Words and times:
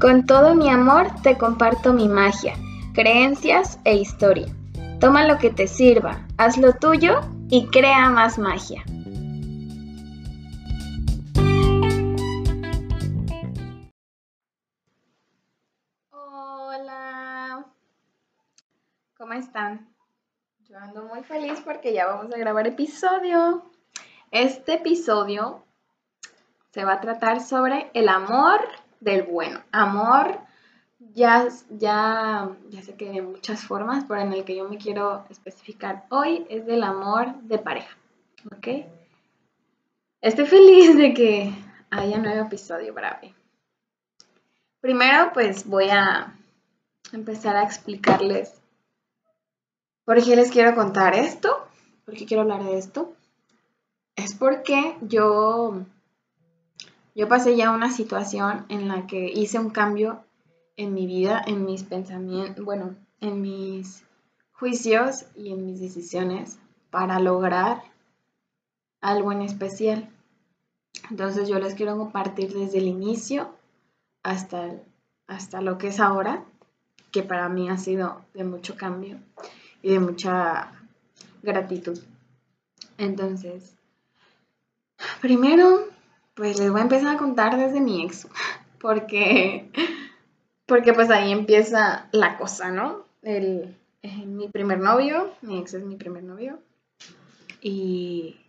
Con 0.00 0.24
todo 0.24 0.54
mi 0.54 0.70
amor 0.70 1.08
te 1.22 1.36
comparto 1.36 1.92
mi 1.92 2.08
magia, 2.08 2.54
creencias 2.94 3.78
e 3.84 3.96
historia. 3.96 4.46
Toma 4.98 5.26
lo 5.26 5.36
que 5.36 5.50
te 5.50 5.66
sirva, 5.66 6.26
haz 6.38 6.56
lo 6.56 6.72
tuyo 6.72 7.20
y 7.50 7.66
crea 7.66 8.08
más 8.08 8.38
magia. 8.38 8.82
Hola, 16.12 17.66
¿cómo 19.18 19.34
están? 19.34 19.86
Yo 20.60 20.78
ando 20.78 21.02
muy 21.02 21.22
feliz 21.24 21.60
porque 21.62 21.92
ya 21.92 22.06
vamos 22.06 22.32
a 22.32 22.38
grabar 22.38 22.66
episodio. 22.66 23.70
Este 24.30 24.76
episodio 24.76 25.62
se 26.70 26.86
va 26.86 26.94
a 26.94 27.00
tratar 27.02 27.42
sobre 27.42 27.90
el 27.92 28.08
amor 28.08 28.60
del 29.00 29.22
bueno. 29.24 29.60
Amor, 29.72 30.38
ya, 31.14 31.48
ya, 31.70 32.50
ya 32.68 32.82
sé 32.82 32.94
que 32.94 33.10
de 33.10 33.22
muchas 33.22 33.64
formas, 33.64 34.04
pero 34.06 34.20
en 34.20 34.32
el 34.32 34.44
que 34.44 34.56
yo 34.56 34.68
me 34.68 34.78
quiero 34.78 35.24
especificar 35.30 36.04
hoy 36.10 36.46
es 36.48 36.66
del 36.66 36.82
amor 36.82 37.34
de 37.42 37.58
pareja. 37.58 37.96
¿Ok? 38.56 38.68
Estoy 40.20 40.46
feliz 40.46 40.96
de 40.96 41.14
que 41.14 41.52
haya 41.90 42.18
nuevo 42.18 42.46
episodio 42.46 42.94
para 42.94 43.18
mí. 43.22 43.34
Primero, 44.80 45.32
pues 45.32 45.66
voy 45.66 45.88
a 45.90 46.34
empezar 47.12 47.56
a 47.56 47.64
explicarles 47.64 48.60
por 50.04 50.22
qué 50.22 50.36
les 50.36 50.50
quiero 50.50 50.74
contar 50.74 51.14
esto, 51.14 51.66
por 52.04 52.14
qué 52.14 52.26
quiero 52.26 52.42
hablar 52.42 52.64
de 52.64 52.78
esto. 52.78 53.14
Es 54.16 54.34
porque 54.34 54.96
yo 55.02 55.84
yo 57.20 57.28
pasé 57.28 57.54
ya 57.54 57.70
una 57.70 57.90
situación 57.92 58.64
en 58.70 58.88
la 58.88 59.06
que 59.06 59.26
hice 59.26 59.58
un 59.58 59.68
cambio 59.68 60.24
en 60.78 60.94
mi 60.94 61.06
vida, 61.06 61.44
en 61.46 61.66
mis 61.66 61.82
pensamientos, 61.82 62.64
bueno, 62.64 62.96
en 63.20 63.42
mis 63.42 64.04
juicios 64.52 65.26
y 65.36 65.52
en 65.52 65.66
mis 65.66 65.80
decisiones 65.80 66.58
para 66.88 67.20
lograr 67.20 67.82
algo 69.02 69.32
en 69.32 69.42
especial. 69.42 70.08
Entonces 71.10 71.46
yo 71.46 71.58
les 71.58 71.74
quiero 71.74 71.98
compartir 71.98 72.54
desde 72.54 72.78
el 72.78 72.86
inicio 72.86 73.54
hasta, 74.22 74.70
hasta 75.26 75.60
lo 75.60 75.76
que 75.76 75.88
es 75.88 76.00
ahora, 76.00 76.42
que 77.10 77.22
para 77.22 77.50
mí 77.50 77.68
ha 77.68 77.76
sido 77.76 78.24
de 78.32 78.44
mucho 78.44 78.78
cambio 78.78 79.18
y 79.82 79.90
de 79.90 80.00
mucha 80.00 80.72
gratitud. 81.42 82.00
Entonces, 82.96 83.74
primero 85.20 85.99
pues 86.34 86.58
les 86.58 86.70
voy 86.70 86.80
a 86.80 86.84
empezar 86.84 87.14
a 87.14 87.18
contar 87.18 87.56
desde 87.56 87.80
mi 87.80 88.04
ex, 88.04 88.28
porque, 88.78 89.70
porque 90.66 90.92
pues 90.92 91.10
ahí 91.10 91.32
empieza 91.32 92.08
la 92.12 92.38
cosa, 92.38 92.70
¿no? 92.70 93.04
El, 93.22 93.76
mi 94.26 94.48
primer 94.48 94.78
novio, 94.80 95.34
mi 95.42 95.58
ex 95.58 95.74
es 95.74 95.84
mi 95.84 95.96
primer 95.96 96.22
novio, 96.22 96.58
y, 97.60 98.40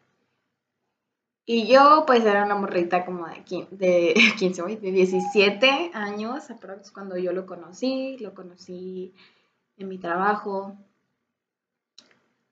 y 1.46 1.68
yo 1.68 2.04
pues 2.08 2.24
era 2.24 2.46
una 2.46 2.56
morrita 2.56 3.06
como 3.06 3.28
de, 3.28 3.68
de 3.72 4.14
15, 4.40 4.64
de 4.78 4.92
17 4.92 5.92
años, 5.94 6.46
cuando 6.94 7.18
yo 7.18 7.34
lo 7.34 7.46
conocí, 7.46 8.18
lo 8.20 8.34
conocí 8.34 9.14
en 9.78 9.90
mi 9.90 9.98
trabajo. 9.98 10.78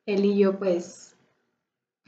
Él 0.06 0.26
y 0.26 0.38
yo 0.38 0.58
pues 0.58 1.16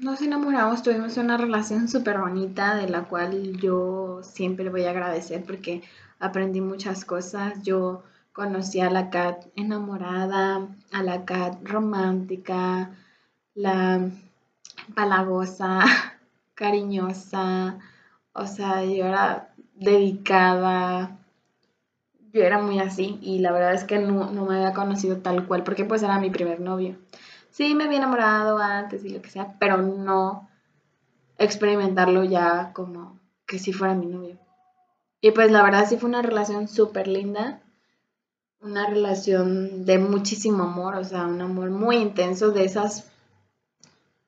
nos 0.01 0.19
enamoramos, 0.21 0.81
tuvimos 0.81 1.15
una 1.17 1.37
relación 1.37 1.87
súper 1.87 2.19
bonita 2.19 2.75
de 2.75 2.89
la 2.89 3.03
cual 3.03 3.57
yo 3.59 4.21
siempre 4.23 4.69
voy 4.69 4.85
a 4.85 4.89
agradecer 4.89 5.43
porque 5.45 5.83
aprendí 6.19 6.59
muchas 6.59 7.05
cosas. 7.05 7.61
Yo 7.61 8.03
conocí 8.33 8.79
a 8.81 8.89
la 8.89 9.11
Kat 9.11 9.45
enamorada, 9.55 10.67
a 10.91 11.03
la 11.03 11.23
Kat 11.25 11.63
romántica, 11.63 12.89
la 13.53 14.09
palagosa, 14.95 15.81
cariñosa, 16.55 17.77
o 18.33 18.47
sea, 18.47 18.83
yo 18.83 19.05
era 19.05 19.53
dedicada, 19.75 21.19
yo 22.33 22.41
era 22.41 22.59
muy 22.59 22.79
así 22.79 23.19
y 23.21 23.39
la 23.39 23.51
verdad 23.51 23.75
es 23.75 23.83
que 23.83 23.99
no, 23.99 24.31
no 24.31 24.45
me 24.45 24.55
había 24.55 24.73
conocido 24.73 25.17
tal 25.17 25.45
cual 25.47 25.63
porque 25.63 25.85
pues 25.85 26.01
era 26.01 26.19
mi 26.19 26.31
primer 26.31 26.59
novio 26.59 26.97
sí 27.51 27.75
me 27.75 27.83
había 27.83 27.99
enamorado 27.99 28.57
antes 28.57 29.05
y 29.05 29.09
lo 29.09 29.21
que 29.21 29.29
sea, 29.29 29.55
pero 29.59 29.77
no 29.77 30.49
experimentarlo 31.37 32.23
ya 32.23 32.71
como 32.73 33.19
que 33.45 33.59
si 33.59 33.73
fuera 33.73 33.93
mi 33.93 34.07
novio. 34.07 34.37
Y 35.21 35.31
pues 35.31 35.51
la 35.51 35.63
verdad 35.63 35.87
sí 35.87 35.97
fue 35.97 36.09
una 36.09 36.21
relación 36.21 36.67
súper 36.67 37.07
linda, 37.07 37.61
una 38.61 38.87
relación 38.87 39.85
de 39.85 39.99
muchísimo 39.99 40.63
amor, 40.63 40.95
o 40.95 41.03
sea, 41.03 41.27
un 41.27 41.41
amor 41.41 41.69
muy 41.69 41.97
intenso 41.97 42.51
de 42.51 42.65
esas 42.65 43.11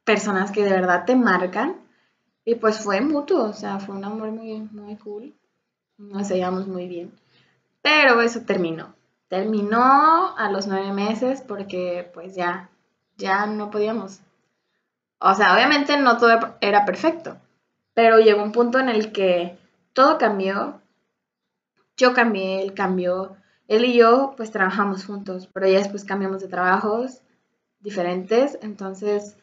personas 0.03 0.51
que 0.51 0.63
de 0.63 0.71
verdad 0.71 1.05
te 1.05 1.15
marcan. 1.15 1.77
Y 2.45 2.55
pues 2.55 2.79
fue 2.79 2.99
mutuo, 2.99 3.45
o 3.45 3.53
sea, 3.53 3.79
fue 3.79 3.95
un 3.95 4.03
amor 4.03 4.31
muy, 4.31 4.59
muy 4.59 4.97
cool. 4.97 5.33
Nos 5.97 6.29
llevamos 6.29 6.67
muy 6.67 6.87
bien. 6.87 7.13
Pero 7.81 8.21
eso 8.21 8.41
terminó. 8.41 8.93
Terminó 9.29 10.35
a 10.37 10.51
los 10.51 10.67
nueve 10.67 10.91
meses 10.91 11.41
porque 11.41 12.11
pues 12.13 12.35
ya 12.35 12.69
ya 13.17 13.45
no 13.45 13.71
podíamos. 13.71 14.19
O 15.19 15.33
sea, 15.33 15.53
obviamente 15.53 15.97
no 15.97 16.17
todo 16.17 16.57
era 16.61 16.85
perfecto, 16.85 17.37
pero 17.93 18.19
llegó 18.19 18.43
un 18.43 18.51
punto 18.51 18.79
en 18.79 18.89
el 18.89 19.11
que 19.11 19.57
todo 19.93 20.17
cambió. 20.17 20.81
Yo 21.95 22.13
cambié, 22.13 22.61
él 22.61 22.73
cambió. 22.73 23.37
Él 23.67 23.85
y 23.85 23.93
yo 23.93 24.33
pues 24.35 24.51
trabajamos 24.51 25.05
juntos, 25.05 25.47
pero 25.53 25.67
ya 25.67 25.77
después 25.77 26.03
cambiamos 26.03 26.41
de 26.41 26.49
trabajos 26.49 27.21
diferentes, 27.79 28.57
entonces 28.61 29.35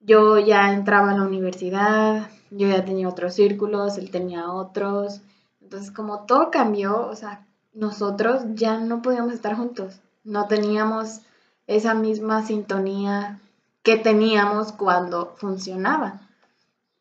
yo 0.00 0.38
ya 0.38 0.72
entraba 0.72 1.10
a 1.10 1.16
la 1.16 1.22
universidad, 1.22 2.28
yo 2.50 2.68
ya 2.68 2.84
tenía 2.84 3.08
otros 3.08 3.34
círculos, 3.34 3.98
él 3.98 4.10
tenía 4.10 4.50
otros. 4.50 5.22
Entonces 5.60 5.90
como 5.90 6.24
todo 6.26 6.50
cambió, 6.50 7.06
o 7.06 7.16
sea, 7.16 7.46
nosotros 7.72 8.42
ya 8.54 8.78
no 8.78 9.02
podíamos 9.02 9.32
estar 9.32 9.54
juntos, 9.54 10.00
no 10.22 10.46
teníamos 10.46 11.20
esa 11.66 11.94
misma 11.94 12.44
sintonía 12.44 13.40
que 13.82 13.96
teníamos 13.96 14.72
cuando 14.72 15.34
funcionaba. 15.36 16.20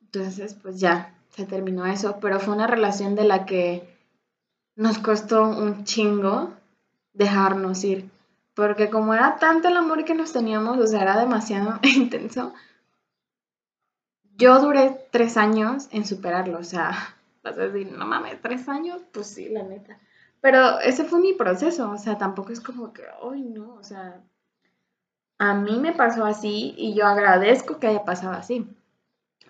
Entonces, 0.01 0.53
pues 0.53 0.79
ya, 0.79 1.16
se 1.29 1.46
terminó 1.46 1.85
eso, 1.85 2.19
pero 2.22 2.40
fue 2.40 2.53
una 2.53 2.68
relación 2.68 3.16
de 3.16 3.23
la 3.23 3.46
que 3.46 3.90
nos 4.75 5.00
costó 5.00 5.44
un 5.44 5.84
chingo 5.84 6.53
dejarnos 7.13 7.84
ir, 7.84 8.09
porque 8.53 8.90
como 8.90 9.13
era 9.13 9.38
tanto 9.38 9.68
el 9.68 9.78
amor 9.78 10.03
que 10.03 10.16
nos 10.16 10.34
teníamos, 10.34 10.78
o 10.78 10.88
sea, 10.88 11.02
era 11.02 11.18
demasiado 11.19 11.79
intenso, 11.84 12.53
yo 14.35 14.59
duré 14.59 15.07
tres 15.12 15.38
años 15.38 15.88
en 15.91 16.06
superarlo, 16.06 16.59
o 16.59 16.63
sea, 16.63 16.91
vas 17.44 17.57
a 17.57 17.68
decir, 17.68 17.91
no 17.91 18.06
mames, 18.06 18.41
tres 18.41 18.68
años, 18.68 19.02
pues 19.12 19.28
sí, 19.28 19.50
la 19.50 19.63
neta. 19.63 20.00
Pero 20.41 20.79
ese 20.79 21.06
fue 21.06 21.19
mi 21.19 21.34
proceso, 21.34 21.90
o 21.90 21.97
sea, 21.97 22.18
tampoco 22.18 22.52
es 22.52 22.59
como 22.59 22.91
que, 22.91 23.03
ay, 23.31 23.44
no, 23.44 23.75
o 23.75 23.84
sea, 23.84 24.22
a 25.43 25.53
mí 25.55 25.77
me 25.77 25.91
pasó 25.91 26.23
así 26.23 26.73
y 26.77 26.93
yo 26.93 27.05
agradezco 27.05 27.77
que 27.77 27.87
haya 27.87 28.05
pasado 28.05 28.31
así. 28.31 28.65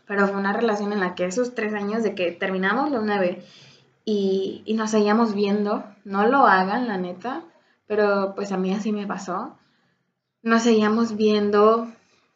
Pero 0.08 0.28
fue 0.28 0.38
una 0.38 0.52
relación 0.52 0.92
en 0.92 1.00
la 1.00 1.14
que 1.14 1.26
esos 1.26 1.54
tres 1.54 1.76
años 1.76 2.02
de 2.02 2.16
que 2.16 2.32
terminamos 2.32 2.90
los 2.90 3.04
nueve 3.04 3.46
y, 4.04 4.64
nos 4.76 4.90
seguíamos 4.90 5.36
viendo, 5.36 5.84
no 6.04 6.26
lo 6.26 6.48
hagan, 6.48 6.88
la 6.88 6.98
neta, 6.98 7.44
pero 7.86 8.34
pues 8.34 8.52
a 8.52 8.58
mí 8.58 8.74
así 8.74 8.92
me 8.92 9.06
pasó. 9.06 9.56
Nos 10.42 10.64
seguíamos 10.64 11.16
viendo 11.16 11.88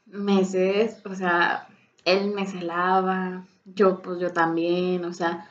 meses, 0.05 1.01
o 1.03 1.15
sea, 1.15 1.67
él 2.05 2.35
me 2.35 2.45
celaba, 2.45 3.43
yo 3.65 4.03
pues 4.03 4.19
yo 4.19 4.33
también, 4.33 5.03
o 5.03 5.13
sea, 5.13 5.49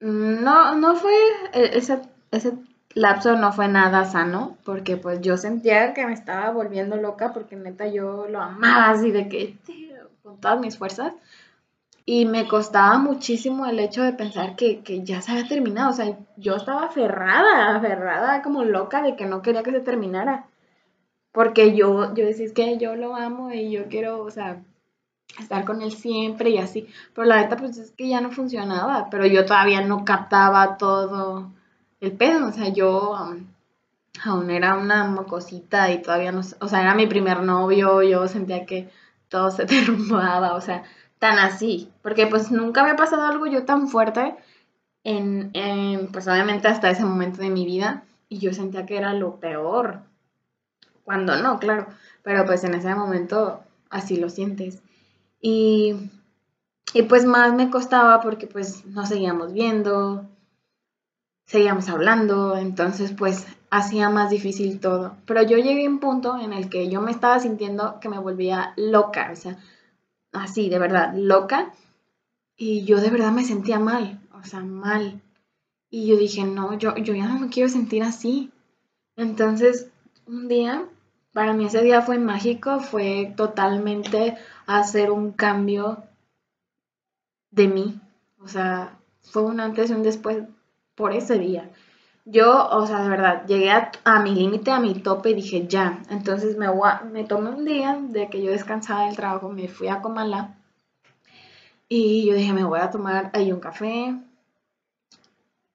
no, 0.00 0.74
no 0.74 0.96
fue 0.96 1.14
e-, 1.52 1.78
ese, 1.78 2.02
ese 2.32 2.54
lapso 2.94 3.36
no 3.36 3.52
fue 3.52 3.68
nada 3.68 4.04
sano, 4.04 4.56
porque 4.64 4.96
pues 4.96 5.20
yo 5.20 5.36
sentía 5.36 5.94
que 5.94 6.06
me 6.06 6.12
estaba 6.12 6.50
volviendo 6.50 6.96
loca, 6.96 7.32
porque 7.32 7.56
neta 7.56 7.86
yo 7.86 8.26
lo 8.28 8.40
amaba 8.40 8.90
así 8.90 9.10
de 9.10 9.28
que 9.28 9.56
con 10.22 10.40
todas 10.40 10.60
mis 10.60 10.78
fuerzas. 10.78 11.14
Y 12.06 12.24
me 12.26 12.48
costaba 12.48 12.98
muchísimo 12.98 13.66
el 13.66 13.78
hecho 13.78 14.02
de 14.02 14.12
pensar 14.12 14.56
que, 14.56 14.82
ya 15.04 15.22
se 15.22 15.32
había 15.32 15.46
terminado. 15.48 15.90
O 15.90 15.92
sea, 15.92 16.18
yo 16.36 16.56
estaba 16.56 16.86
aferrada, 16.86 17.76
aferrada 17.76 18.42
como 18.42 18.64
loca 18.64 19.02
de 19.02 19.14
que 19.16 19.26
no 19.26 19.42
quería 19.42 19.62
que 19.62 19.70
se 19.70 19.80
terminara. 19.80 20.46
Porque 21.32 21.76
yo, 21.76 22.12
yo 22.14 22.26
decía, 22.26 22.46
es 22.46 22.52
que 22.52 22.78
yo 22.78 22.96
lo 22.96 23.14
amo 23.14 23.52
y 23.52 23.70
yo 23.70 23.86
quiero, 23.88 24.22
o 24.24 24.30
sea, 24.30 24.62
estar 25.38 25.64
con 25.64 25.82
él 25.82 25.92
siempre 25.92 26.50
y 26.50 26.58
así. 26.58 26.88
Pero 27.14 27.26
la 27.28 27.42
neta, 27.42 27.56
pues 27.56 27.78
es 27.78 27.92
que 27.92 28.08
ya 28.08 28.20
no 28.20 28.32
funcionaba. 28.32 29.08
Pero 29.10 29.26
yo 29.26 29.44
todavía 29.46 29.82
no 29.82 30.04
captaba 30.04 30.78
todo 30.78 31.52
el 32.00 32.12
pedo, 32.12 32.48
o 32.48 32.52
sea, 32.52 32.68
yo 32.68 33.16
aún 34.24 34.50
era 34.50 34.76
una 34.76 35.04
mocosita 35.04 35.90
y 35.90 36.02
todavía 36.02 36.32
no, 36.32 36.40
o 36.60 36.68
sea, 36.68 36.82
era 36.82 36.94
mi 36.94 37.06
primer 37.06 37.42
novio, 37.42 38.02
yo 38.02 38.26
sentía 38.28 38.66
que 38.66 38.90
todo 39.28 39.50
se 39.50 39.64
derrumbaba, 39.66 40.54
o 40.54 40.60
sea, 40.60 40.84
tan 41.18 41.38
así, 41.38 41.92
porque 42.02 42.26
pues 42.26 42.50
nunca 42.50 42.82
había 42.82 42.96
pasado 42.96 43.24
algo 43.24 43.46
yo 43.46 43.64
tan 43.64 43.88
fuerte 43.88 44.34
en, 45.04 45.50
pues 46.12 46.28
obviamente 46.28 46.68
hasta 46.68 46.90
ese 46.90 47.04
momento 47.04 47.40
de 47.40 47.50
mi 47.50 47.64
vida 47.64 48.04
y 48.28 48.38
yo 48.38 48.52
sentía 48.52 48.86
que 48.86 48.96
era 48.96 49.12
lo 49.14 49.36
peor. 49.36 50.00
Cuando 51.04 51.36
no, 51.42 51.58
claro, 51.58 51.86
pero 52.22 52.44
pues 52.46 52.64
en 52.64 52.74
ese 52.74 52.94
momento 52.94 53.60
así 53.90 54.16
lo 54.16 54.28
sientes. 54.28 54.82
Y, 55.40 56.10
y 56.94 57.02
pues 57.02 57.24
más 57.24 57.52
me 57.54 57.70
costaba 57.70 58.20
porque 58.20 58.46
pues 58.46 58.84
no 58.86 59.06
seguíamos 59.06 59.52
viendo, 59.52 60.28
seguíamos 61.50 61.88
hablando, 61.88 62.56
entonces 62.56 63.12
pues 63.12 63.44
hacía 63.70 64.08
más 64.08 64.30
difícil 64.30 64.78
todo. 64.78 65.16
Pero 65.26 65.42
yo 65.42 65.58
llegué 65.58 65.84
a 65.84 65.90
un 65.90 65.98
punto 65.98 66.38
en 66.38 66.52
el 66.52 66.68
que 66.68 66.88
yo 66.88 67.00
me 67.00 67.10
estaba 67.10 67.40
sintiendo 67.40 67.98
que 67.98 68.08
me 68.08 68.20
volvía 68.20 68.72
loca, 68.76 69.30
o 69.32 69.36
sea, 69.36 69.58
así, 70.32 70.68
de 70.68 70.78
verdad, 70.78 71.12
loca. 71.16 71.72
Y 72.56 72.84
yo 72.84 73.00
de 73.00 73.10
verdad 73.10 73.32
me 73.32 73.42
sentía 73.44 73.80
mal, 73.80 74.20
o 74.32 74.44
sea, 74.44 74.60
mal. 74.60 75.22
Y 75.90 76.06
yo 76.06 76.16
dije, 76.16 76.44
no, 76.44 76.78
yo, 76.78 76.94
yo 76.96 77.14
ya 77.14 77.26
no 77.26 77.40
me 77.40 77.48
quiero 77.48 77.68
sentir 77.68 78.04
así. 78.04 78.52
Entonces, 79.16 79.88
un 80.26 80.46
día, 80.46 80.86
para 81.32 81.52
mí 81.52 81.64
ese 81.64 81.82
día 81.82 82.02
fue 82.02 82.20
mágico, 82.20 82.78
fue 82.78 83.34
totalmente 83.36 84.36
hacer 84.66 85.10
un 85.10 85.32
cambio 85.32 86.04
de 87.50 87.66
mí. 87.66 88.00
O 88.40 88.46
sea, 88.46 89.00
fue 89.22 89.42
un 89.42 89.58
antes 89.58 89.90
y 89.90 89.94
un 89.94 90.04
después 90.04 90.44
por 91.00 91.14
ese 91.14 91.38
día. 91.38 91.70
Yo, 92.26 92.68
o 92.68 92.86
sea, 92.86 93.02
de 93.02 93.08
verdad, 93.08 93.46
llegué 93.46 93.70
a, 93.72 94.20
mi 94.20 94.34
límite, 94.34 94.70
a 94.70 94.78
mi 94.78 94.94
tope 94.94 95.30
y 95.30 95.34
dije, 95.34 95.66
ya. 95.66 96.02
Entonces 96.10 96.58
me, 96.58 96.68
me 97.10 97.24
tomé 97.24 97.50
un 97.50 97.64
día 97.64 97.98
de 97.98 98.28
que 98.28 98.42
yo 98.42 98.50
descansaba 98.50 99.06
del 99.06 99.16
trabajo, 99.16 99.48
me 99.48 99.66
fui 99.66 99.88
a 99.88 100.02
Comala 100.02 100.56
y 101.88 102.26
yo 102.26 102.34
dije, 102.34 102.52
me 102.52 102.64
voy 102.64 102.80
a 102.80 102.90
tomar 102.90 103.30
ahí 103.32 103.50
un 103.50 103.60
café 103.60 104.14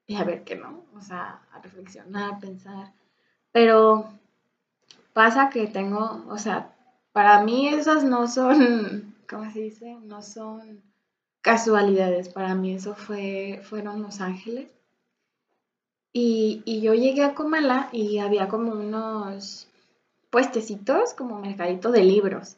y 0.06 0.16
a 0.16 0.24
ver 0.24 0.44
qué 0.44 0.56
no, 0.56 0.84
o 0.96 1.02
sea, 1.02 1.42
a 1.52 1.60
reflexionar, 1.60 2.40
pensar. 2.40 2.94
Pero 3.52 4.14
pasa 5.14 5.50
que 5.50 5.66
tengo, 5.66 6.24
o 6.30 6.38
sea, 6.38 6.74
para 7.12 7.42
mí 7.42 7.68
esas 7.68 8.04
no 8.04 8.28
son, 8.28 9.16
¿cómo 9.30 9.52
se 9.52 9.60
dice? 9.60 9.96
No 10.04 10.22
son 10.22 10.84
casualidades, 11.42 12.30
para 12.30 12.54
mí 12.54 12.76
eso 12.76 12.94
fue, 12.94 13.62
fueron 13.64 14.04
los 14.04 14.22
ángeles 14.22 14.75
y, 16.18 16.80
yo 16.80 16.94
llegué 16.94 17.26
a 17.26 17.34
Comala 17.34 17.90
y 17.92 18.20
había 18.20 18.48
como 18.48 18.72
unos 18.72 19.68
puestecitos, 20.30 21.14
como 21.14 21.42
mercadito 21.42 21.92
de 21.92 22.06
libros. 22.06 22.56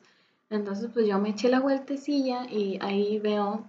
Entonces, 0.52 0.92
pues 0.94 1.08
yo 1.08 1.18
me 1.18 1.30
eché 1.30 1.50
la 1.50 1.60
vueltecilla 1.60 2.46
y 2.46 2.78
ahí 2.84 3.18
veo 3.18 3.66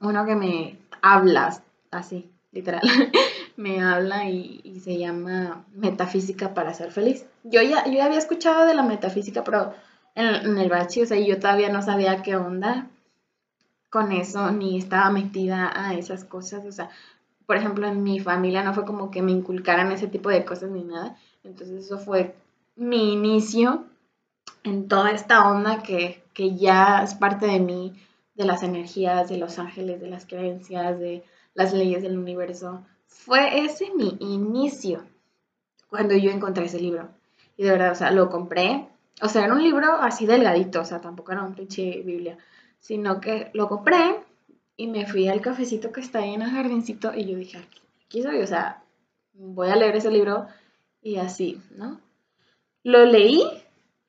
uno 0.00 0.24
que 0.24 0.36
me 0.36 0.78
habla, 1.02 1.62
así, 1.90 2.30
literal. 2.50 2.80
me 3.56 3.82
habla 3.82 4.30
y, 4.30 4.80
se 4.82 4.96
llama 4.96 5.66
Metafísica 5.74 6.54
para 6.54 6.72
ser 6.72 6.90
feliz. 6.90 7.26
Yo 7.42 7.60
ya, 7.60 7.84
yo 7.86 8.02
había 8.02 8.16
escuchado 8.16 8.66
de 8.66 8.74
la 8.74 8.84
metafísica, 8.84 9.44
pero 9.44 9.74
en, 10.14 10.56
el 10.56 10.70
bachi, 10.70 11.02
o 11.02 11.06
sea, 11.06 11.18
yo 11.18 11.38
todavía 11.38 11.68
no 11.68 11.82
sabía 11.82 12.22
qué 12.22 12.36
onda 12.36 12.88
con 13.90 14.12
eso, 14.12 14.50
ni 14.50 14.78
estaba 14.78 15.10
metida 15.10 15.70
a 15.74 15.92
esas 15.92 16.24
cosas, 16.24 16.64
o 16.64 16.72
sea, 16.72 16.88
por 17.46 17.56
ejemplo, 17.56 17.86
en 17.86 18.02
mi 18.02 18.20
familia 18.20 18.62
no 18.62 18.74
fue 18.74 18.84
como 18.84 19.10
que 19.10 19.22
me 19.22 19.32
inculcaran 19.32 19.92
ese 19.92 20.06
tipo 20.06 20.30
de 20.30 20.44
cosas 20.44 20.70
ni 20.70 20.82
nada. 20.82 21.16
Entonces 21.42 21.84
eso 21.84 21.98
fue 21.98 22.34
mi 22.76 23.12
inicio 23.12 23.84
en 24.62 24.88
toda 24.88 25.10
esta 25.12 25.50
onda 25.50 25.82
que, 25.82 26.22
ya 26.56 27.02
es 27.02 27.14
parte 27.14 27.46
de 27.46 27.60
mí, 27.60 27.92
de 28.34 28.44
las 28.44 28.62
energías, 28.62 29.28
de 29.28 29.36
los 29.36 29.58
ángeles, 29.58 30.00
de 30.00 30.08
las 30.08 30.26
creencias, 30.26 30.98
de 30.98 31.22
las 31.52 31.72
leyes 31.72 32.02
del 32.02 32.18
universo. 32.18 32.84
Fue 33.06 33.64
ese 33.64 33.92
mi 33.94 34.16
inicio 34.20 35.04
cuando 35.88 36.16
yo 36.16 36.30
encontré 36.30 36.64
ese 36.64 36.80
libro. 36.80 37.08
Y 37.56 37.64
de 37.64 37.70
verdad, 37.70 37.92
o 37.92 37.94
sea, 37.94 38.10
lo 38.10 38.30
compré. 38.30 38.88
O 39.22 39.28
sea, 39.28 39.44
era 39.44 39.54
un 39.54 39.62
libro 39.62 39.92
así 40.00 40.26
delgadito, 40.26 40.80
o 40.80 40.84
sea, 40.84 41.00
tampoco 41.00 41.30
era 41.30 41.44
un 41.44 41.54
pinche 41.54 42.02
Biblia, 42.02 42.36
sino 42.80 43.20
que 43.20 43.50
lo 43.52 43.68
compré 43.68 44.16
y 44.76 44.86
me 44.88 45.06
fui 45.06 45.28
al 45.28 45.40
cafecito 45.40 45.92
que 45.92 46.00
está 46.00 46.20
ahí 46.20 46.34
en 46.34 46.42
el 46.42 46.50
jardincito 46.50 47.14
y 47.14 47.26
yo 47.26 47.38
dije, 47.38 47.58
aquí, 48.06 48.22
soy, 48.22 48.40
o 48.40 48.46
sea, 48.46 48.82
voy 49.32 49.68
a 49.68 49.76
leer 49.76 49.96
ese 49.96 50.10
libro 50.10 50.46
y 51.02 51.16
así, 51.16 51.60
¿no? 51.76 52.00
Lo 52.82 53.04
leí 53.04 53.42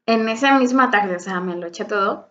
en 0.05 0.29
esa 0.29 0.57
misma 0.59 0.91
tarde, 0.91 1.15
o 1.15 1.19
sea, 1.19 1.39
me 1.39 1.55
lo 1.55 1.67
eché 1.67 1.85
todo. 1.85 2.29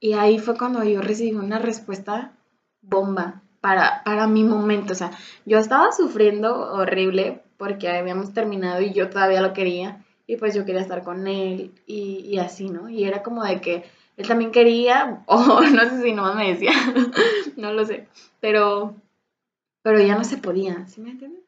Y 0.00 0.14
ahí 0.14 0.38
fue 0.38 0.56
cuando 0.56 0.82
yo 0.84 1.00
recibí 1.00 1.32
una 1.32 1.58
respuesta 1.58 2.32
bomba 2.80 3.42
para, 3.60 4.02
para 4.04 4.26
mi 4.26 4.44
momento. 4.44 4.92
O 4.92 4.96
sea, 4.96 5.10
yo 5.46 5.58
estaba 5.58 5.92
sufriendo 5.92 6.72
horrible 6.72 7.42
porque 7.56 7.88
habíamos 7.88 8.32
terminado 8.32 8.80
y 8.80 8.92
yo 8.92 9.10
todavía 9.10 9.40
lo 9.40 9.52
quería. 9.52 10.04
Y 10.26 10.36
pues 10.36 10.54
yo 10.54 10.64
quería 10.64 10.80
estar 10.80 11.02
con 11.02 11.26
él 11.26 11.72
y, 11.86 12.20
y 12.24 12.38
así, 12.38 12.68
¿no? 12.68 12.88
Y 12.88 13.04
era 13.04 13.22
como 13.22 13.44
de 13.44 13.60
que 13.60 13.84
él 14.16 14.28
también 14.28 14.52
quería, 14.52 15.22
o 15.26 15.60
no 15.72 15.84
sé 15.84 16.02
si 16.02 16.12
no 16.12 16.34
me 16.34 16.52
decía, 16.52 16.72
no 17.56 17.72
lo 17.72 17.84
sé, 17.84 18.08
pero, 18.40 18.94
pero 19.82 20.00
ya 20.00 20.16
no 20.16 20.24
se 20.24 20.38
podía, 20.38 20.86
¿sí 20.86 21.00
me 21.00 21.10
entiendes? 21.10 21.42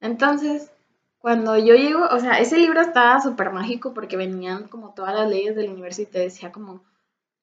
Entonces, 0.00 0.70
cuando 1.18 1.58
yo 1.58 1.74
llego, 1.74 2.06
o 2.06 2.18
sea, 2.20 2.38
ese 2.38 2.58
libro 2.58 2.80
estaba 2.80 3.20
súper 3.20 3.50
mágico 3.52 3.94
porque 3.94 4.16
venían 4.16 4.68
como 4.68 4.94
todas 4.94 5.14
las 5.14 5.28
leyes 5.28 5.56
del 5.56 5.70
universo 5.70 6.02
y 6.02 6.06
te 6.06 6.20
decía 6.20 6.52
como, 6.52 6.84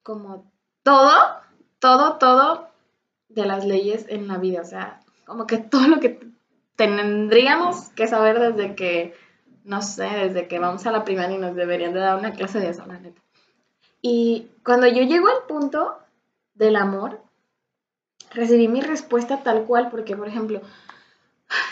como 0.04 0.52
todo, 0.84 1.12
todo, 1.80 2.18
todo 2.18 2.70
de 3.30 3.46
las 3.46 3.66
leyes 3.66 4.06
en 4.10 4.28
la 4.28 4.38
vida, 4.38 4.62
o 4.62 4.66
sea, 4.66 5.00
como 5.26 5.48
que 5.48 5.58
todo 5.58 5.88
lo 5.88 6.00
que 6.00 6.20
tendríamos 6.76 7.90
que 7.90 8.08
saber 8.08 8.40
desde 8.40 8.76
que, 8.76 9.16
no 9.64 9.82
sé, 9.82 10.06
desde 10.06 10.48
que 10.48 10.60
vamos 10.60 10.86
a 10.86 10.92
la 10.92 11.04
primaria 11.04 11.38
y 11.38 11.40
nos 11.40 11.56
deberían 11.56 11.94
de 11.94 12.00
dar 12.00 12.18
una 12.18 12.34
clase 12.34 12.60
de 12.60 12.70
eso, 12.70 12.86
la 12.86 13.00
neta. 13.00 13.23
Y 14.06 14.50
cuando 14.66 14.86
yo 14.86 15.02
llego 15.04 15.30
al 15.30 15.48
punto 15.48 15.98
del 16.56 16.76
amor, 16.76 17.22
recibí 18.32 18.68
mi 18.68 18.82
respuesta 18.82 19.44
tal 19.44 19.64
cual, 19.64 19.90
porque, 19.90 20.18
por 20.18 20.28
ejemplo, 20.28 20.62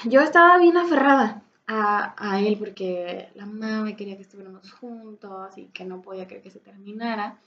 yo 0.06 0.22
estaba 0.22 0.58
bien 0.58 0.78
aferrada 0.78 1.44
a, 1.68 2.40
él 2.40 2.58
porque 2.58 3.30
la 3.36 3.46
mamá 3.46 3.82
me 3.82 3.98
quería 3.98 4.16
que 4.16 4.24
estuviéramos 4.24 4.72
juntos 4.72 5.58
y 5.58 5.66
que 5.68 5.84
no 5.84 6.02
podía 6.02 6.26
creer 6.26 6.42
que 6.42 6.52
se 6.52 6.60
terminara 6.60 7.38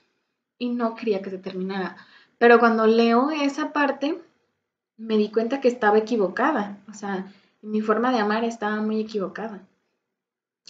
y 0.58 0.68
no 0.68 0.94
quería 0.94 1.22
que 1.22 1.30
se 1.30 1.38
terminara. 1.38 1.96
Pero 2.36 2.58
cuando 2.58 2.86
leo 2.86 3.30
esa 3.30 3.72
parte, 3.72 4.20
me 4.98 5.16
di 5.16 5.30
cuenta 5.30 5.62
que 5.62 5.68
estaba 5.68 5.96
equivocada. 5.96 6.76
O 6.90 6.92
sea, 6.92 7.32
mi 7.62 7.80
forma 7.80 8.12
de 8.12 8.18
amar 8.18 8.44
estaba 8.44 8.76
muy 8.82 9.00
equivocada. 9.00 9.62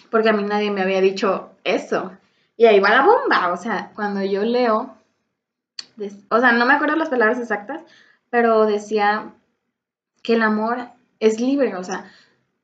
Porque 0.09 0.29
a 0.29 0.33
mí 0.33 0.45
nadie 0.45 0.71
me 0.71 0.83
había 0.83 1.01
dicho 1.01 1.51
eso. 1.65 2.13
Y 2.57 2.67
ahí 2.67 2.81
va 2.81 2.91
la 2.91 3.05
bomba, 3.05 3.53
o 3.53 3.57
sea, 3.57 3.91
cuando 3.95 4.23
yo 4.23 4.43
leo, 4.45 4.95
o 6.29 6.41
sea, 6.41 6.53
no 6.53 6.67
me 6.67 6.75
acuerdo 6.75 6.97
las 6.97 7.09
palabras 7.09 7.39
exactas, 7.39 7.83
pero 8.31 8.67
decía 8.67 9.33
que 10.23 10.35
el 10.35 10.43
amor 10.43 10.89
es 11.19 11.41
libre, 11.41 11.77
o 11.77 11.85
sea, 11.85 12.11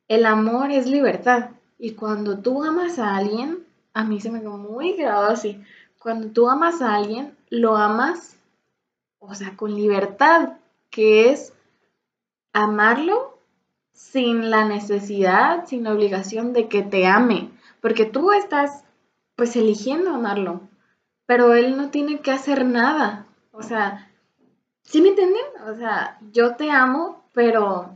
el 0.08 0.26
amor 0.26 0.70
es 0.70 0.86
libertad. 0.86 1.50
Y 1.78 1.92
cuando 1.92 2.38
tú 2.38 2.62
amas 2.62 2.98
a 2.98 3.16
alguien, 3.16 3.64
a 3.94 4.04
mí 4.04 4.20
se 4.20 4.30
me 4.30 4.40
quedó 4.40 4.58
muy 4.58 4.92
grabado 4.92 5.30
así, 5.30 5.62
cuando 5.98 6.28
tú 6.28 6.48
amas 6.48 6.80
a 6.82 6.94
alguien, 6.94 7.36
lo 7.50 7.76
amas, 7.76 8.36
o 9.18 9.34
sea, 9.34 9.56
con 9.56 9.74
libertad, 9.74 10.54
que 10.88 11.30
es 11.30 11.52
amarlo 12.52 13.38
sin 13.92 14.50
la 14.50 14.64
necesidad, 14.64 15.66
sin 15.66 15.84
la 15.84 15.92
obligación 15.92 16.52
de 16.52 16.68
que 16.68 16.82
te 16.82 17.06
ame, 17.06 17.50
porque 17.80 18.06
tú 18.06 18.32
estás 18.32 18.84
pues 19.40 19.56
eligiendo 19.56 20.10
amarlo. 20.10 20.60
Pero 21.24 21.54
él 21.54 21.78
no 21.78 21.88
tiene 21.88 22.20
que 22.20 22.30
hacer 22.30 22.66
nada. 22.66 23.24
O 23.52 23.62
sea, 23.62 24.10
¿sí 24.82 25.00
me 25.00 25.08
entienden? 25.08 25.40
O 25.66 25.74
sea, 25.76 26.18
yo 26.30 26.56
te 26.56 26.70
amo, 26.70 27.24
pero 27.32 27.88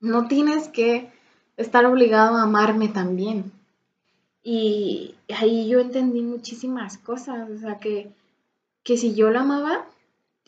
no 0.00 0.26
tienes 0.26 0.66
que 0.66 1.12
estar 1.56 1.86
obligado 1.86 2.36
a 2.36 2.42
amarme 2.42 2.88
también. 2.88 3.52
Y 4.42 5.14
ahí 5.38 5.68
yo 5.68 5.78
entendí 5.78 6.20
muchísimas 6.20 6.98
cosas. 6.98 7.48
O 7.48 7.56
sea, 7.56 7.78
que, 7.78 8.10
que 8.82 8.96
si 8.96 9.14
yo 9.14 9.30
lo 9.30 9.38
amaba, 9.38 9.84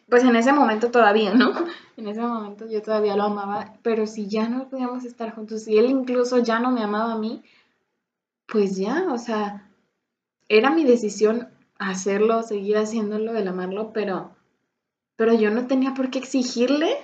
pues 0.09 0.25
en 0.25 0.35
ese 0.35 0.52
momento 0.52 0.90
todavía, 0.90 1.32
¿no? 1.32 1.52
En 1.97 2.09
ese 2.09 2.23
momento 2.23 2.66
yo 2.68 2.82
todavía 2.82 3.14
lo 3.14 3.23
amaba, 3.23 3.75
pero 3.82 4.09
si 4.09 4.26
ya 4.26 4.49
no 4.49 4.68
podíamos 4.68 5.04
estar 5.04 5.32
juntos, 5.32 5.62
si 5.62 5.78
él 5.78 5.87
incluso 5.87 6.38
ya 6.38 6.59
no 6.59 6.73
me 6.73 6.82
amaba 6.82 7.12
a 7.12 7.18
mí, 7.18 7.44
pues 8.49 8.76
ya, 8.76 9.06
o 9.12 9.18
sea, 9.18 9.68
era 10.52 10.68
mi 10.71 10.85
decisión 10.85 11.49
hacerlo, 11.78 12.42
seguir 12.42 12.76
haciéndolo, 12.76 13.35
el 13.35 13.49
amarlo, 13.49 13.90
pero, 13.94 14.37
pero 15.16 15.32
yo 15.32 15.50
no 15.50 15.66
tenía 15.66 15.94
por 15.94 16.11
qué 16.11 16.18
exigirle 16.18 16.94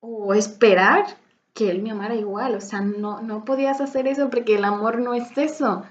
o 0.00 0.34
esperar 0.34 1.06
que 1.54 1.70
él 1.70 1.80
me 1.80 1.92
amara 1.92 2.14
igual. 2.14 2.54
O 2.54 2.60
sea, 2.60 2.82
no, 2.82 3.22
no 3.22 3.46
podías 3.46 3.80
hacer 3.80 4.06
eso 4.06 4.28
porque 4.28 4.56
el 4.56 4.64
amor 4.64 5.00
no 5.00 5.14
es 5.14 5.36
eso, 5.38 5.84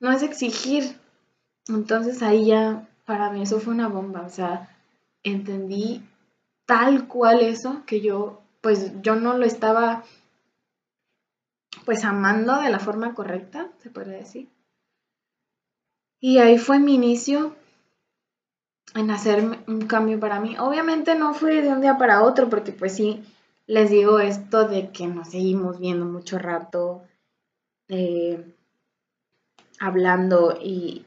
no 0.00 0.10
es 0.10 0.22
exigir. 0.22 0.98
Entonces 1.68 2.22
ahí 2.22 2.46
ya, 2.46 2.88
para 3.04 3.30
mí 3.30 3.42
eso 3.42 3.60
fue 3.60 3.74
una 3.74 3.88
bomba. 3.88 4.22
O 4.22 4.30
sea, 4.30 4.74
entendí 5.22 6.02
tal 6.64 7.08
cual 7.08 7.42
eso 7.42 7.82
que 7.84 8.00
yo 8.00 8.40
pues 8.62 9.02
yo 9.02 9.16
no 9.16 9.36
lo 9.36 9.44
estaba 9.44 10.02
pues 11.84 12.04
amando 12.04 12.58
de 12.62 12.70
la 12.70 12.78
forma 12.78 13.12
correcta, 13.12 13.68
se 13.82 13.90
podría 13.90 14.16
decir. 14.16 14.55
Y 16.20 16.38
ahí 16.38 16.58
fue 16.58 16.78
mi 16.78 16.94
inicio 16.94 17.54
en 18.94 19.10
hacer 19.10 19.44
un 19.66 19.86
cambio 19.86 20.18
para 20.18 20.40
mí. 20.40 20.56
Obviamente 20.58 21.14
no 21.14 21.34
fue 21.34 21.62
de 21.62 21.68
un 21.68 21.80
día 21.80 21.98
para 21.98 22.22
otro, 22.22 22.48
porque 22.48 22.72
pues 22.72 22.94
sí, 22.96 23.22
les 23.66 23.90
digo 23.90 24.18
esto 24.18 24.66
de 24.68 24.90
que 24.90 25.06
nos 25.06 25.30
seguimos 25.30 25.78
viendo 25.78 26.06
mucho 26.06 26.38
rato, 26.38 27.02
eh, 27.88 28.44
hablando 29.78 30.58
y, 30.60 31.04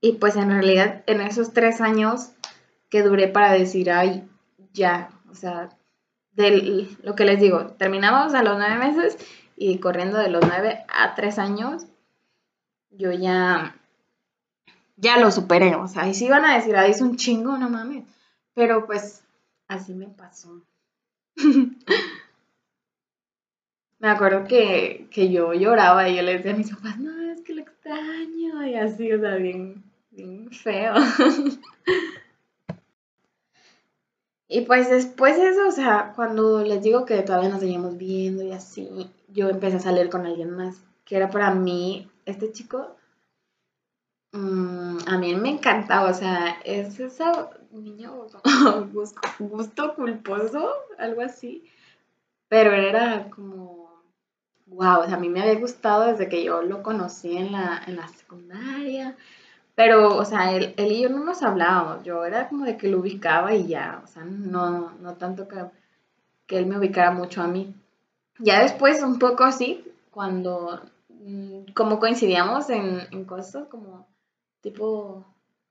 y 0.00 0.12
pues 0.12 0.36
en 0.36 0.50
realidad 0.50 1.02
en 1.06 1.20
esos 1.20 1.52
tres 1.52 1.80
años 1.80 2.30
que 2.88 3.02
duré 3.02 3.28
para 3.28 3.52
decir, 3.52 3.90
ay, 3.90 4.28
ya, 4.72 5.10
o 5.30 5.34
sea, 5.34 5.70
de 6.32 6.88
lo 7.02 7.14
que 7.14 7.24
les 7.24 7.40
digo, 7.40 7.66
terminamos 7.78 8.34
a 8.34 8.42
los 8.42 8.56
nueve 8.58 8.76
meses 8.78 9.18
y 9.56 9.78
corriendo 9.78 10.18
de 10.18 10.28
los 10.28 10.44
nueve 10.46 10.84
a 10.88 11.14
tres 11.14 11.38
años, 11.38 11.86
yo 12.90 13.12
ya, 13.12 13.76
ya 14.96 15.18
lo 15.18 15.30
superé, 15.30 15.74
o 15.74 15.88
sea, 15.88 16.08
y 16.08 16.14
si 16.14 16.26
iban 16.26 16.44
a 16.44 16.54
decir, 16.56 16.76
ay, 16.76 16.90
es 16.92 17.00
un 17.00 17.16
chingo, 17.16 17.56
no 17.58 17.70
mames, 17.70 18.04
pero 18.54 18.86
pues 18.86 19.24
así 19.68 19.94
me 19.94 20.08
pasó. 20.08 20.62
me 23.98 24.08
acuerdo 24.08 24.44
que, 24.44 25.08
que, 25.10 25.30
yo 25.30 25.52
lloraba 25.54 26.08
y 26.08 26.16
yo 26.16 26.22
le 26.22 26.34
decía 26.36 26.52
a 26.52 26.56
mis 26.56 26.70
papás, 26.74 26.98
no, 26.98 27.32
es 27.32 27.40
que 27.42 27.54
lo 27.54 27.62
extraño, 27.62 28.66
y 28.66 28.74
así, 28.76 29.12
o 29.12 29.20
sea, 29.20 29.36
bien, 29.36 29.82
bien 30.10 30.50
feo. 30.50 30.94
Y 34.54 34.60
pues 34.60 34.90
después 34.90 35.36
de 35.36 35.48
eso, 35.48 35.66
o 35.66 35.72
sea, 35.72 36.12
cuando 36.14 36.62
les 36.62 36.82
digo 36.82 37.04
que 37.04 37.22
todavía 37.22 37.48
nos 37.48 37.60
seguimos 37.60 37.96
viendo 37.96 38.44
y 38.44 38.52
así, 38.52 39.10
yo 39.28 39.48
empecé 39.48 39.78
a 39.78 39.80
salir 39.80 40.10
con 40.10 40.26
alguien 40.26 40.50
más, 40.50 40.80
que 41.04 41.16
era 41.16 41.30
para 41.30 41.52
mí, 41.52 42.08
este 42.24 42.52
chico, 42.52 42.94
mm, 44.34 44.98
a 45.06 45.18
mí 45.18 45.34
me 45.36 45.50
encantaba, 45.50 46.10
o 46.10 46.14
sea, 46.14 46.58
es 46.64 46.98
ese 46.98 47.24
niño 47.72 48.26
gusto, 49.38 49.94
culposo, 49.94 50.72
algo 50.98 51.22
así, 51.22 51.64
pero 52.48 52.72
era 52.72 53.30
como, 53.30 54.02
wow, 54.66 55.00
o 55.00 55.06
sea, 55.06 55.16
a 55.16 55.20
mí 55.20 55.28
me 55.28 55.40
había 55.40 55.58
gustado 55.58 56.06
desde 56.06 56.28
que 56.28 56.44
yo 56.44 56.62
lo 56.62 56.82
conocí 56.82 57.36
en 57.36 57.52
la, 57.52 57.82
en 57.86 57.96
la 57.96 58.08
secundaria, 58.08 59.16
pero, 59.74 60.16
o 60.16 60.24
sea, 60.24 60.52
él, 60.52 60.74
él, 60.76 60.92
y 60.92 61.02
yo 61.02 61.08
no 61.08 61.24
nos 61.24 61.42
hablábamos, 61.42 62.04
yo 62.04 62.24
era 62.24 62.48
como 62.48 62.64
de 62.64 62.76
que 62.76 62.88
lo 62.88 63.00
ubicaba 63.00 63.54
y 63.54 63.66
ya, 63.68 64.00
o 64.04 64.06
sea, 64.06 64.24
no, 64.24 64.92
no 65.00 65.14
tanto 65.14 65.48
que, 65.48 65.56
que 66.46 66.58
él 66.58 66.66
me 66.66 66.78
ubicara 66.78 67.10
mucho 67.10 67.42
a 67.42 67.48
mí. 67.48 67.74
Ya 68.38 68.62
después, 68.62 69.02
un 69.02 69.18
poco 69.18 69.44
así, 69.44 69.84
cuando, 70.10 70.80
mm, 71.08 71.72
como 71.74 71.98
coincidíamos 71.98 72.70
en, 72.70 73.00
en 73.10 73.24
cosas, 73.24 73.66
como 73.68 74.06
tipo 74.64 75.26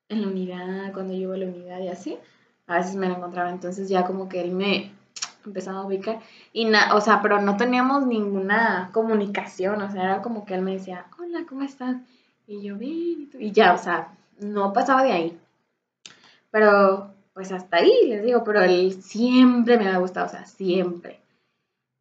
en 0.08 0.22
la 0.22 0.28
unidad, 0.28 0.94
cuando 0.94 1.14
yo 1.14 1.22
iba 1.22 1.34
a 1.34 1.38
la 1.40 1.48
unidad 1.48 1.80
y 1.82 1.88
así, 1.88 2.18
a 2.68 2.78
veces 2.78 2.96
me 2.96 3.10
lo 3.10 3.16
encontraba, 3.16 3.50
entonces 3.50 3.90
ya 3.90 4.06
como 4.06 4.30
que 4.30 4.40
él 4.40 4.52
me 4.52 4.92
empezaba 5.44 5.80
a 5.80 5.86
ubicar, 5.86 6.20
y 6.54 6.66
na, 6.66 6.94
o 6.96 7.02
sea, 7.02 7.22
pero 7.22 7.42
no 7.42 7.58
teníamos 7.58 8.06
ninguna 8.06 8.92
comunicación, 8.94 9.82
o 9.82 9.92
sea, 9.92 10.04
era 10.04 10.22
como 10.22 10.46
que 10.46 10.54
él 10.54 10.62
me 10.62 10.74
decía, 10.74 11.08
hola, 11.20 11.46
¿cómo 11.50 11.64
estás? 11.64 11.98
Y 12.48 12.62
yo, 12.62 12.78
bien, 12.78 13.30
y 13.40 13.52
ya, 13.52 13.74
o 13.74 13.78
sea, 13.80 14.14
no 14.40 14.72
pasaba 14.74 15.04
de 15.04 15.12
ahí. 15.12 15.40
Pero, 16.52 17.12
pues 17.34 17.52
hasta 17.52 17.78
ahí, 17.78 17.92
les 18.08 18.24
digo, 18.24 18.44
pero 18.44 18.62
él 18.62 19.02
siempre 19.02 19.78
me 19.78 19.90
ha 19.90 19.98
gustado, 19.98 20.28
o 20.28 20.30
sea, 20.30 20.46
siempre. 20.46 21.20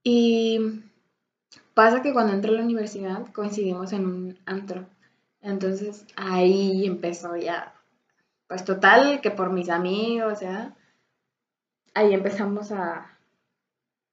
Y 0.05 0.83
pasa 1.75 2.03
que 2.03 2.13
cuando 2.13 2.35
entré 2.35 2.51
a 2.53 2.55
la 2.57 2.65
universidad 2.65 3.27
coincidimos 3.33 3.93
en 3.93 4.07
un 4.07 4.39
antro. 4.45 4.85
Entonces 5.43 6.07
ahí 6.17 6.87
empezó 6.87 7.37
ya, 7.37 7.75
pues 8.47 8.65
total, 8.65 9.21
que 9.21 9.31
por 9.31 9.51
mis 9.51 9.69
amigos, 9.69 10.39
sea, 10.39 10.75
ahí 11.95 12.15
empezamos 12.15 12.73
a, 12.73 13.19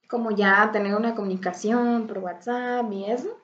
como 0.08 0.32
ya 0.32 0.72
tener 0.72 0.96
una 0.96 1.16
comunicación 1.16 2.08
por 2.08 2.20
WhatsApp 2.20 2.92
y 2.92 3.06
eso. 3.06 3.38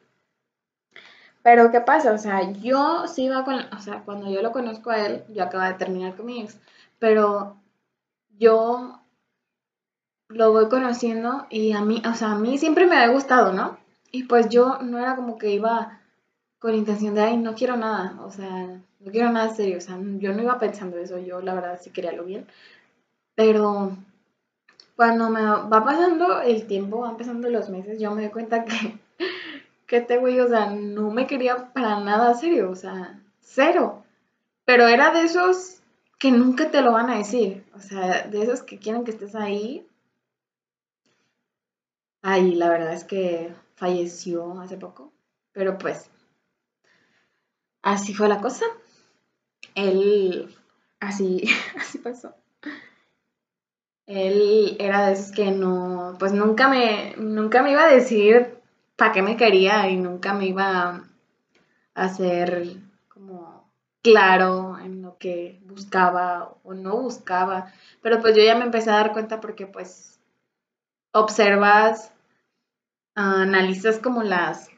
Pero 1.43 1.71
¿qué 1.71 1.79
pasa? 1.79 2.11
O 2.11 2.17
sea, 2.17 2.51
yo 2.53 3.07
sí 3.07 3.25
iba 3.25 3.45
con, 3.45 3.55
o 3.55 3.79
sea, 3.79 4.01
cuando 4.03 4.31
yo 4.31 4.41
lo 4.41 4.51
conozco 4.51 4.89
a 4.89 5.05
él, 5.05 5.23
yo 5.29 5.43
acabo 5.43 5.63
de 5.63 5.75
terminar 5.75 6.15
con 6.15 6.25
mi 6.25 6.41
ex, 6.41 6.59
pero 6.97 7.57
yo 8.39 8.99
lo 10.29 10.51
voy 10.51 10.69
conociendo 10.69 11.45
y 11.51 11.73
a 11.73 11.81
mí, 11.81 12.01
o 12.09 12.15
sea, 12.15 12.31
a 12.31 12.35
mí 12.35 12.57
siempre 12.57 12.87
me 12.87 12.97
había 12.97 13.13
gustado, 13.13 13.53
¿no? 13.53 13.77
Y 14.11 14.23
pues 14.23 14.49
yo 14.49 14.79
no 14.81 14.97
era 14.97 15.15
como 15.15 15.37
que 15.37 15.51
iba 15.51 15.99
con 16.65 16.73
intención 16.73 17.13
de, 17.13 17.21
ay, 17.21 17.37
no 17.37 17.53
quiero 17.53 17.77
nada, 17.77 18.19
o 18.25 18.31
sea, 18.31 18.81
no 18.99 19.11
quiero 19.11 19.31
nada 19.31 19.53
serio, 19.53 19.77
o 19.77 19.81
sea, 19.81 19.99
yo 20.17 20.33
no 20.33 20.41
iba 20.41 20.57
pensando 20.57 20.97
eso, 20.97 21.19
yo 21.19 21.39
la 21.39 21.53
verdad 21.53 21.79
sí 21.79 21.91
quería 21.91 22.11
lo 22.11 22.23
bien, 22.25 22.47
pero 23.35 23.95
cuando 24.95 25.29
me 25.29 25.43
va 25.43 25.85
pasando 25.85 26.41
el 26.41 26.65
tiempo, 26.65 27.01
van 27.01 27.17
pasando 27.17 27.49
los 27.49 27.69
meses, 27.69 27.99
yo 27.99 28.09
me 28.15 28.23
doy 28.23 28.31
cuenta 28.31 28.65
que 28.65 28.97
que 29.85 29.97
este 29.97 30.17
güey, 30.17 30.39
o 30.39 30.47
sea, 30.47 30.71
no 30.71 31.11
me 31.11 31.27
quería 31.27 31.71
para 31.71 31.99
nada 31.99 32.33
serio, 32.33 32.71
o 32.71 32.75
sea, 32.75 33.21
cero. 33.41 34.03
Pero 34.65 34.87
era 34.87 35.11
de 35.11 35.21
esos 35.21 35.83
que 36.17 36.31
nunca 36.31 36.71
te 36.71 36.81
lo 36.81 36.93
van 36.93 37.11
a 37.11 37.17
decir, 37.17 37.63
o 37.75 37.79
sea, 37.79 38.23
de 38.23 38.41
esos 38.41 38.63
que 38.63 38.79
quieren 38.79 39.03
que 39.03 39.11
estés 39.11 39.35
ahí. 39.35 39.85
Ay, 42.23 42.55
la 42.55 42.69
verdad 42.69 42.93
es 42.93 43.03
que 43.03 43.53
falleció 43.75 44.59
hace 44.59 44.77
poco, 44.77 45.13
pero 45.51 45.77
pues 45.77 46.09
así 47.85 48.13
fue 48.13 48.27
la 48.27 48.41
cosa. 48.41 48.65
Él, 49.75 50.53
así, 50.99 51.43
así 51.79 51.99
pasó. 51.99 52.35
Él 54.07 54.75
era 54.79 55.07
de 55.07 55.13
esos 55.13 55.31
que 55.31 55.51
no, 55.51 56.15
pues 56.19 56.33
nunca 56.33 56.67
me, 56.67 57.15
nunca 57.17 57.63
me 57.63 57.71
iba 57.71 57.85
a 57.85 57.93
decir 57.93 58.59
para 58.95 59.13
qué 59.13 59.21
me 59.21 59.37
quería 59.37 59.89
y 59.89 59.97
nunca 59.97 60.33
me 60.33 60.47
iba 60.47 60.87
a 60.89 61.03
hacer 61.95 62.75
como 63.07 63.71
claro 64.03 64.77
en 64.77 65.01
lo 65.01 65.17
que 65.17 65.59
buscaba 65.65 66.55
o 66.63 66.73
no 66.73 66.97
buscaba. 66.97 67.71
Pero 68.01 68.21
pues 68.21 68.35
yo 68.35 68.43
ya 68.43 68.55
me 68.55 68.65
empecé 68.65 68.89
a 68.91 68.97
dar 68.97 69.13
cuenta 69.13 69.41
porque 69.41 69.65
pues 69.65 70.19
observas, 71.11 72.11
analizas 73.15 73.99
como 73.99 74.21
las 74.21 74.69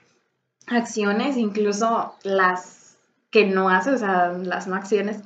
acciones, 0.68 1.36
incluso 1.38 2.16
las 2.24 2.87
que 3.30 3.46
no 3.46 3.70
haces, 3.70 3.96
o 3.96 3.98
sea, 4.00 4.32
las 4.34 4.68
no 4.68 4.76
acciones. 4.76 5.22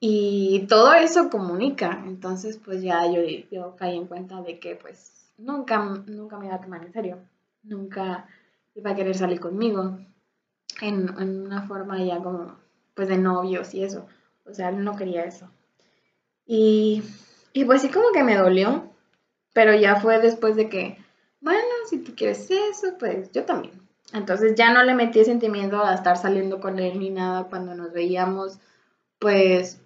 Y 0.00 0.66
todo 0.68 0.94
eso 0.94 1.30
comunica. 1.30 2.02
Entonces, 2.06 2.58
pues 2.64 2.82
ya 2.82 3.06
yo, 3.06 3.20
yo 3.50 3.76
caí 3.76 3.96
en 3.96 4.06
cuenta 4.06 4.42
de 4.42 4.58
que 4.58 4.76
pues 4.76 5.32
nunca, 5.38 5.78
nunca 6.06 6.38
me 6.38 6.46
iba 6.46 6.56
a 6.56 6.60
tomar 6.60 6.84
en 6.84 6.92
serio 6.92 7.18
nunca 7.62 8.26
iba 8.74 8.90
a 8.90 8.94
querer 8.94 9.16
salir 9.16 9.40
conmigo 9.40 9.98
en, 10.80 11.10
una 11.18 11.66
forma 11.66 12.02
ya 12.02 12.18
como 12.18 12.56
pues 12.94 13.08
de 13.08 13.18
novios 13.18 13.74
y 13.74 13.84
eso. 13.84 14.06
O 14.44 14.52
sea, 14.52 14.70
no 14.70 14.96
quería 14.96 15.24
eso. 15.24 15.48
Y, 16.46 17.02
y 17.52 17.64
pues 17.64 17.82
sí 17.82 17.88
como 17.88 18.12
que 18.12 18.24
me 18.24 18.36
dolió, 18.36 18.90
pero 19.52 19.74
ya 19.74 19.96
fue 19.96 20.20
después 20.20 20.56
de 20.56 20.68
que, 20.68 20.98
bueno, 21.40 21.68
si 21.88 21.98
tú 21.98 22.14
quieres 22.14 22.50
eso, 22.50 22.96
pues 22.98 23.30
yo 23.32 23.44
también. 23.44 23.80
Entonces 24.12 24.54
ya 24.54 24.72
no 24.72 24.82
le 24.82 24.94
metí 24.94 25.24
sentimiento 25.24 25.82
a 25.82 25.94
estar 25.94 26.16
saliendo 26.16 26.60
con 26.60 26.78
él 26.78 26.98
ni 26.98 27.10
nada 27.10 27.44
cuando 27.44 27.74
nos 27.74 27.92
veíamos, 27.92 28.58
pues, 29.18 29.80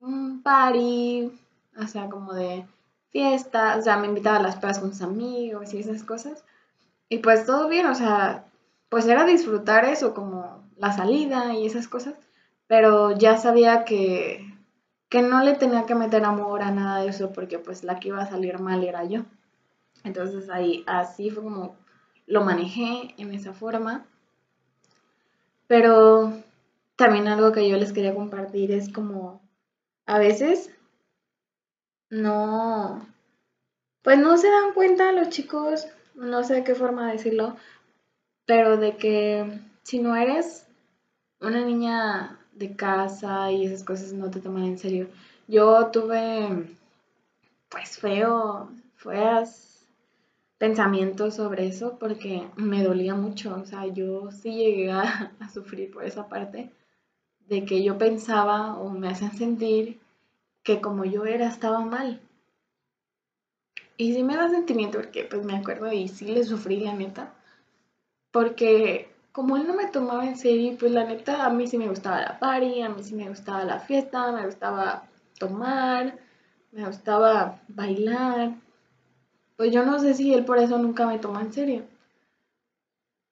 un 0.00 0.42
party, 0.42 1.32
o 1.78 1.86
sea, 1.86 2.08
como 2.08 2.34
de 2.34 2.66
fiesta, 3.10 3.76
o 3.78 3.82
sea, 3.82 3.96
me 3.96 4.08
invitaba 4.08 4.38
a 4.38 4.42
las 4.42 4.56
pedas 4.56 4.80
con 4.80 4.92
sus 4.92 5.02
amigos 5.02 5.72
y 5.72 5.80
esas 5.80 6.02
cosas. 6.02 6.44
Y 7.08 7.18
pues 7.18 7.46
todo 7.46 7.68
bien, 7.68 7.86
o 7.86 7.94
sea, 7.94 8.46
pues 8.88 9.06
era 9.06 9.24
disfrutar 9.24 9.84
eso, 9.84 10.14
como 10.14 10.62
la 10.76 10.92
salida 10.92 11.54
y 11.54 11.66
esas 11.66 11.88
cosas, 11.88 12.14
pero 12.66 13.12
ya 13.16 13.36
sabía 13.36 13.84
que, 13.84 14.46
que 15.08 15.22
no 15.22 15.42
le 15.44 15.54
tenía 15.54 15.84
que 15.86 15.94
meter 15.94 16.24
amor 16.24 16.62
a 16.62 16.70
nada 16.70 17.02
de 17.02 17.08
eso, 17.10 17.32
porque 17.32 17.58
pues 17.58 17.84
la 17.84 18.00
que 18.00 18.08
iba 18.08 18.22
a 18.22 18.28
salir 18.28 18.58
mal 18.58 18.82
era 18.84 19.04
yo. 19.04 19.24
Entonces 20.04 20.50
ahí, 20.50 20.84
así 20.86 21.30
fue 21.30 21.42
como 21.44 21.76
lo 22.32 22.42
manejé 22.42 23.14
en 23.18 23.34
esa 23.34 23.52
forma. 23.52 24.06
Pero 25.66 26.32
también 26.96 27.28
algo 27.28 27.52
que 27.52 27.68
yo 27.68 27.76
les 27.76 27.92
quería 27.92 28.14
compartir 28.14 28.72
es 28.72 28.90
como 28.90 29.42
a 30.06 30.18
veces 30.18 30.70
no, 32.08 33.06
pues 34.02 34.18
no 34.18 34.38
se 34.38 34.50
dan 34.50 34.72
cuenta 34.72 35.12
los 35.12 35.28
chicos 35.28 35.86
no 36.14 36.42
sé 36.42 36.54
de 36.54 36.64
qué 36.64 36.74
forma 36.74 37.12
decirlo, 37.12 37.56
pero 38.46 38.78
de 38.78 38.96
que 38.96 39.60
si 39.82 39.98
no 39.98 40.16
eres 40.16 40.66
una 41.40 41.60
niña 41.60 42.38
de 42.52 42.76
casa 42.76 43.50
y 43.52 43.66
esas 43.66 43.84
cosas 43.84 44.12
no 44.14 44.30
te 44.30 44.40
toman 44.40 44.64
en 44.64 44.78
serio. 44.78 45.08
Yo 45.48 45.88
tuve, 45.88 46.76
pues 47.68 47.98
feo, 47.98 48.70
feas 48.96 49.71
pensamientos 50.62 51.34
sobre 51.34 51.66
eso 51.66 51.98
porque 51.98 52.48
me 52.54 52.84
dolía 52.84 53.16
mucho. 53.16 53.56
O 53.60 53.66
sea, 53.66 53.84
yo 53.88 54.30
sí 54.30 54.54
llegué 54.54 54.92
a, 54.92 55.34
a 55.40 55.48
sufrir 55.48 55.90
por 55.90 56.04
esa 56.04 56.28
parte 56.28 56.70
de 57.48 57.64
que 57.64 57.82
yo 57.82 57.98
pensaba 57.98 58.76
o 58.78 58.88
me 58.88 59.08
hacían 59.08 59.36
sentir 59.36 59.98
que 60.62 60.80
como 60.80 61.04
yo 61.04 61.26
era 61.26 61.48
estaba 61.48 61.80
mal. 61.80 62.20
Y 63.96 64.14
sí 64.14 64.22
me 64.22 64.36
da 64.36 64.48
sentimiento 64.50 64.98
porque 64.98 65.24
pues 65.24 65.44
me 65.44 65.56
acuerdo 65.56 65.92
y 65.92 66.06
sí 66.06 66.26
le 66.26 66.44
sufrí 66.44 66.76
la 66.78 66.94
neta. 66.94 67.34
Porque 68.30 69.10
como 69.32 69.56
él 69.56 69.66
no 69.66 69.74
me 69.74 69.88
tomaba 69.88 70.24
en 70.24 70.36
serio, 70.36 70.76
pues 70.78 70.92
la 70.92 71.02
neta 71.02 71.44
a 71.44 71.50
mí 71.50 71.66
sí 71.66 71.76
me 71.76 71.88
gustaba 71.88 72.20
la 72.20 72.38
party, 72.38 72.82
a 72.82 72.88
mí 72.88 73.02
sí 73.02 73.16
me 73.16 73.28
gustaba 73.28 73.64
la 73.64 73.80
fiesta, 73.80 74.30
me 74.30 74.46
gustaba 74.46 75.08
tomar, 75.40 76.20
me 76.70 76.86
gustaba 76.86 77.60
bailar. 77.66 78.54
Pues 79.56 79.72
yo 79.72 79.84
no 79.84 79.98
sé 80.00 80.14
si 80.14 80.32
él 80.34 80.44
por 80.44 80.58
eso 80.58 80.78
nunca 80.78 81.06
me 81.06 81.18
tomó 81.18 81.40
en 81.40 81.52
serio. 81.52 81.82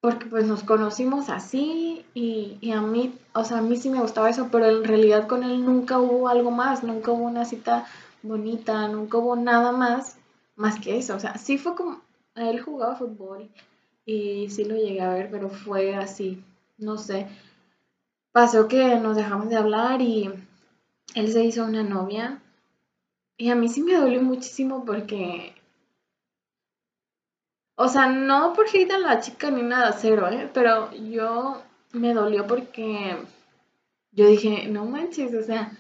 Porque 0.01 0.27
pues 0.27 0.47
nos 0.47 0.63
conocimos 0.63 1.29
así 1.29 2.05
y, 2.15 2.57
y, 2.61 2.73
a 2.73 2.81
mí, 2.81 3.15
o 3.35 3.45
sea, 3.45 3.59
a 3.59 3.63
mí 3.63 3.77
sí 3.77 3.91
me 3.91 4.01
gustaba 4.01 4.31
eso, 4.31 4.49
pero 4.51 4.67
en 4.67 4.85
realidad 4.85 5.29
con 5.29 5.43
él 5.45 5.65
nunca 5.65 5.99
hubo 5.99 6.29
algo 6.29 6.51
más, 6.51 6.83
nunca 6.83 7.11
hubo 7.13 7.25
una 7.25 7.45
cita 7.45 7.87
bonita, 8.23 8.89
nunca 8.89 9.19
hubo 9.19 9.37
nada 9.37 9.73
más, 9.73 10.17
más 10.57 10.81
que 10.81 10.97
eso. 10.99 11.17
O 11.17 11.21
sea, 11.21 11.37
sí 11.37 11.59
fue 11.59 11.75
como, 11.75 12.01
él 12.35 12.61
jugaba 12.61 12.97
fútbol 12.97 13.51
y 14.07 14.49
sí 14.51 14.65
lo 14.65 14.77
llegué 14.77 15.03
a 15.03 15.11
ver, 15.11 15.31
pero 15.31 15.51
fue 15.51 15.95
así, 15.95 16.43
no 16.79 16.97
sé. 16.97 17.27
Pasó 18.33 18.69
que 18.69 18.97
nos 18.97 19.17
dejamos 19.17 19.49
de 19.49 19.57
hablar 19.57 20.01
y 20.01 20.31
él 21.15 21.33
se 21.33 21.45
hizo 21.45 21.65
una 21.65 21.83
novia 21.83 22.41
y 23.37 23.51
a 23.51 23.55
mí 23.55 23.69
sí 23.69 23.83
me 23.83 23.95
dolió 23.95 24.23
muchísimo 24.23 24.85
porque, 24.85 25.55
o 27.83 27.89
sea, 27.89 28.09
no 28.09 28.53
por 28.53 28.67
hate 28.69 28.91
a 28.93 28.99
la 28.99 29.21
chica 29.21 29.51
ni 29.51 29.63
nada, 29.63 29.93
cero, 29.93 30.29
¿eh? 30.29 30.51
Pero 30.53 30.93
yo 30.93 31.63
me 31.93 32.13
dolió 32.13 32.47
porque 32.47 33.17
yo 34.13 34.27
dije, 34.27 34.69
no 34.69 34.85
manches, 34.85 35.35
o 35.35 35.43
sea, 35.43 35.73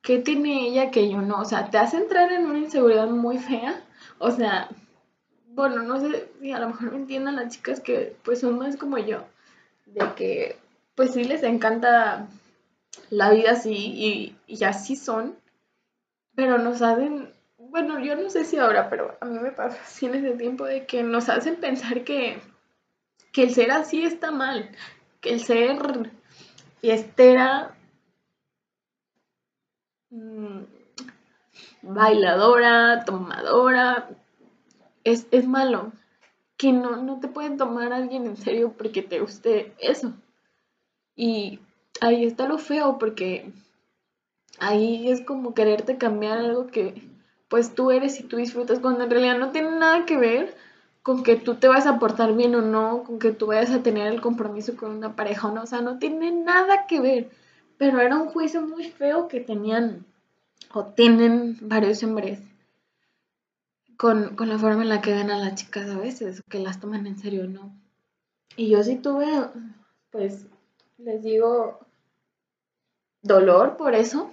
¿qué 0.00 0.18
tiene 0.18 0.66
ella 0.68 0.90
que 0.90 1.10
yo 1.10 1.20
no? 1.20 1.40
O 1.40 1.44
sea, 1.44 1.68
te 1.68 1.76
hace 1.76 1.98
entrar 1.98 2.32
en 2.32 2.46
una 2.46 2.56
inseguridad 2.58 3.06
muy 3.08 3.36
fea. 3.36 3.84
O 4.18 4.30
sea, 4.30 4.70
bueno, 5.48 5.82
no 5.82 6.00
sé 6.00 6.30
si 6.40 6.52
a 6.52 6.58
lo 6.58 6.68
mejor 6.68 6.92
me 6.92 6.96
entiendan 6.96 7.36
las 7.36 7.52
chicas 7.52 7.80
que 7.80 8.16
pues 8.22 8.40
son 8.40 8.58
más 8.58 8.78
como 8.78 8.96
yo, 8.96 9.22
de 9.84 10.06
que 10.16 10.56
pues 10.94 11.12
sí 11.12 11.24
les 11.24 11.42
encanta 11.42 12.28
la 13.10 13.30
vida 13.30 13.52
así 13.52 14.34
y, 14.46 14.64
así 14.64 14.96
son, 14.96 15.36
pero 16.34 16.56
nos 16.56 16.80
hacen, 16.80 17.30
bueno, 17.72 17.98
yo 17.98 18.14
no 18.16 18.28
sé 18.28 18.44
si 18.44 18.58
ahora, 18.58 18.90
pero 18.90 19.16
a 19.20 19.24
mí 19.24 19.38
me 19.38 19.50
pasa 19.50 19.80
así 19.84 20.06
en 20.06 20.14
ese 20.14 20.36
tiempo 20.36 20.64
de 20.66 20.86
que 20.86 21.02
nos 21.02 21.28
hacen 21.28 21.56
pensar 21.56 22.04
que, 22.04 22.38
que 23.32 23.44
el 23.44 23.54
ser 23.54 23.72
así 23.72 24.04
está 24.04 24.30
mal, 24.30 24.70
que 25.20 25.30
el 25.30 25.40
ser 25.40 26.12
fiestera, 26.80 27.74
mm, 30.10 30.60
bailadora, 31.80 33.04
tomadora, 33.04 34.10
es, 35.04 35.26
es 35.30 35.48
malo. 35.48 35.92
Que 36.58 36.72
no, 36.72 36.96
no 36.96 37.18
te 37.20 37.28
pueden 37.28 37.56
tomar 37.56 37.92
a 37.92 37.96
alguien 37.96 38.26
en 38.26 38.36
serio 38.36 38.74
porque 38.76 39.02
te 39.02 39.18
guste 39.18 39.74
eso. 39.78 40.12
Y 41.16 41.58
ahí 42.00 42.24
está 42.24 42.46
lo 42.46 42.58
feo 42.58 42.98
porque 42.98 43.52
ahí 44.58 45.10
es 45.10 45.24
como 45.24 45.54
quererte 45.54 45.98
cambiar 45.98 46.38
algo 46.38 46.68
que 46.68 47.11
pues 47.52 47.74
tú 47.74 47.90
eres 47.90 48.18
y 48.18 48.22
tú 48.22 48.38
disfrutas 48.38 48.78
cuando 48.78 49.04
en 49.04 49.10
realidad 49.10 49.36
no 49.36 49.50
tiene 49.50 49.72
nada 49.72 50.06
que 50.06 50.16
ver 50.16 50.56
con 51.02 51.22
que 51.22 51.36
tú 51.36 51.56
te 51.56 51.68
vas 51.68 51.86
a 51.86 51.98
portar 51.98 52.34
bien 52.34 52.54
o 52.54 52.62
no, 52.62 53.04
con 53.04 53.18
que 53.18 53.30
tú 53.32 53.48
vayas 53.48 53.70
a 53.72 53.82
tener 53.82 54.10
el 54.10 54.22
compromiso 54.22 54.74
con 54.74 54.92
una 54.92 55.14
pareja 55.16 55.48
o 55.48 55.52
no, 55.52 55.64
o 55.64 55.66
sea, 55.66 55.82
no 55.82 55.98
tiene 55.98 56.30
nada 56.32 56.86
que 56.86 56.98
ver. 57.02 57.30
Pero 57.76 58.00
era 58.00 58.16
un 58.16 58.28
juicio 58.28 58.62
muy 58.62 58.84
feo 58.84 59.28
que 59.28 59.40
tenían 59.40 60.06
o 60.72 60.86
tienen 60.86 61.58
varios 61.60 62.02
hombres 62.02 62.40
con, 63.98 64.34
la 64.48 64.58
forma 64.58 64.80
en 64.80 64.88
la 64.88 65.02
que 65.02 65.12
ven 65.12 65.30
a 65.30 65.36
las 65.36 65.54
chicas 65.56 65.90
a 65.90 65.98
veces, 65.98 66.42
que 66.48 66.58
las 66.58 66.80
toman 66.80 67.06
en 67.06 67.18
serio, 67.18 67.46
¿no? 67.46 67.70
Y 68.56 68.70
yo 68.70 68.82
sí 68.82 68.96
tuve, 68.96 69.26
pues, 70.10 70.46
les 70.96 71.22
digo, 71.22 71.80
dolor 73.20 73.76
por 73.76 73.94
eso, 73.94 74.32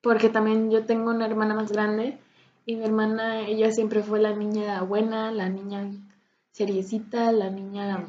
porque 0.00 0.28
también 0.28 0.70
yo 0.70 0.84
tengo 0.86 1.10
una 1.10 1.26
hermana 1.26 1.54
más 1.54 1.72
grande 1.72 2.18
y 2.66 2.76
mi 2.76 2.84
hermana, 2.84 3.40
ella 3.40 3.72
siempre 3.72 4.02
fue 4.02 4.20
la 4.20 4.34
niña 4.34 4.82
buena, 4.82 5.30
la 5.32 5.48
niña 5.48 5.90
seriecita, 6.52 7.32
la 7.32 7.50
niña 7.50 8.06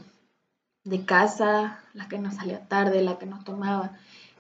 de 0.84 1.06
casa, 1.06 1.84
la 1.94 2.08
que 2.08 2.20
no 2.20 2.32
salía 2.32 2.68
tarde, 2.68 3.02
la 3.02 3.18
que 3.18 3.26
no 3.26 3.44
tomaba. 3.44 3.98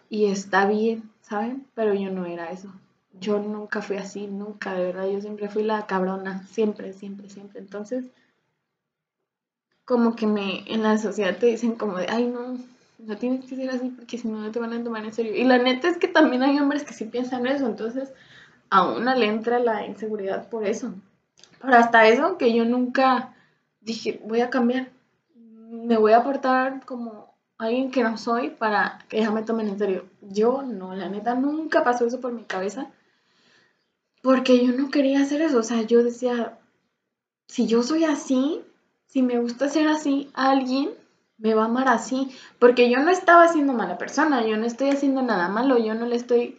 Y 0.09 0.25
está 0.25 0.65
bien, 0.65 1.12
¿saben? 1.21 1.65
Pero 1.75 1.93
yo 1.93 2.09
no 2.09 2.25
era 2.25 2.51
eso 2.51 2.73
yo 3.19 3.39
nunca 3.39 3.81
fui 3.81 3.97
así, 3.97 4.27
nunca, 4.27 4.73
de 4.73 4.85
verdad, 4.85 5.07
yo 5.07 5.21
siempre 5.21 5.49
fui 5.49 5.63
la 5.63 5.85
cabrona, 5.88 6.45
siempre, 6.47 6.93
siempre, 6.93 7.29
siempre. 7.29 7.59
Entonces, 7.59 8.05
como 9.85 10.15
que 10.15 10.27
me, 10.27 10.71
en 10.71 10.83
la 10.83 10.97
sociedad 10.97 11.38
te 11.38 11.47
dicen 11.47 11.75
como 11.75 11.97
de, 11.97 12.07
ay, 12.09 12.27
no, 12.27 12.57
no 12.99 13.17
tienes 13.17 13.45
que 13.45 13.55
ser 13.55 13.69
así 13.69 13.89
porque 13.89 14.17
si 14.17 14.27
no, 14.27 14.39
no 14.39 14.51
te 14.51 14.59
van 14.59 14.73
a 14.73 14.83
tomar 14.83 15.03
en 15.05 15.13
serio. 15.13 15.35
Y 15.35 15.43
la 15.45 15.57
neta 15.57 15.88
es 15.88 15.97
que 15.97 16.07
también 16.07 16.43
hay 16.43 16.59
hombres 16.59 16.83
que 16.83 16.93
sí 16.93 17.05
piensan 17.05 17.47
eso, 17.47 17.65
entonces 17.65 18.13
a 18.69 18.88
una 18.88 19.15
le 19.15 19.27
entra 19.27 19.59
la 19.59 19.85
inseguridad 19.85 20.49
por 20.49 20.65
eso. 20.65 20.93
Pero 21.62 21.75
hasta 21.75 22.07
eso, 22.07 22.38
que 22.38 22.53
yo 22.53 22.65
nunca 22.65 23.33
dije, 23.81 24.21
voy 24.23 24.41
a 24.41 24.49
cambiar, 24.49 24.89
me 25.35 25.97
voy 25.97 26.13
a 26.13 26.23
portar 26.23 26.85
como 26.85 27.33
alguien 27.57 27.91
que 27.91 28.03
no 28.03 28.17
soy 28.17 28.49
para 28.49 28.99
que 29.09 29.19
ya 29.19 29.31
me 29.31 29.43
tomen 29.43 29.69
en 29.69 29.79
serio. 29.79 30.05
Yo 30.21 30.62
no, 30.62 30.95
la 30.95 31.09
neta 31.09 31.35
nunca 31.35 31.83
pasó 31.83 32.05
eso 32.05 32.21
por 32.21 32.33
mi 32.33 32.43
cabeza. 32.43 32.88
Porque 34.21 34.65
yo 34.65 34.73
no 34.73 34.89
quería 34.89 35.21
hacer 35.21 35.41
eso, 35.41 35.59
o 35.59 35.63
sea, 35.63 35.81
yo 35.83 36.03
decía, 36.03 36.57
si 37.47 37.67
yo 37.67 37.83
soy 37.83 38.03
así, 38.03 38.62
si 39.05 39.21
me 39.21 39.39
gusta 39.39 39.69
ser 39.69 39.88
así, 39.88 40.29
alguien 40.33 40.89
me 41.39 41.54
va 41.56 41.63
a 41.63 41.65
amar 41.65 41.88
así, 41.88 42.30
porque 42.60 42.89
yo 42.89 42.99
no 42.99 43.10
estaba 43.10 43.47
siendo 43.47 43.73
mala 43.73 43.97
persona, 43.97 44.45
yo 44.45 44.58
no 44.58 44.65
estoy 44.65 44.89
haciendo 44.89 45.21
nada 45.21 45.49
malo, 45.49 45.78
yo 45.78 45.95
no 45.95 46.06
le 46.06 46.15
estoy, 46.15 46.58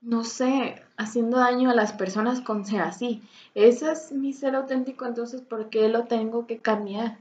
no 0.00 0.24
sé, 0.24 0.82
haciendo 0.96 1.38
daño 1.38 1.70
a 1.70 1.74
las 1.74 1.92
personas 1.92 2.40
con 2.40 2.64
ser 2.64 2.82
así. 2.82 3.22
Ese 3.54 3.92
es 3.92 4.12
mi 4.12 4.32
ser 4.32 4.54
auténtico, 4.54 5.06
entonces, 5.06 5.40
¿por 5.42 5.70
qué 5.70 5.88
lo 5.88 6.04
tengo 6.04 6.46
que 6.46 6.58
cambiar? 6.58 7.18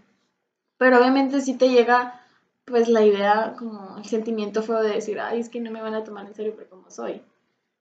Pero 0.78 1.00
obviamente 1.00 1.42
si 1.42 1.56
te 1.56 1.70
llega, 1.70 2.22
pues 2.66 2.88
la 2.88 3.04
idea, 3.04 3.56
como 3.58 3.98
el 3.98 4.06
sentimiento 4.06 4.64
fue 4.64 4.84
de 4.84 4.96
decir, 4.96 5.20
ay, 5.20 5.40
es 5.40 5.50
que 5.50 5.60
no 5.60 5.72
me 5.72 5.82
van 5.82 5.96
a 5.96 6.04
tomar 6.04 6.26
en 6.28 6.36
serio 6.36 6.56
por 6.56 6.68
como 6.68 6.90
soy 6.92 7.22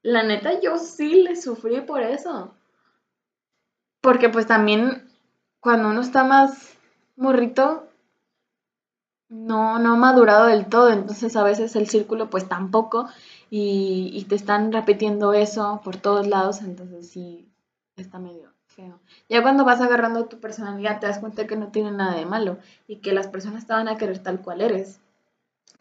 la 0.02 0.22
neta 0.22 0.60
yo 0.60 0.78
sí 0.78 1.22
le 1.22 1.36
sufrí 1.36 1.80
por 1.82 2.02
eso. 2.02 2.54
Porque 4.00 4.28
pues 4.28 4.46
también 4.46 5.10
cuando 5.60 5.90
uno 5.90 6.00
está 6.00 6.24
más 6.24 6.78
morrito, 7.16 7.88
no, 9.30 9.78
no 9.78 9.94
ha 9.94 9.96
madurado 9.96 10.46
del 10.46 10.66
todo, 10.66 10.90
entonces 10.90 11.36
a 11.36 11.44
veces 11.44 11.76
el 11.76 11.88
círculo 11.88 12.28
pues 12.28 12.48
tampoco 12.48 13.08
y, 13.48 14.10
y 14.12 14.24
te 14.24 14.34
están 14.34 14.72
repitiendo 14.72 15.32
eso 15.32 15.80
por 15.84 15.96
todos 15.96 16.26
lados, 16.26 16.60
entonces 16.62 17.08
sí 17.08 17.48
está 17.96 18.18
medio 18.18 18.52
feo. 18.66 18.98
Ya 19.28 19.42
cuando 19.42 19.64
vas 19.64 19.80
agarrando 19.80 20.26
tu 20.26 20.40
personalidad 20.40 20.98
te 21.00 21.06
das 21.06 21.20
cuenta 21.20 21.46
que 21.46 21.56
no 21.56 21.68
tiene 21.68 21.92
nada 21.92 22.16
de 22.16 22.26
malo 22.26 22.58
y 22.88 22.96
que 22.96 23.12
las 23.12 23.28
personas 23.28 23.66
te 23.66 23.72
van 23.72 23.88
a 23.88 23.96
querer 23.96 24.18
tal 24.18 24.40
cual 24.42 24.60
eres, 24.60 25.00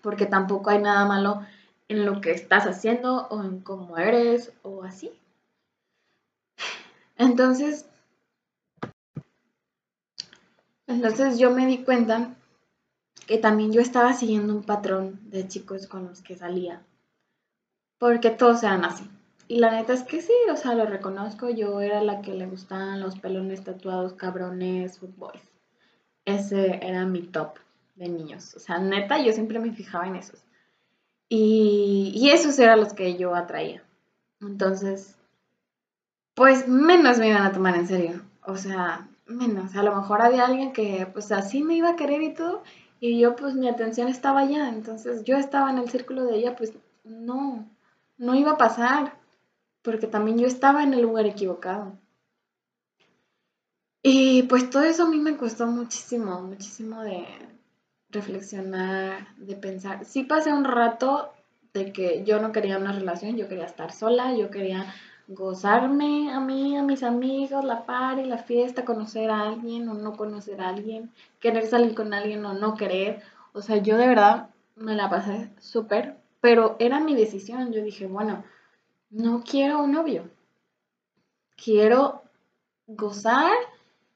porque 0.02 0.28
tampoco 0.28 0.70
hay 0.70 0.80
nada 0.80 1.06
malo 1.06 1.42
en 1.88 2.06
lo 2.06 2.22
que 2.22 2.32
estás 2.32 2.68
haciendo 2.68 3.28
o 3.30 3.44
en 3.44 3.62
cómo 3.62 3.98
eres 3.98 4.54
o 4.62 4.84
así. 4.84 5.12
Entonces, 7.18 7.90
entonces 10.86 11.40
yo 11.40 11.50
me 11.50 11.66
di 11.66 11.84
cuenta 11.84 12.36
que 13.28 13.38
también 13.38 13.72
yo 13.72 13.82
estaba 13.82 14.14
siguiendo 14.14 14.54
un 14.54 14.64
patrón 14.64 15.20
de 15.30 15.48
chicos 15.48 15.88
con 15.88 16.08
los 16.08 16.22
que 16.22 16.36
salía. 16.36 16.82
Porque 17.98 18.30
todos 18.30 18.64
eran 18.64 18.86
así. 18.86 19.10
Y 19.48 19.60
la 19.60 19.72
neta 19.72 19.94
es 19.94 20.04
que 20.04 20.22
sí, 20.22 20.34
o 20.52 20.56
sea, 20.56 20.76
lo 20.76 20.86
reconozco, 20.86 21.50
yo 21.50 21.82
era 21.82 22.02
la 22.02 22.22
que 22.22 22.36
le 22.36 22.46
gustaban 22.46 23.02
los 23.02 23.18
pelones 23.18 23.64
tatuados, 23.64 24.14
cabrones, 24.14 25.00
footboys. 25.00 25.42
Ese 26.24 26.80
era 26.86 27.06
mi 27.06 27.24
top 27.24 27.58
de 27.96 28.10
niños. 28.10 28.54
O 28.56 28.60
sea, 28.60 28.78
neta, 28.78 29.20
yo 29.20 29.34
siempre 29.34 29.60
me 29.60 29.72
fijaba 29.72 30.08
en 30.08 30.18
esos. 30.18 30.40
Y, 31.30 32.30
esos 32.32 32.58
eran 32.60 32.80
los 32.80 32.94
que 32.94 33.18
yo 33.18 33.36
atraía. 33.36 33.84
Entonces, 34.42 35.16
pues 36.34 36.68
menos 36.68 37.20
me 37.20 37.30
iban 37.30 37.44
a 37.44 37.52
tomar 37.52 37.76
en 37.76 37.88
serio. 37.88 38.22
O 38.46 38.56
sea, 38.56 39.08
menos. 39.28 39.76
A 39.76 39.84
lo 39.84 39.96
mejor 39.96 40.22
había 40.22 40.46
alguien 40.46 40.74
que 40.74 41.08
pues 41.12 41.32
así 41.32 41.64
me 41.64 41.76
iba 41.76 41.92
a 41.92 41.96
querer 41.96 42.22
y 42.22 42.34
todo. 42.34 42.64
Y 43.00 43.20
yo 43.20 43.36
pues 43.36 43.56
mi 43.56 43.68
atención 43.68 44.08
estaba 44.08 44.42
allá. 44.42 44.70
Entonces 44.70 45.24
yo 45.24 45.38
estaba 45.38 45.72
en 45.72 45.78
el 45.78 45.90
círculo 45.90 46.26
de 46.26 46.38
ella, 46.38 46.56
pues 46.56 46.74
no, 47.04 47.68
no 48.18 48.36
iba 48.36 48.52
a 48.52 48.58
pasar. 48.58 49.18
Porque 49.82 50.08
también 50.08 50.38
yo 50.38 50.48
estaba 50.48 50.84
en 50.84 50.94
el 50.94 51.02
lugar 51.02 51.26
equivocado. 51.26 51.98
Y 54.02 54.44
pues 54.44 54.70
todo 54.70 54.84
eso 54.84 55.04
a 55.04 55.10
mí 55.10 55.18
me 55.18 55.38
costó 55.38 55.68
muchísimo, 55.68 56.42
muchísimo 56.42 57.02
de 57.04 57.26
reflexionar, 58.10 59.36
de 59.38 59.56
pensar. 59.56 60.06
Sí 60.06 60.24
pasé 60.24 60.54
un 60.54 60.64
rato 60.64 61.32
de 61.74 61.92
que 61.92 62.24
yo 62.24 62.40
no 62.40 62.52
quería 62.52 62.78
una 62.78 62.94
relación, 62.94 63.36
yo 63.36 63.48
quería 63.48 63.66
estar 63.66 63.92
sola, 63.92 64.36
yo 64.36 64.50
quería 64.50 64.94
gozarme 65.30 66.32
a 66.34 66.40
mí, 66.40 66.76
a 66.76 66.82
mis 66.82 67.04
amigos, 67.04 67.64
la 67.64 67.86
party, 67.86 68.26
la 68.26 68.40
fiesta, 68.40 68.84
conocer 68.84 69.30
a 69.30 69.42
alguien 69.44 69.88
o 69.88 69.94
no 69.94 70.18
conocer 70.18 70.60
a 70.60 70.70
alguien, 70.70 71.12
querer 71.40 71.68
salir 71.68 71.94
con 71.94 72.14
alguien 72.14 72.44
o 72.46 72.54
no 72.54 72.76
querer. 72.76 73.22
O 73.54 73.62
sea, 73.62 73.78
yo 73.78 73.98
de 73.98 74.08
verdad 74.08 74.50
me 74.76 74.96
la 74.96 75.10
pasé 75.10 75.52
súper, 75.60 76.18
pero 76.42 76.76
era 76.80 77.00
mi 77.00 77.16
decisión. 77.16 77.72
Yo 77.72 77.84
dije, 77.84 78.08
bueno, 78.08 78.44
no 79.12 79.44
quiero 79.44 79.84
un 79.84 79.92
novio. 79.92 80.24
Quiero 81.56 82.24
gozar 82.88 83.52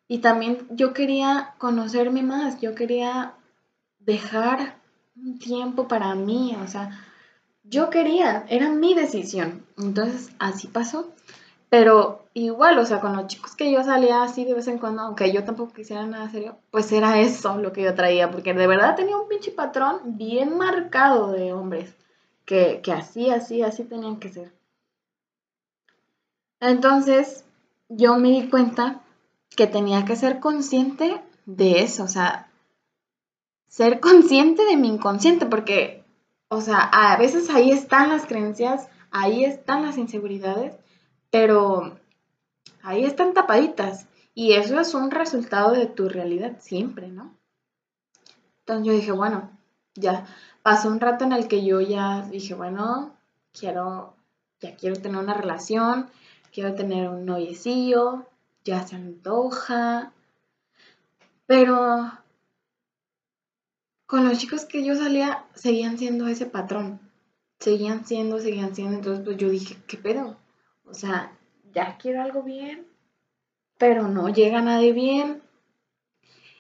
y 0.08 0.18
también 0.20 0.66
yo 0.72 0.94
quería 0.94 1.54
conocerme 1.60 2.24
más, 2.24 2.60
yo 2.60 2.74
quería 2.74 3.36
dejar 4.00 4.78
un 5.16 5.38
tiempo 5.38 5.88
para 5.88 6.16
mí, 6.16 6.58
o 6.62 6.68
sea, 6.68 6.90
yo 7.64 7.90
quería, 7.90 8.46
era 8.50 8.70
mi 8.70 8.94
decisión. 8.94 9.66
Entonces, 9.78 10.32
así 10.40 10.68
pasó. 10.68 11.12
Pero 11.70 12.26
igual, 12.36 12.78
o 12.78 12.86
sea, 12.86 13.00
con 13.02 13.16
los 13.16 13.26
chicos 13.28 13.56
que 13.56 13.72
yo 13.72 13.84
salía 13.84 14.22
así 14.22 14.46
de 14.46 14.54
vez 14.54 14.68
en 14.68 14.78
cuando, 14.78 15.02
aunque 15.02 15.32
yo 15.32 15.44
tampoco 15.44 15.74
quisiera 15.74 16.06
nada 16.06 16.30
serio, 16.30 16.56
pues 16.70 16.92
era 16.92 17.20
eso 17.20 17.58
lo 17.58 17.74
que 17.74 17.82
yo 17.82 17.96
traía, 17.96 18.30
porque 18.30 18.54
de 18.54 18.68
verdad 18.68 18.96
tenía 18.96 19.18
un 19.18 19.28
pinche 19.28 19.52
patrón 19.52 20.00
bien 20.04 20.56
marcado 20.56 21.32
de 21.32 21.52
hombres, 21.52 21.96
que, 22.46 22.82
que 22.84 22.92
así, 22.92 23.32
así, 23.32 23.64
así 23.64 23.86
tenían 23.86 24.18
que 24.18 24.30
ser. 24.30 24.54
Entonces, 26.60 27.44
yo 27.90 28.18
me 28.18 28.30
di 28.30 28.50
cuenta 28.50 29.02
que 29.56 29.66
tenía 29.66 30.06
que 30.06 30.16
ser 30.16 30.40
consciente 30.40 31.22
de 31.48 31.82
eso, 31.82 32.04
o 32.04 32.08
sea, 32.08 32.52
ser 33.68 34.00
consciente 34.00 34.64
de 34.66 34.78
mi 34.78 34.90
inconsciente, 34.90 35.48
porque 35.48 36.03
o 36.54 36.62
sea, 36.62 36.80
a 36.80 37.18
veces 37.18 37.50
ahí 37.50 37.72
están 37.72 38.10
las 38.10 38.26
creencias, 38.26 38.88
ahí 39.12 39.44
están 39.44 39.84
las 39.84 39.98
inseguridades, 39.98 40.76
pero 41.30 41.98
ahí 42.84 43.06
están 43.06 43.34
tapaditas. 43.34 44.08
Y 44.36 44.54
eso 44.54 44.80
es 44.80 44.94
un 44.94 45.12
resultado 45.12 45.72
de 45.72 45.86
tu 45.86 46.10
realidad 46.10 46.58
siempre, 46.60 47.08
¿no? 47.08 47.36
Entonces 48.60 48.88
yo 48.88 48.94
dije, 48.94 49.12
bueno, 49.12 49.52
ya 49.96 50.26
pasó 50.64 50.90
un 50.90 51.00
rato 51.00 51.26
en 51.26 51.34
el 51.34 51.48
que 51.48 51.66
yo 51.66 51.82
ya 51.82 52.22
dije, 52.22 52.54
bueno, 52.54 53.16
quiero, 53.52 54.16
ya 54.60 54.76
quiero 54.76 54.96
tener 54.96 55.18
una 55.18 55.34
relación, 55.34 56.10
quiero 56.52 56.74
tener 56.74 57.10
un 57.10 57.26
noviecillo, 57.26 58.26
ya 58.64 58.86
se 58.88 58.96
antoja. 58.96 60.14
Pero 61.46 62.12
con 64.14 64.30
los 64.30 64.38
chicos 64.38 64.66
que 64.66 64.86
yo 64.86 64.96
salía, 64.96 65.44
seguían 65.56 65.98
siendo 65.98 66.28
ese 66.28 66.46
patrón. 66.46 67.00
Seguían 67.58 68.06
siendo, 68.06 68.38
seguían 68.38 68.76
siendo. 68.76 68.98
Entonces, 68.98 69.26
pues 69.26 69.38
yo 69.38 69.50
dije, 69.50 69.76
¿qué 69.88 69.98
pedo? 69.98 70.38
O 70.86 70.94
sea, 70.94 71.36
ya 71.74 71.98
quiero 71.98 72.22
algo 72.22 72.44
bien, 72.44 72.86
pero 73.80 74.08
no 74.08 74.30
llega 74.30 74.62
nadie 74.62 74.94
bien. 74.94 75.42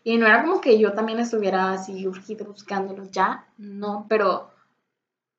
Y 0.03 0.17
no 0.17 0.25
era 0.25 0.41
como 0.41 0.61
que 0.61 0.79
yo 0.79 0.93
también 0.93 1.19
estuviera 1.19 1.73
así 1.73 2.07
urgido 2.07 2.45
buscándolos 2.45 3.11
ya, 3.11 3.45
no, 3.59 4.07
pero 4.09 4.49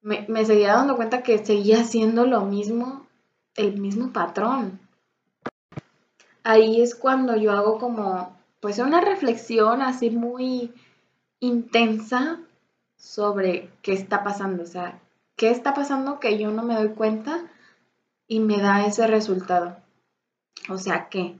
me, 0.01 0.25
me 0.29 0.45
seguía 0.45 0.75
dando 0.75 0.95
cuenta 0.95 1.25
que 1.25 1.45
seguía 1.45 1.81
haciendo 1.81 2.27
lo 2.27 2.43
mismo, 2.43 3.09
el 3.57 3.81
mismo 3.81 4.13
patrón. 4.13 4.79
Ahí 6.45 6.81
es 6.81 6.95
cuando 6.95 7.35
yo 7.35 7.51
hago 7.51 7.81
como, 7.81 8.39
pues 8.61 8.79
una 8.79 9.01
reflexión 9.01 9.83
así 9.83 10.11
muy 10.11 10.73
intensa 11.47 12.41
sobre 12.97 13.71
qué 13.83 13.93
está 13.93 14.25
pasando, 14.25 14.63
o 14.63 14.67
sea, 14.67 15.01
qué 15.37 15.51
está 15.51 15.75
pasando 15.75 16.21
que 16.21 16.39
yo 16.39 16.51
no 16.51 16.63
me 16.63 16.75
doy 16.75 16.91
cuenta 16.91 17.45
y 18.27 18.41
me 18.41 18.59
da 18.59 18.87
ese 18.87 19.07
resultado. 19.07 19.77
O 20.69 20.79
sea, 20.79 21.09
¿qué? 21.09 21.37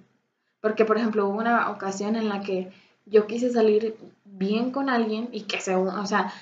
Porque, 0.61 0.85
por 0.85 0.99
ejemplo, 0.99 1.27
hubo 1.27 1.39
una 1.39 1.71
ocasión 1.71 2.17
en 2.17 2.29
la 2.29 2.41
que 2.41 2.71
yo 3.07 3.27
quise 3.27 3.51
salir 3.51 3.97
bien 4.25 4.71
con 4.71 4.89
alguien 4.89 5.29
y 5.33 5.43
que 5.43 5.61
se, 5.61 5.75
o 5.75 6.07
sea, 6.07 6.33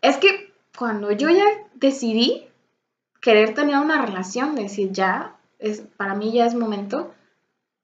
es 0.00 0.16
que 0.16 0.52
cuando 0.76 1.12
yo 1.12 1.28
ya 1.28 1.44
decidí 1.74 2.46
querer 3.20 3.54
tener 3.54 3.76
una 3.76 4.04
relación, 4.04 4.54
decir 4.54 4.90
ya, 4.92 5.36
es, 5.58 5.82
para 5.96 6.14
mí 6.14 6.32
ya 6.32 6.46
es 6.46 6.54
momento, 6.54 7.12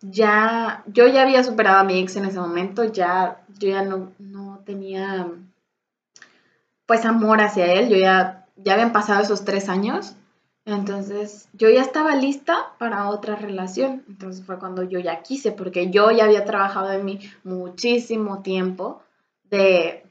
ya, 0.01 0.85
yo 0.87 1.07
ya 1.09 1.23
había 1.23 1.43
superado 1.45 1.79
a 1.79 1.85
mi 1.85 1.99
ex 1.99 2.17
en 2.17 2.27
ese 2.27 2.39
momento, 2.39 2.85
ya, 2.85 3.45
yo 3.59 3.69
ya 3.69 3.83
no, 3.83 4.13
no 4.19 4.61
tenía, 4.65 5.31
pues, 6.87 7.05
amor 7.05 7.41
hacia 7.41 7.73
él, 7.73 7.89
yo 7.89 7.97
ya, 7.97 8.47
ya 8.57 8.75
habían 8.75 8.93
pasado 8.93 9.23
esos 9.23 9.45
tres 9.45 9.69
años, 9.69 10.15
entonces 10.65 11.49
yo 11.55 11.71
ya 11.71 11.81
estaba 11.81 12.15
lista 12.15 12.75
para 12.79 13.09
otra 13.09 13.37
relación, 13.37 14.05
entonces 14.09 14.45
fue 14.45 14.59
cuando 14.59 14.83
yo 14.83 14.99
ya 15.01 15.23
quise, 15.23 15.51
porque 15.53 15.91
yo 15.91 16.11
ya 16.11 16.25
había 16.25 16.45
trabajado 16.45 16.93
en 16.93 17.05
mí 17.05 17.21
muchísimo 17.43 18.43
tiempo, 18.43 19.03
de, 19.45 20.05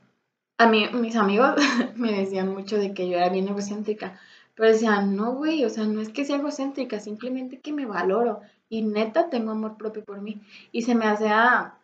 a 0.58 0.68
mí, 0.68 0.90
mis 0.94 1.16
amigos 1.16 1.56
me 1.96 2.12
decían 2.12 2.54
mucho 2.54 2.78
de 2.78 2.94
que 2.94 3.08
yo 3.08 3.18
era 3.18 3.30
bien 3.30 3.48
egocéntrica, 3.48 4.20
pero 4.56 4.70
decían, 4.70 5.16
no, 5.16 5.34
güey, 5.34 5.64
o 5.64 5.70
sea, 5.70 5.86
no 5.86 6.02
es 6.02 6.10
que 6.10 6.26
sea 6.26 6.38
egocéntrica, 6.38 7.00
simplemente 7.00 7.60
que 7.60 7.72
me 7.72 7.86
valoro 7.86 8.42
y 8.70 8.82
neta 8.82 9.30
tengo 9.30 9.52
amor 9.52 9.78
propio 9.78 10.04
por 10.04 10.22
mí. 10.22 10.42
Y 10.72 10.84
se 10.84 10.96
me 10.96 11.06
hace 11.06 11.30
a, 11.30 11.76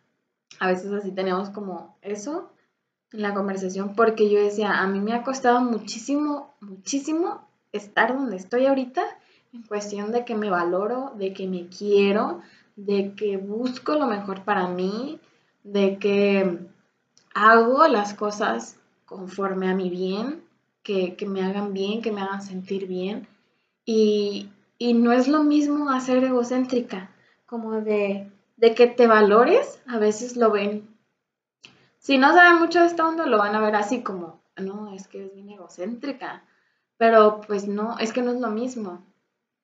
a 0.58 0.66
veces 0.66 0.92
así 0.92 1.10
tenemos 1.12 1.50
como 1.50 1.96
eso 2.02 2.50
en 3.12 3.22
la 3.22 3.34
conversación, 3.34 3.94
porque 3.94 4.30
yo 4.30 4.42
decía, 4.42 4.80
a 4.80 4.86
mí 4.86 5.00
me 5.00 5.12
ha 5.12 5.22
costado 5.22 5.60
muchísimo, 5.60 6.54
muchísimo 6.60 7.46
estar 7.72 8.14
donde 8.14 8.36
estoy 8.36 8.66
ahorita, 8.66 9.02
en 9.52 9.62
cuestión 9.62 10.10
de 10.10 10.24
que 10.24 10.34
me 10.34 10.50
valoro, 10.50 11.12
de 11.16 11.32
que 11.32 11.46
me 11.46 11.68
quiero, 11.68 12.40
de 12.76 13.14
que 13.14 13.36
busco 13.36 13.94
lo 13.94 14.06
mejor 14.06 14.42
para 14.42 14.66
mí, 14.66 15.20
de 15.62 15.98
que 15.98 16.58
hago 17.34 17.86
las 17.86 18.14
cosas 18.14 18.78
conforme 19.04 19.68
a 19.68 19.74
mi 19.74 19.90
bien, 19.90 20.42
que, 20.82 21.14
que 21.14 21.26
me 21.26 21.42
hagan 21.42 21.72
bien, 21.72 22.02
que 22.02 22.10
me 22.10 22.20
hagan 22.20 22.42
sentir 22.42 22.86
bien. 22.86 23.28
Y, 23.86 24.48
y 24.78 24.94
no 24.94 25.12
es 25.12 25.28
lo 25.28 25.42
mismo 25.42 25.90
hacer 25.90 26.22
egocéntrica, 26.24 27.10
como 27.46 27.80
de, 27.80 28.30
de 28.56 28.74
que 28.74 28.86
te 28.86 29.06
valores, 29.06 29.80
a 29.86 29.98
veces 29.98 30.36
lo 30.36 30.50
ven. 30.50 30.88
Si 31.98 32.18
no 32.18 32.34
saben 32.34 32.58
mucho 32.58 32.80
de 32.80 32.86
esta 32.86 33.06
onda, 33.06 33.26
lo 33.26 33.38
van 33.38 33.54
a 33.54 33.60
ver 33.60 33.76
así 33.76 34.02
como, 34.02 34.42
no, 34.56 34.94
es 34.94 35.08
que 35.08 35.24
es 35.24 35.34
bien 35.34 35.50
egocéntrica. 35.50 36.44
Pero 36.96 37.40
pues 37.46 37.66
no, 37.66 37.98
es 37.98 38.12
que 38.12 38.22
no 38.22 38.32
es 38.32 38.40
lo 38.40 38.50
mismo. 38.50 39.02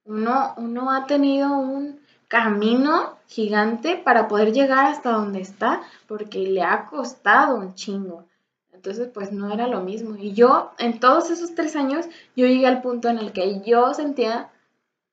Uno, 0.04 0.54
uno 0.56 0.90
ha 0.90 1.06
tenido 1.06 1.52
un 1.58 2.00
camino 2.28 3.18
gigante 3.26 3.96
para 3.96 4.28
poder 4.28 4.52
llegar 4.52 4.86
hasta 4.86 5.10
donde 5.10 5.40
está, 5.40 5.82
porque 6.06 6.38
le 6.38 6.62
ha 6.62 6.86
costado 6.86 7.56
un 7.56 7.74
chingo. 7.74 8.24
Entonces, 8.72 9.08
pues 9.12 9.32
no 9.32 9.52
era 9.52 9.66
lo 9.66 9.82
mismo. 9.82 10.16
Y 10.16 10.32
yo, 10.32 10.72
en 10.78 10.98
todos 11.00 11.30
esos 11.30 11.54
tres 11.54 11.76
años, 11.76 12.06
yo 12.34 12.46
llegué 12.46 12.66
al 12.66 12.80
punto 12.80 13.08
en 13.08 13.18
el 13.18 13.32
que 13.32 13.60
yo 13.60 13.92
sentía 13.94 14.50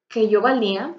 que 0.07 0.29
yo 0.29 0.41
valía, 0.41 0.95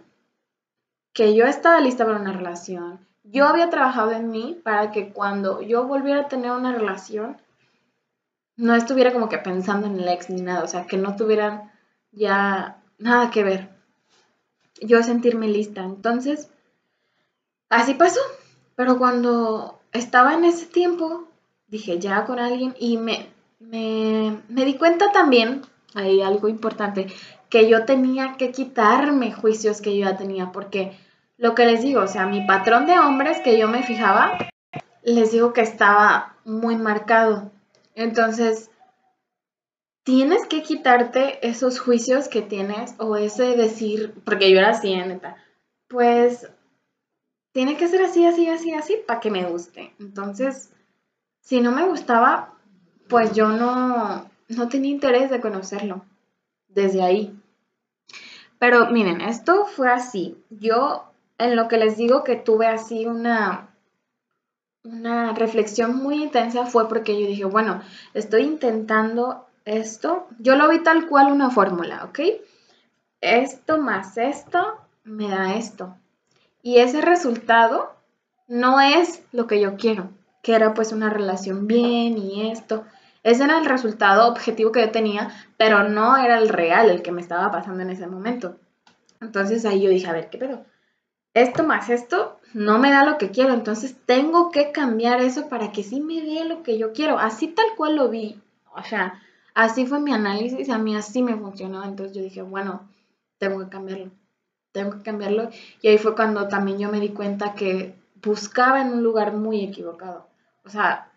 que 1.12 1.34
yo 1.34 1.46
estaba 1.46 1.80
lista 1.80 2.04
para 2.04 2.20
una 2.20 2.32
relación. 2.32 3.06
Yo 3.24 3.46
había 3.46 3.70
trabajado 3.70 4.12
en 4.12 4.30
mí 4.30 4.58
para 4.62 4.90
que 4.90 5.12
cuando 5.12 5.62
yo 5.62 5.86
volviera 5.86 6.22
a 6.22 6.28
tener 6.28 6.50
una 6.52 6.72
relación, 6.72 7.36
no 8.56 8.74
estuviera 8.74 9.12
como 9.12 9.28
que 9.28 9.38
pensando 9.38 9.86
en 9.86 9.98
el 9.98 10.08
ex 10.08 10.30
ni 10.30 10.42
nada, 10.42 10.64
o 10.64 10.68
sea, 10.68 10.86
que 10.86 10.96
no 10.96 11.16
tuvieran 11.16 11.70
ya 12.12 12.82
nada 12.98 13.30
que 13.30 13.44
ver. 13.44 13.70
Yo 14.80 15.02
sentirme 15.02 15.48
lista. 15.48 15.82
Entonces, 15.82 16.50
así 17.68 17.94
pasó. 17.94 18.20
Pero 18.76 18.98
cuando 18.98 19.80
estaba 19.92 20.34
en 20.34 20.44
ese 20.44 20.66
tiempo, 20.66 21.28
dije 21.66 21.98
ya 21.98 22.24
con 22.24 22.38
alguien 22.38 22.74
y 22.78 22.96
me, 22.96 23.28
me, 23.58 24.40
me 24.48 24.64
di 24.64 24.74
cuenta 24.74 25.10
también, 25.12 25.62
hay 25.94 26.22
algo 26.22 26.48
importante, 26.48 27.08
que 27.48 27.68
yo 27.68 27.84
tenía 27.84 28.34
que 28.37 28.50
quitarme 28.50 29.32
juicios 29.32 29.80
que 29.80 29.96
yo 29.96 30.08
ya 30.08 30.16
tenía, 30.16 30.52
porque 30.52 30.98
lo 31.37 31.54
que 31.54 31.66
les 31.66 31.82
digo, 31.82 32.02
o 32.02 32.06
sea, 32.06 32.26
mi 32.26 32.46
patrón 32.46 32.87
de 32.87 32.98
hombres 32.98 33.38
que 33.40 33.58
yo 33.58 33.68
me 33.68 33.82
fijaba, 33.82 34.38
les 35.02 35.32
digo 35.32 35.52
que 35.52 35.62
estaba 35.62 36.37
muy 36.44 36.76
marcado. 36.76 37.50
Entonces, 37.94 38.70
tienes 40.02 40.46
que 40.46 40.62
quitarte 40.62 41.46
esos 41.46 41.80
juicios 41.80 42.28
que 42.28 42.42
tienes 42.42 42.94
o 42.98 43.16
ese 43.16 43.56
decir, 43.56 44.14
porque 44.24 44.50
yo 44.50 44.58
era 44.58 44.70
así, 44.70 44.94
neta, 44.94 45.37
pues 45.87 46.50
tiene 47.52 47.76
que 47.76 47.88
ser 47.88 48.02
así, 48.02 48.24
así, 48.24 48.48
así, 48.48 48.72
así 48.72 48.96
para 49.06 49.20
que 49.20 49.30
me 49.30 49.44
guste. 49.44 49.92
Entonces, 49.98 50.72
si 51.40 51.61
no 51.61 51.72
me 51.72 51.87
gustaba, 51.87 52.54
pues 53.08 53.32
yo 53.32 53.48
no, 53.48 54.30
no 54.48 54.68
tenía 54.68 54.90
interés 54.90 55.30
de 55.30 55.40
conocerlo 55.40 56.04
desde 56.68 57.02
ahí. 57.02 57.38
Pero 58.58 58.90
miren, 58.90 59.20
esto 59.20 59.66
fue 59.66 59.90
así. 59.90 60.36
Yo 60.50 61.04
en 61.38 61.56
lo 61.56 61.68
que 61.68 61.78
les 61.78 61.96
digo 61.96 62.24
que 62.24 62.36
tuve 62.36 62.66
así 62.66 63.06
una, 63.06 63.68
una 64.82 65.32
reflexión 65.34 65.96
muy 65.96 66.22
intensa 66.22 66.66
fue 66.66 66.88
porque 66.88 67.20
yo 67.20 67.26
dije, 67.26 67.44
bueno, 67.44 67.80
estoy 68.14 68.42
intentando 68.42 69.46
esto, 69.64 70.26
yo 70.38 70.56
lo 70.56 70.68
vi 70.68 70.82
tal 70.82 71.06
cual 71.06 71.30
una 71.30 71.50
fórmula, 71.50 72.04
¿ok? 72.04 72.20
Esto 73.20 73.78
más 73.78 74.16
esto 74.16 74.78
me 75.04 75.28
da 75.28 75.54
esto. 75.54 75.96
Y 76.62 76.78
ese 76.78 77.00
resultado 77.00 77.94
no 78.46 78.80
es 78.80 79.22
lo 79.32 79.46
que 79.46 79.60
yo 79.60 79.76
quiero, 79.76 80.10
que 80.42 80.54
era 80.54 80.74
pues 80.74 80.92
una 80.92 81.10
relación 81.10 81.66
bien 81.66 82.18
y 82.18 82.50
esto. 82.50 82.84
Ese 83.22 83.44
era 83.44 83.59
el 83.59 83.66
resultado 83.66 84.28
objetivo 84.28 84.72
que 84.72 84.81
yo 84.81 84.90
tenía, 84.90 85.31
pero 85.57 85.88
no 85.88 86.16
era 86.16 86.38
el 86.38 86.48
real, 86.48 86.90
el 86.90 87.02
que 87.02 87.12
me 87.12 87.20
estaba 87.20 87.50
pasando 87.50 87.83
en 87.83 87.90
ese 87.90 88.07
momento. 88.07 88.57
Entonces 89.20 89.64
ahí 89.64 89.83
yo 89.83 89.90
dije, 89.90 90.07
a 90.07 90.12
ver, 90.12 90.31
¿qué 90.31 90.38
pedo? 90.38 90.64
Esto 91.35 91.64
más 91.64 91.90
esto 91.90 92.38
no 92.54 92.78
me 92.78 92.90
da 92.90 93.04
lo 93.04 93.18
que 93.18 93.31
quiero, 93.31 93.52
entonces 93.52 93.96
tengo 94.07 94.50
que 94.50 94.72
cambiar 94.72 95.20
eso 95.20 95.48
para 95.48 95.72
que 95.72 95.83
sí 95.83 96.00
me 96.00 96.22
dé 96.22 96.44
lo 96.44 96.62
que 96.62 96.78
yo 96.78 96.92
quiero. 96.92 97.18
Así 97.18 97.48
tal 97.48 97.66
cual 97.76 97.96
lo 97.96 98.09
vi. 98.09 98.40
O 98.74 98.83
sea, 98.83 99.20
así 99.54 99.87
fue 99.87 100.00
mi 100.00 100.12
análisis, 100.12 100.70
a 100.70 100.78
mí 100.78 100.96
así 100.96 101.22
me 101.22 101.37
funcionó. 101.37 101.85
Entonces 101.85 102.16
yo 102.16 102.22
dije, 102.22 102.42
bueno, 102.42 102.88
tengo 103.38 103.61
que 103.61 103.68
cambiarlo, 103.68 104.11
tengo 104.72 104.92
que 104.92 105.02
cambiarlo. 105.02 105.50
Y 105.83 105.88
ahí 105.88 105.98
fue 105.98 106.14
cuando 106.14 106.48
también 106.48 106.78
yo 106.78 106.90
me 106.90 107.00
di 107.00 107.11
cuenta 107.11 107.54
que 107.54 107.94
buscaba 108.22 108.81
en 108.81 108.92
un 108.92 109.02
lugar 109.02 109.35
muy 109.35 109.62
equivocado. 109.62 110.26
O 110.64 110.70
sea, 110.70 111.07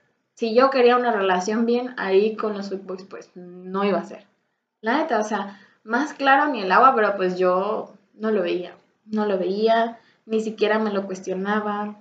si 0.42 0.56
yo 0.56 0.72
quería 0.72 0.98
una 0.98 1.12
relación 1.12 1.68
bien, 1.68 1.94
ahí 1.98 2.36
con 2.36 2.58
los 2.58 2.72
Boys, 2.84 3.04
pues 3.04 3.30
no 3.36 3.84
iba 3.84 4.00
a 4.00 4.06
ser. 4.06 4.26
La 4.82 4.98
neta, 4.98 5.20
o 5.20 5.24
sea, 5.24 5.60
más 5.84 6.16
claro 6.16 6.52
ni 6.52 6.64
el 6.64 6.72
agua, 6.72 6.96
pero 6.96 7.16
pues 7.16 7.38
yo 7.38 7.94
no 8.16 8.32
lo 8.32 8.42
veía. 8.42 8.76
No 9.06 9.28
lo 9.28 9.38
veía, 9.38 10.00
ni 10.26 10.42
siquiera 10.42 10.80
me 10.80 10.92
lo 10.92 11.06
cuestionaba, 11.06 11.96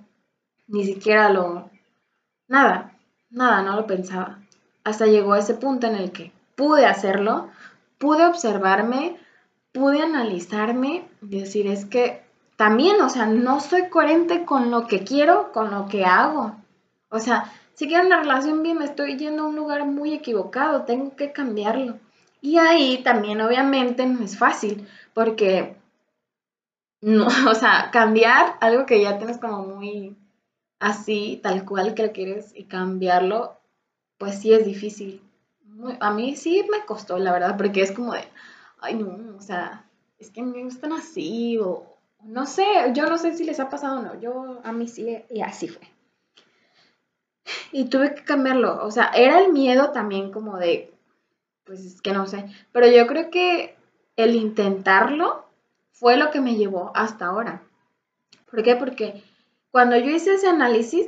ni 0.65 0.83
siquiera 0.85 1.29
lo... 1.29 1.69
Nada, 2.47 2.97
nada, 3.29 3.61
no 3.61 3.75
lo 3.75 3.85
pensaba. 3.85 4.39
Hasta 4.83 5.05
llegó 5.05 5.33
a 5.33 5.39
ese 5.39 5.53
punto 5.53 5.85
en 5.85 5.93
el 5.93 6.11
que 6.11 6.31
pude 6.55 6.87
hacerlo, 6.87 7.47
pude 7.99 8.25
observarme, 8.25 9.17
pude 9.71 10.01
analizarme 10.01 11.07
y 11.21 11.41
decir, 11.41 11.67
es 11.67 11.85
que 11.85 12.23
también, 12.55 12.99
o 13.01 13.09
sea, 13.09 13.27
no 13.27 13.59
soy 13.59 13.89
coherente 13.89 14.45
con 14.45 14.71
lo 14.71 14.87
que 14.87 15.03
quiero, 15.03 15.51
con 15.51 15.69
lo 15.69 15.85
que 15.87 16.05
hago. 16.05 16.55
O 17.09 17.19
sea, 17.19 17.51
si 17.73 17.87
quiero 17.87 18.05
una 18.05 18.21
relación 18.21 18.63
bien, 18.63 18.77
me 18.77 18.85
estoy 18.85 19.17
yendo 19.17 19.43
a 19.43 19.47
un 19.47 19.55
lugar 19.55 19.85
muy 19.85 20.13
equivocado, 20.13 20.83
tengo 20.83 21.15
que 21.15 21.31
cambiarlo. 21.31 21.99
Y 22.41 22.57
ahí 22.57 23.01
también, 23.03 23.41
obviamente, 23.41 24.05
no 24.05 24.23
es 24.23 24.37
fácil, 24.37 24.87
porque, 25.13 25.75
no, 27.01 27.27
o 27.49 27.55
sea, 27.55 27.89
cambiar 27.91 28.57
algo 28.61 28.85
que 28.85 29.01
ya 29.01 29.17
tienes 29.17 29.37
como 29.37 29.63
muy 29.63 30.17
así, 30.79 31.39
tal 31.43 31.65
cual 31.65 31.93
que 31.93 32.07
lo 32.07 32.11
quieres, 32.11 32.53
y 32.55 32.65
cambiarlo, 32.65 33.57
pues 34.17 34.39
sí 34.39 34.53
es 34.53 34.65
difícil. 34.65 35.21
a 35.99 36.11
mí 36.11 36.35
sí 36.35 36.65
me 36.71 36.85
costó, 36.85 37.17
la 37.17 37.31
verdad, 37.31 37.57
porque 37.57 37.81
es 37.81 37.91
como 37.91 38.13
de, 38.13 38.23
ay, 38.79 38.95
no, 38.95 39.37
o 39.37 39.41
sea, 39.41 39.85
es 40.19 40.31
que 40.31 40.41
me 40.43 40.63
gustan 40.63 40.93
así, 40.93 41.57
o 41.57 41.85
no 42.23 42.45
sé, 42.45 42.65
yo 42.93 43.07
no 43.07 43.17
sé 43.17 43.35
si 43.35 43.43
les 43.43 43.59
ha 43.59 43.69
pasado 43.69 43.99
o 43.99 44.01
no, 44.03 44.19
yo 44.19 44.61
a 44.63 44.71
mí 44.71 44.87
sí, 44.87 45.23
y 45.29 45.41
así 45.41 45.67
fue. 45.67 45.87
Y 47.71 47.85
tuve 47.85 48.15
que 48.15 48.23
cambiarlo, 48.23 48.83
o 48.83 48.91
sea, 48.91 49.11
era 49.15 49.39
el 49.39 49.51
miedo 49.53 49.91
también 49.91 50.31
como 50.31 50.57
de, 50.57 50.93
pues 51.63 51.79
es 51.85 52.01
que 52.01 52.11
no 52.11 52.27
sé, 52.27 52.45
pero 52.71 52.87
yo 52.87 53.07
creo 53.07 53.29
que 53.29 53.75
el 54.17 54.35
intentarlo 54.35 55.45
fue 55.91 56.17
lo 56.17 56.31
que 56.31 56.41
me 56.41 56.55
llevó 56.55 56.91
hasta 56.95 57.27
ahora. 57.27 57.63
¿Por 58.49 58.63
qué? 58.63 58.75
Porque 58.75 59.23
cuando 59.71 59.95
yo 59.97 60.09
hice 60.09 60.33
ese 60.33 60.47
análisis, 60.47 61.07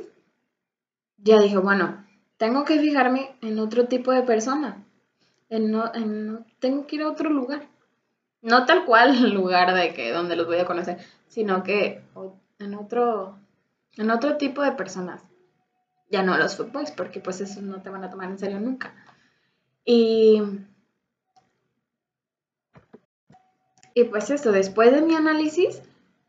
ya 1.18 1.38
dije, 1.38 1.58
bueno, 1.58 2.04
tengo 2.38 2.64
que 2.64 2.78
fijarme 2.80 3.36
en 3.42 3.58
otro 3.58 3.86
tipo 3.86 4.12
de 4.12 4.22
persona, 4.22 4.82
en 5.50 5.70
no, 5.70 5.92
en 5.94 6.44
tengo 6.58 6.86
que 6.86 6.96
ir 6.96 7.02
a 7.02 7.10
otro 7.10 7.30
lugar. 7.30 7.66
No 8.40 8.66
tal 8.66 8.84
cual 8.84 9.32
lugar 9.34 9.74
de 9.74 9.94
que 9.94 10.12
donde 10.12 10.36
los 10.36 10.46
voy 10.46 10.58
a 10.58 10.66
conocer, 10.66 10.98
sino 11.28 11.62
que 11.62 12.02
en 12.58 12.74
otro, 12.74 13.38
en 13.96 14.10
otro 14.10 14.36
tipo 14.36 14.62
de 14.62 14.72
personas. 14.72 15.22
Ya 16.14 16.22
no 16.22 16.38
los 16.38 16.56
footboys, 16.56 16.92
porque 16.92 17.18
pues 17.18 17.40
esos 17.40 17.60
no 17.64 17.82
te 17.82 17.90
van 17.90 18.04
a 18.04 18.10
tomar 18.10 18.30
en 18.30 18.38
serio 18.38 18.60
nunca. 18.60 18.94
Y, 19.84 20.40
y 23.94 24.04
pues 24.04 24.30
eso, 24.30 24.52
después 24.52 24.92
de 24.92 25.02
mi 25.02 25.16
análisis, 25.16 25.82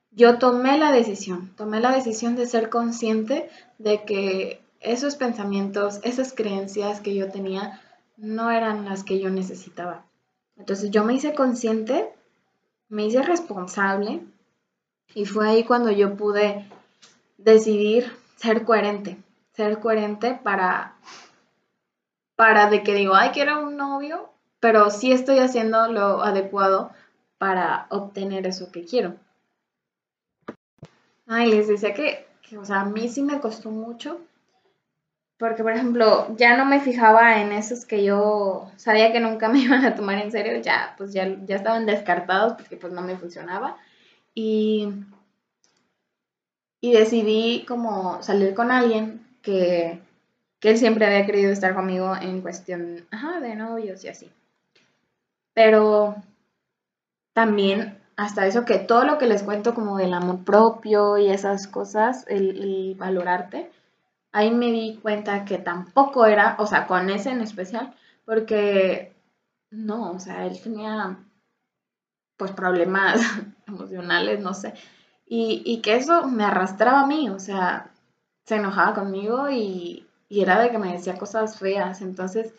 yo 0.09 0.39
tomé 0.39 0.79
la 0.79 0.91
decisión, 0.91 1.53
tomé 1.55 1.81
la 1.81 1.91
decisión 1.91 2.35
de 2.35 2.47
ser 2.47 2.71
consciente 2.71 3.47
de 3.77 4.05
que 4.05 4.59
esos 4.79 5.17
pensamientos, 5.17 5.99
esas 6.01 6.33
creencias 6.33 6.99
que 6.99 7.13
yo 7.13 7.31
tenía, 7.31 7.79
no 8.17 8.49
eran 8.49 8.85
las 8.85 9.03
que 9.03 9.19
yo 9.19 9.29
necesitaba. 9.29 10.03
Entonces 10.57 10.89
yo 10.89 11.03
me 11.03 11.13
hice 11.13 11.35
consciente, 11.35 12.09
me 12.89 13.05
hice 13.05 13.21
responsable 13.21 14.23
y 15.13 15.25
fue 15.25 15.47
ahí 15.47 15.63
cuando 15.63 15.91
yo 15.91 16.15
pude 16.15 16.67
decidir 17.37 18.11
ser 18.35 18.65
coherente, 18.65 19.17
ser 19.55 19.79
coherente 19.79 20.39
para, 20.43 20.95
para 22.35 22.69
de 22.69 22.83
que 22.83 22.93
digo, 22.93 23.15
ay, 23.15 23.29
quiero 23.31 23.61
un 23.61 23.77
novio, 23.77 24.29
pero 24.59 24.89
sí 24.89 25.11
estoy 25.11 25.39
haciendo 25.39 25.87
lo 25.87 26.23
adecuado 26.23 26.91
para 27.37 27.87
obtener 27.89 28.47
eso 28.47 28.71
que 28.71 28.85
quiero. 28.85 29.15
Ay, 31.27 31.49
les 31.49 31.67
decía 31.67 31.93
que, 31.93 32.27
que, 32.41 32.57
o 32.57 32.65
sea, 32.65 32.81
a 32.81 32.85
mí 32.85 33.07
sí 33.09 33.21
me 33.21 33.39
costó 33.39 33.71
mucho 33.71 34.19
porque, 35.37 35.63
por 35.63 35.73
ejemplo, 35.73 36.33
ya 36.37 36.55
no 36.55 36.65
me 36.65 36.79
fijaba 36.79 37.41
en 37.41 37.51
esos 37.51 37.85
que 37.85 38.05
yo 38.05 38.71
sabía 38.77 39.11
que 39.11 39.19
nunca 39.19 39.49
me 39.49 39.59
iban 39.63 39.83
a 39.85 39.95
tomar 39.95 40.17
en 40.19 40.31
serio, 40.31 40.61
ya, 40.61 40.95
pues 40.97 41.13
ya, 41.13 41.27
ya 41.45 41.57
estaban 41.57 41.85
descartados 41.85 42.53
porque 42.53 42.77
pues 42.77 42.93
no 42.93 43.01
me 43.01 43.17
funcionaba. 43.17 43.77
Y, 44.33 44.89
y 46.81 46.93
decidí 46.93 47.65
como 47.67 48.21
salir 48.23 48.53
con 48.53 48.71
alguien 48.71 49.24
que, 49.45 50.01
que 50.59 50.71
él 50.71 50.77
siempre 50.77 51.05
había 51.05 51.25
querido 51.25 51.51
estar 51.51 51.75
conmigo 51.75 52.15
en 52.19 52.41
cuestión 52.41 53.07
de 53.41 53.55
novios 53.55 54.03
y 54.03 54.09
así. 54.09 54.31
Pero 55.53 56.15
también 57.33 57.97
hasta 58.17 58.47
eso 58.47 58.65
que 58.65 58.79
todo 58.79 59.05
lo 59.05 59.17
que 59.17 59.27
les 59.27 59.43
cuento 59.43 59.73
como 59.73 59.97
del 59.97 60.13
amor 60.13 60.43
propio 60.43 61.17
y 61.17 61.29
esas 61.29 61.67
cosas, 61.67 62.25
el, 62.27 62.61
el 62.61 62.95
valorarte, 62.95 63.69
ahí 64.31 64.51
me 64.51 64.71
di 64.71 64.99
cuenta 65.01 65.45
que 65.45 65.57
tampoco 65.57 66.25
era, 66.25 66.55
o 66.59 66.65
sea, 66.65 66.87
con 66.87 67.09
ese 67.09 67.31
en 67.31 67.41
especial, 67.41 67.93
porque 68.25 69.13
no, 69.69 70.11
o 70.11 70.19
sea, 70.19 70.45
él 70.45 70.59
tenía 70.61 71.17
pues 72.37 72.51
problemas 72.51 73.21
emocionales, 73.67 74.39
no 74.41 74.53
sé, 74.53 74.73
y, 75.27 75.81
que 75.81 75.95
eso 75.95 76.27
me 76.27 76.43
arrastraba 76.43 77.01
a 77.01 77.07
mí, 77.07 77.29
o 77.29 77.39
sea, 77.39 77.91
se 78.45 78.55
enojaba 78.55 78.93
conmigo 78.93 79.49
y, 79.49 80.07
y 80.29 80.41
era 80.41 80.59
de 80.59 80.71
que 80.71 80.77
me 80.77 80.93
decía 80.93 81.17
cosas 81.17 81.57
feas, 81.59 82.01
entonces, 82.01 82.53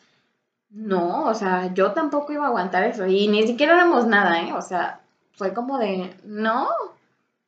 no, 0.70 1.24
o 1.24 1.34
sea, 1.34 1.72
yo 1.74 1.92
tampoco 1.92 2.32
iba 2.32 2.44
a 2.44 2.48
aguantar 2.48 2.84
eso, 2.84 3.06
y 3.06 3.28
ni 3.28 3.46
siquiera 3.46 3.74
éramos 3.74 4.06
nada, 4.06 4.40
¿eh? 4.42 4.52
O 4.52 4.62
sea, 4.62 5.00
fue 5.32 5.54
como 5.54 5.78
de, 5.78 6.14
no, 6.24 6.68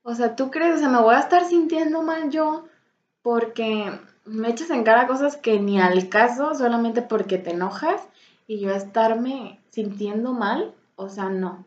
o 0.02 0.14
sea, 0.14 0.36
tú 0.36 0.50
crees, 0.50 0.76
o 0.76 0.78
sea, 0.78 0.88
me 0.88 1.02
voy 1.02 1.14
a 1.14 1.20
estar 1.20 1.44
sintiendo 1.44 2.02
mal 2.02 2.30
yo 2.30 2.64
porque 3.22 3.92
me 4.24 4.50
echas 4.50 4.70
en 4.70 4.84
cara 4.84 5.06
cosas 5.06 5.36
que 5.36 5.58
ni 5.60 5.80
al 5.80 6.08
caso 6.08 6.54
solamente 6.54 7.02
porque 7.02 7.38
te 7.38 7.50
enojas 7.50 8.08
y 8.46 8.60
yo 8.60 8.70
estarme 8.70 9.60
sintiendo 9.70 10.32
mal, 10.32 10.74
o 10.96 11.08
sea, 11.08 11.28
no. 11.28 11.66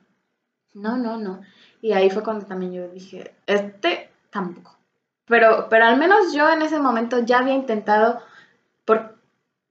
No, 0.74 0.98
no, 0.98 1.18
no. 1.18 1.42
Y 1.82 1.92
ahí 1.94 2.10
fue 2.10 2.24
cuando 2.24 2.46
también 2.46 2.74
yo 2.74 2.88
dije, 2.88 3.36
este 3.46 4.10
tampoco. 4.30 4.81
Pero, 5.26 5.68
pero 5.70 5.86
al 5.86 5.98
menos 5.98 6.34
yo 6.34 6.50
en 6.50 6.62
ese 6.62 6.80
momento 6.80 7.20
ya 7.20 7.40
había 7.40 7.54
intentado, 7.54 8.20
por, 8.86 9.16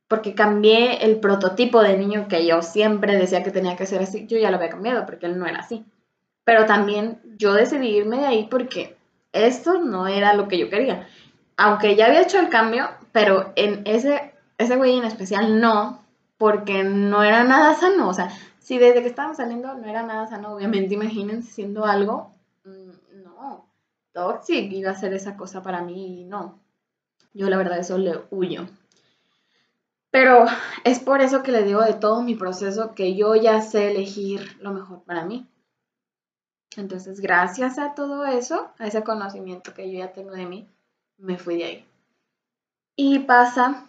porque 0.08 0.34
cambié 0.34 1.04
el 1.04 1.20
prototipo 1.20 1.82
de 1.82 1.96
niño 1.96 2.28
que 2.28 2.46
yo 2.46 2.62
siempre 2.62 3.16
decía 3.16 3.42
que 3.42 3.50
tenía 3.50 3.76
que 3.76 3.86
ser 3.86 4.02
así, 4.02 4.26
yo 4.26 4.38
ya 4.38 4.50
lo 4.50 4.56
había 4.56 4.70
cambiado 4.70 5.06
porque 5.06 5.26
él 5.26 5.38
no 5.38 5.46
era 5.46 5.60
así. 5.60 5.84
Pero 6.44 6.66
también 6.66 7.20
yo 7.36 7.52
decidí 7.52 7.88
irme 7.88 8.18
de 8.18 8.26
ahí 8.26 8.48
porque 8.50 8.96
esto 9.32 9.78
no 9.78 10.08
era 10.08 10.34
lo 10.34 10.48
que 10.48 10.58
yo 10.58 10.70
quería 10.70 11.06
aunque 11.60 11.94
ya 11.94 12.06
había 12.06 12.22
hecho 12.22 12.38
el 12.38 12.48
cambio, 12.48 12.88
pero 13.12 13.52
en 13.54 13.82
ese, 13.84 14.32
ese 14.56 14.76
güey 14.76 14.96
en 14.96 15.04
especial 15.04 15.60
no, 15.60 16.02
porque 16.38 16.84
no 16.84 17.22
era 17.22 17.44
nada 17.44 17.74
sano. 17.74 18.08
O 18.08 18.14
sea, 18.14 18.30
si 18.58 18.78
desde 18.78 19.02
que 19.02 19.08
estábamos 19.08 19.36
saliendo 19.36 19.74
no 19.74 19.86
era 19.86 20.02
nada 20.02 20.26
sano, 20.26 20.54
obviamente 20.54 20.94
imagínense 20.94 21.52
siendo 21.52 21.84
algo, 21.84 22.32
mm, 22.64 23.09
toxic 24.12 24.72
iba 24.72 24.90
a 24.90 24.94
ser 24.94 25.14
esa 25.14 25.36
cosa 25.36 25.62
para 25.62 25.82
mí 25.82 26.24
no. 26.24 26.60
Yo 27.32 27.48
la 27.48 27.56
verdad 27.56 27.78
eso 27.78 27.98
le 27.98 28.20
huyo. 28.30 28.66
Pero 30.10 30.44
es 30.84 30.98
por 30.98 31.20
eso 31.20 31.42
que 31.42 31.52
le 31.52 31.62
digo 31.62 31.82
de 31.82 31.94
todo 31.94 32.22
mi 32.22 32.34
proceso 32.34 32.94
que 32.94 33.14
yo 33.14 33.36
ya 33.36 33.60
sé 33.62 33.90
elegir 33.90 34.56
lo 34.60 34.72
mejor 34.72 35.02
para 35.04 35.24
mí. 35.24 35.46
Entonces, 36.76 37.20
gracias 37.20 37.78
a 37.78 37.94
todo 37.94 38.26
eso, 38.26 38.70
a 38.78 38.86
ese 38.86 39.02
conocimiento 39.02 39.74
que 39.74 39.90
yo 39.90 39.98
ya 39.98 40.12
tengo 40.12 40.32
de 40.32 40.46
mí, 40.46 40.68
me 41.18 41.38
fui 41.38 41.56
de 41.58 41.64
ahí. 41.64 41.86
Y 42.96 43.20
pasa 43.20 43.88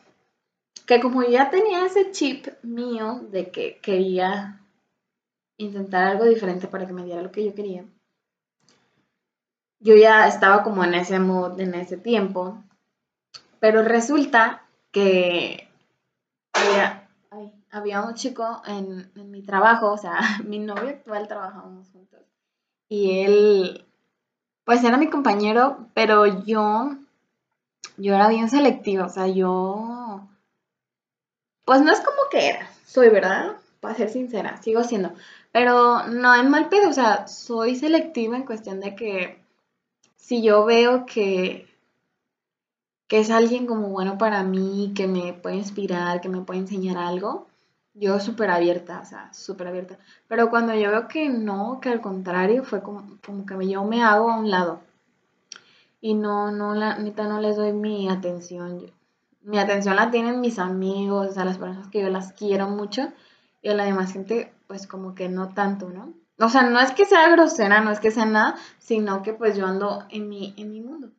que 0.86 1.00
como 1.00 1.24
ya 1.24 1.50
tenía 1.50 1.86
ese 1.86 2.12
chip 2.12 2.48
mío 2.64 3.22
de 3.32 3.52
que 3.52 3.80
quería 3.80 4.62
intentar 5.58 6.08
algo 6.08 6.26
diferente 6.26 6.68
para 6.68 6.88
que 6.88 6.94
me 6.94 7.04
diera 7.04 7.22
lo 7.22 7.32
que 7.32 7.46
yo 7.46 7.54
quería, 7.54 7.86
yo 9.82 9.96
ya 9.96 10.28
estaba 10.28 10.64
como 10.64 10.84
en 10.84 10.94
ese 10.94 11.20
mood, 11.20 11.60
en 11.60 11.74
ese 11.74 11.98
tiempo, 11.98 12.64
pero 13.60 13.84
resulta 13.84 14.64
que 14.92 15.68
había, 17.72 18.02
un 18.02 18.14
chico 18.14 18.62
en, 18.68 19.12
en, 19.16 19.32
mi 19.32 19.42
trabajo, 19.42 19.92
o 19.92 19.98
sea, 19.98 20.20
mi 20.46 20.60
novio 20.60 20.90
actual 20.90 21.28
trabajábamos 21.28 21.90
juntos, 21.90 22.20
y 22.88 23.22
él, 23.22 23.86
pues 24.66 24.84
era 24.84 24.98
mi 24.98 25.10
compañero, 25.10 25.88
pero 25.94 26.26
yo, 26.46 26.92
yo 27.98 28.16
era 28.16 28.28
bien 28.28 28.50
selectiva, 28.50 29.06
o 29.06 29.10
sea, 29.10 29.28
yo, 29.28 30.28
pues 31.66 31.82
no 31.82 31.92
es 31.92 32.02
como 32.02 32.30
que 32.30 32.50
era, 32.50 32.70
soy, 32.86 33.10
¿verdad? 33.10 33.58
Para 33.80 33.96
ser 33.96 34.10
sincera, 34.10 34.62
sigo 34.62 34.84
siendo, 34.84 35.14
pero 35.52 36.08
no 36.08 36.36
en 36.36 36.52
mal 36.52 36.70
pedo, 36.70 36.90
o 36.90 36.94
sea, 36.94 37.28
soy 37.28 37.76
selectiva 37.76 38.38
en 38.38 38.46
cuestión 38.46 38.80
de 38.80 38.96
que 38.96 39.41
si 40.22 40.44
yo 40.44 40.64
veo 40.66 41.06
que, 41.08 41.68
que 43.08 43.20
es 43.20 43.32
alguien 43.32 43.66
como 43.66 43.90
bueno 43.90 44.20
para 44.20 44.44
mí, 44.44 44.94
que 44.96 45.08
me 45.08 45.34
puede 45.34 45.56
inspirar, 45.56 46.22
que 46.22 46.30
me 46.30 46.42
puede 46.42 46.60
enseñar 46.60 46.98
algo, 46.98 47.48
yo 47.96 48.20
súper 48.20 48.52
abierta, 48.52 49.02
o 49.02 49.06
sea, 49.06 49.34
súper 49.34 49.68
abierta. 49.68 49.98
Pero 50.28 50.50
cuando 50.52 50.76
yo 50.76 50.92
veo 50.92 51.08
que 51.08 51.28
no, 51.28 51.80
que 51.82 51.90
al 51.90 52.02
contrario, 52.02 52.64
fue 52.64 52.84
como, 52.84 53.18
como 53.26 53.46
que 53.48 53.68
yo 53.68 53.84
me 53.84 54.04
hago 54.04 54.32
a 54.32 54.38
un 54.38 54.52
lado. 54.52 54.82
Y 56.00 56.14
no, 56.14 56.52
no, 56.52 56.76
la 56.76 56.98
neta 57.00 57.28
no 57.28 57.42
les 57.42 57.58
doy 57.58 57.74
mi 57.74 58.08
atención. 58.08 58.92
Mi 59.42 59.58
atención 59.58 59.96
la 59.96 60.12
tienen 60.12 60.40
mis 60.40 60.60
amigos, 60.60 61.30
o 61.30 61.34
sea, 61.34 61.46
las 61.46 61.58
personas 61.58 61.88
que 61.90 62.02
yo 62.02 62.10
las 62.10 62.32
quiero 62.34 62.70
mucho. 62.70 63.12
Y 63.64 63.70
a 63.70 63.74
la 63.74 63.86
demás 63.86 64.14
gente, 64.14 64.54
pues 64.68 64.88
como 64.88 65.16
que 65.16 65.30
no 65.30 65.50
tanto, 65.50 65.90
¿no? 65.90 66.14
O 66.42 66.50
sea, 66.50 66.64
no 66.64 66.80
es 66.80 66.92
que 66.92 67.06
sea 67.06 67.30
grosera, 67.30 67.82
no 67.82 67.92
es 67.92 68.00
que 68.00 68.12
sea 68.12 68.26
nada, 68.26 68.56
sino 68.80 69.22
que 69.22 69.34
pues 69.34 69.56
yo 69.56 69.68
ando 69.68 70.06
en 70.10 70.28
mi, 70.28 70.54
en 70.58 70.72
mi 70.72 70.82
mundo. 70.82 71.12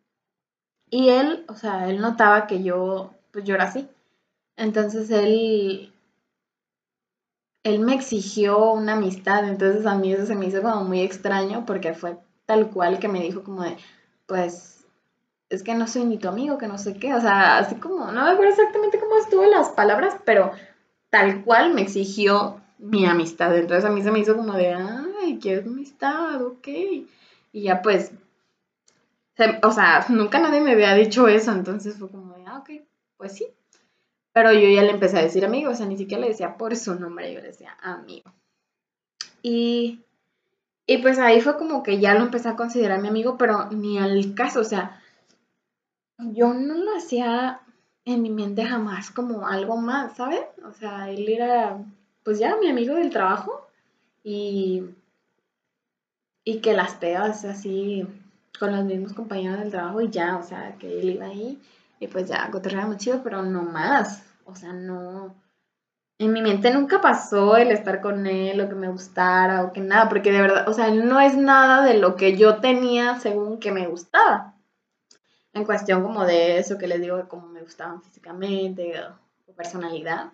Y 0.91 1.09
él, 1.11 1.45
o 1.49 1.55
sea, 1.55 1.89
él 1.89 2.01
notaba 2.01 2.47
que 2.47 2.63
yo, 2.63 3.15
pues 3.31 3.45
yo 3.45 3.55
era 3.55 3.65
así. 3.65 3.89
Entonces 4.57 5.11
él, 5.11 5.93
él 7.63 7.81
me 7.81 7.95
exigió 7.95 8.73
una 8.73 8.95
amistad, 8.95 9.49
entonces 9.49 9.87
a 9.87 9.95
mí 9.95 10.13
eso 10.13 10.27
se 10.27 10.35
me 10.35 10.47
hizo 10.47 10.61
como 10.61 10.85
muy 10.85 11.01
extraño 11.01 11.65
porque 11.67 11.95
fue 11.95 12.19
tal 12.45 12.71
cual 12.71 12.99
que 12.99 13.09
me 13.09 13.23
dijo 13.23 13.45
como 13.45 13.63
de, 13.63 13.77
pues, 14.27 14.85
es 15.49 15.63
que 15.63 15.75
no 15.75 15.87
soy 15.87 16.05
ni 16.05 16.19
tu 16.19 16.29
amigo, 16.29 16.59
que 16.59 16.67
no 16.67 16.79
sé 16.79 16.95
qué, 16.95 17.15
o 17.15 17.21
sea, 17.21 17.59
así 17.59 17.77
como, 17.77 18.11
no 18.11 18.25
me 18.25 18.31
acuerdo 18.31 18.53
exactamente 18.53 18.99
cómo 18.99 19.17
estuvo 19.17 19.45
las 19.47 19.71
palabras, 19.71 20.17
pero 20.25 20.51
tal 21.11 21.45
cual 21.45 21.75
me 21.75 21.83
exigió 21.83 22.61
mi 22.79 23.07
amistad, 23.07 23.57
entonces 23.57 23.85
a 23.85 23.91
mí 23.93 24.03
se 24.03 24.11
me 24.11 24.19
hizo 24.19 24.37
como 24.37 24.55
de, 24.55 24.73
ah, 24.75 25.07
ay, 25.33 25.39
qué 25.39 25.57
amistad, 25.57 26.43
ok. 26.43 26.69
Y 27.53 27.63
ya 27.63 27.83
pues, 27.83 28.13
o 29.63 29.71
sea, 29.71 30.05
nunca 30.09 30.39
nadie 30.39 30.61
me 30.61 30.73
había 30.73 30.95
dicho 30.95 31.29
eso, 31.29 31.53
entonces 31.53 31.99
fue 31.99 32.11
como 32.11 32.35
de, 32.35 32.45
ah, 32.47 32.59
ok, 32.59 32.71
pues 33.17 33.33
sí. 33.33 33.47
Pero 34.33 34.53
yo 34.53 34.69
ya 34.69 34.83
le 34.83 34.93
empecé 34.93 35.19
a 35.19 35.23
decir 35.23 35.45
amigo, 35.45 35.71
o 35.71 35.75
sea, 35.75 35.87
ni 35.87 35.97
siquiera 35.97 36.23
le 36.23 36.29
decía 36.29 36.57
por 36.57 36.75
su 36.77 36.95
nombre, 36.95 37.33
yo 37.33 37.41
le 37.41 37.49
decía 37.49 37.77
amigo. 37.83 38.33
Y, 39.43 40.01
y 40.87 40.99
pues 40.99 41.19
ahí 41.19 41.41
fue 41.41 41.59
como 41.59 41.83
que 41.83 41.99
ya 42.01 42.15
lo 42.15 42.25
empecé 42.25 42.49
a 42.49 42.57
considerar 42.57 43.01
mi 43.01 43.09
amigo, 43.09 43.37
pero 43.37 43.69
ni 43.71 43.99
al 43.99 44.35
caso, 44.35 44.61
o 44.61 44.65
sea, 44.65 45.03
yo 46.19 46.55
no 46.55 46.75
lo 46.75 46.97
hacía 46.97 47.61
en 48.05 48.23
mi 48.23 48.31
mente 48.31 48.65
jamás 48.65 49.11
como 49.11 49.47
algo 49.47 49.77
más, 49.77 50.17
¿sabes? 50.17 50.45
O 50.65 50.73
sea, 50.73 51.11
él 51.11 51.29
era, 51.29 51.79
pues 52.25 52.39
ya, 52.39 52.57
mi 52.57 52.69
amigo 52.69 52.95
del 52.95 53.11
trabajo 53.11 53.69
y 54.25 54.85
y 56.45 56.61
que 56.61 56.75
las 56.75 56.95
pegas 56.95 57.45
así 57.45 58.07
con 58.59 58.73
los 58.73 58.85
mismos 58.85 59.13
compañeros 59.13 59.61
del 59.61 59.71
trabajo 59.71 60.01
y 60.01 60.11
ya, 60.11 60.37
o 60.37 60.43
sea, 60.43 60.77
que 60.79 61.01
él 61.01 61.11
iba 61.11 61.27
ahí 61.27 61.61
y 62.01 62.09
pues 62.09 62.29
ya 62.29 62.51
cotorreaba 62.51 62.97
chido, 62.97 63.23
pero 63.23 63.43
no 63.43 63.63
más, 63.63 64.25
o 64.45 64.55
sea, 64.55 64.73
no, 64.73 65.35
en 66.19 66.33
mi 66.33 66.43
mente 66.43 66.73
nunca 66.73 67.01
pasó 67.01 67.57
el 67.57 67.71
estar 67.71 68.01
con 68.01 68.27
él 68.27 68.61
o 68.61 68.69
que 68.69 68.75
me 68.75 68.89
gustara 68.89 69.65
o 69.65 69.73
que 69.73 69.81
nada, 69.81 70.09
porque 70.09 70.31
de 70.31 70.41
verdad, 70.41 70.69
o 70.69 70.73
sea, 70.73 70.91
no 70.91 71.21
es 71.21 71.37
nada 71.37 71.85
de 71.85 71.99
lo 71.99 72.17
que 72.17 72.37
yo 72.37 72.61
tenía 72.61 73.19
según 73.19 73.59
que 73.59 73.73
me 73.73 73.87
gustaba. 73.87 74.55
En 75.53 75.65
cuestión 75.65 76.03
como 76.03 76.25
de 76.25 76.59
eso 76.59 76.79
que 76.79 76.87
les 76.87 77.01
digo, 77.01 77.17
de 77.17 77.29
cómo 77.29 77.49
me 77.49 77.61
gustaban 77.61 78.03
físicamente 78.03 78.95
o 79.47 79.53
personalidad. 79.53 80.33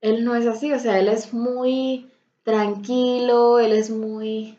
Él 0.00 0.24
no 0.24 0.34
es 0.34 0.46
así, 0.46 0.72
o 0.72 0.78
sea, 0.78 0.98
él 0.98 1.08
es 1.08 1.32
muy 1.32 2.10
tranquilo, 2.42 3.58
él 3.58 3.72
es 3.72 3.90
muy 3.90 4.58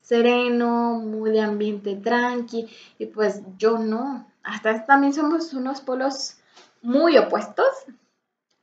sereno, 0.00 0.94
muy 0.94 1.30
de 1.30 1.40
ambiente 1.40 1.96
tranqui, 1.96 2.68
y 2.98 3.06
pues 3.06 3.42
yo 3.58 3.78
no. 3.78 4.26
Hasta 4.42 4.86
también 4.86 5.12
somos 5.12 5.52
unos 5.52 5.80
polos 5.80 6.36
muy 6.82 7.18
opuestos. 7.18 7.68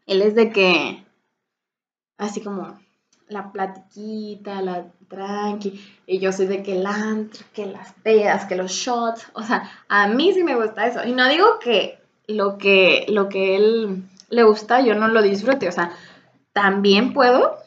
Él 0.06 0.21
es 0.21 0.36
de 0.36 0.52
que, 0.52 1.04
así 2.17 2.41
como 2.41 2.80
la 3.28 3.52
platiquita, 3.52 4.62
la 4.62 4.88
tranqui, 5.08 5.82
y 6.06 6.19
yo 6.19 6.32
soy 6.32 6.47
de 6.47 6.63
que 6.63 6.78
el 6.78 6.86
antro, 6.86 7.45
que 7.54 7.65
las 7.65 7.93
pedas, 8.04 8.45
que 8.45 8.56
los 8.56 8.71
shots, 8.71 9.28
o 9.34 9.43
sea, 9.43 9.69
a 9.88 10.08
mí 10.08 10.34
sí 10.34 10.43
me 10.43 10.56
gusta 10.56 10.88
eso. 10.88 11.04
Y 11.06 11.13
no 11.13 11.28
digo 11.30 11.60
que 11.60 12.00
lo 12.28 12.58
que, 12.58 13.06
lo 13.10 13.30
que 13.30 13.56
él 13.56 14.04
le 14.30 14.43
gusta, 14.43 14.82
yo 14.82 14.95
no 14.95 15.08
lo 15.08 15.21
disfrute, 15.21 15.67
o 15.67 15.71
sea, 15.71 15.91
también 16.54 17.13
puedo 17.13 17.58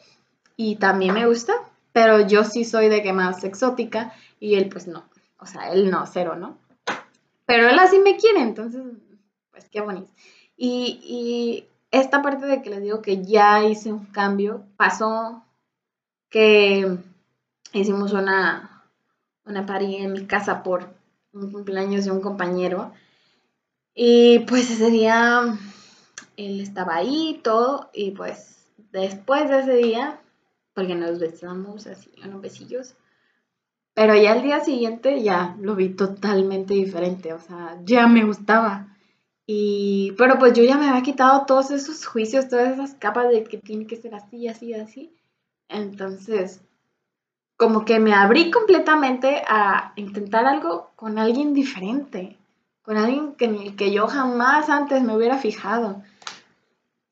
y 0.55 0.75
también 0.75 1.13
me 1.13 1.25
gusta, 1.25 1.53
pero 1.93 2.27
yo 2.27 2.43
sí 2.43 2.65
soy 2.65 2.89
de 2.89 3.01
que 3.01 3.13
más 3.13 3.43
exótica 3.43 4.13
y 4.39 4.55
él 4.55 4.69
pues 4.69 4.87
no, 4.87 5.03
o 5.39 5.45
sea, 5.45 5.71
él 5.71 5.89
no, 5.89 6.05
cero, 6.05 6.35
¿no? 6.35 6.57
Pero 7.45 7.69
él 7.69 7.77
así 7.79 7.99
me 7.99 8.15
quiere, 8.17 8.41
entonces, 8.41 8.81
pues 9.51 9.67
qué 9.69 9.81
bonito. 9.81 10.09
Y, 10.55 10.99
y 11.03 11.67
esta 11.91 12.21
parte 12.21 12.45
de 12.45 12.61
que 12.61 12.69
les 12.69 12.81
digo 12.81 13.01
que 13.01 13.23
ya 13.23 13.63
hice 13.63 13.91
un 13.91 14.05
cambio, 14.05 14.63
pasó 14.77 15.43
que 16.29 16.97
hicimos 17.73 18.13
una, 18.13 18.83
una 19.45 19.65
party 19.65 19.97
en 19.97 20.13
mi 20.13 20.25
casa 20.25 20.63
por 20.63 20.89
un 21.33 21.51
cumpleaños 21.51 22.05
de 22.05 22.11
un 22.11 22.21
compañero. 22.21 22.93
Y 23.93 24.39
pues 24.39 24.71
ese 24.71 24.89
día 24.89 25.57
él 26.37 26.61
estaba 26.61 26.95
ahí 26.95 27.39
todo 27.43 27.89
y 27.93 28.11
pues 28.11 28.65
después 28.91 29.49
de 29.49 29.59
ese 29.59 29.75
día 29.75 30.19
porque 30.73 30.95
nos 30.95 31.19
besamos 31.19 31.87
así, 31.87 32.11
unos 32.23 32.41
besillos. 32.41 32.95
Pero 33.93 34.15
ya 34.15 34.31
al 34.31 34.41
día 34.41 34.61
siguiente 34.61 35.21
ya 35.21 35.55
lo 35.59 35.75
vi 35.75 35.89
totalmente 35.89 36.73
diferente, 36.73 37.33
o 37.33 37.39
sea, 37.39 37.77
ya 37.83 38.07
me 38.07 38.23
gustaba. 38.23 38.87
Y, 39.45 40.13
pero 40.17 40.39
pues 40.39 40.53
yo 40.53 40.63
ya 40.63 40.77
me 40.77 40.87
había 40.87 41.03
quitado 41.03 41.45
todos 41.45 41.71
esos 41.71 42.05
juicios, 42.05 42.47
todas 42.47 42.73
esas 42.73 42.93
capas 42.95 43.29
de 43.29 43.43
que 43.43 43.57
tiene 43.57 43.85
que 43.85 43.97
ser 43.97 44.15
así, 44.15 44.47
así, 44.47 44.73
así. 44.73 45.13
Entonces, 45.67 46.61
como 47.57 47.83
que 47.83 47.99
me 47.99 48.13
abrí 48.13 48.49
completamente 48.49 49.43
a 49.47 49.93
intentar 49.97 50.45
algo 50.45 50.91
con 50.95 51.19
alguien 51.19 51.53
diferente, 51.53 52.37
con 52.81 52.97
alguien 52.97 53.33
que, 53.35 53.75
que 53.75 53.91
yo 53.91 54.07
jamás 54.07 54.69
antes 54.69 55.03
me 55.03 55.15
hubiera 55.15 55.37
fijado. 55.37 56.01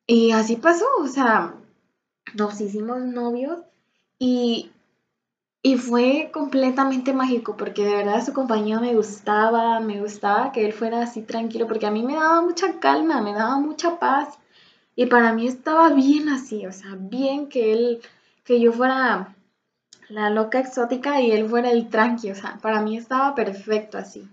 Y 0.07 0.31
así 0.31 0.55
pasó, 0.55 0.85
o 1.01 1.07
sea, 1.07 1.53
nos 2.35 2.59
hicimos 2.61 2.99
novios 3.01 3.59
y, 4.17 4.71
y 5.61 5.77
fue 5.77 6.29
completamente 6.33 7.13
mágico 7.13 7.55
porque 7.57 7.85
de 7.85 7.95
verdad 7.95 8.25
su 8.25 8.33
compañía 8.33 8.79
me 8.79 8.95
gustaba, 8.95 9.79
me 9.79 9.99
gustaba 10.01 10.51
que 10.51 10.65
él 10.65 10.73
fuera 10.73 11.03
así 11.03 11.21
tranquilo 11.21 11.67
porque 11.67 11.85
a 11.85 11.91
mí 11.91 12.03
me 12.03 12.15
daba 12.15 12.41
mucha 12.41 12.79
calma, 12.79 13.21
me 13.21 13.33
daba 13.33 13.59
mucha 13.59 13.99
paz 13.99 14.37
y 14.95 15.05
para 15.05 15.33
mí 15.33 15.47
estaba 15.47 15.89
bien 15.89 16.29
así, 16.29 16.65
o 16.65 16.73
sea, 16.73 16.95
bien 16.99 17.47
que 17.47 17.71
él, 17.71 18.01
que 18.43 18.59
yo 18.59 18.73
fuera 18.73 19.35
la 20.09 20.29
loca 20.29 20.59
exótica 20.59 21.21
y 21.21 21.31
él 21.31 21.47
fuera 21.47 21.71
el 21.71 21.87
tranqui, 21.89 22.31
o 22.31 22.35
sea, 22.35 22.57
para 22.61 22.81
mí 22.81 22.97
estaba 22.97 23.35
perfecto 23.35 23.97
así. 23.97 24.27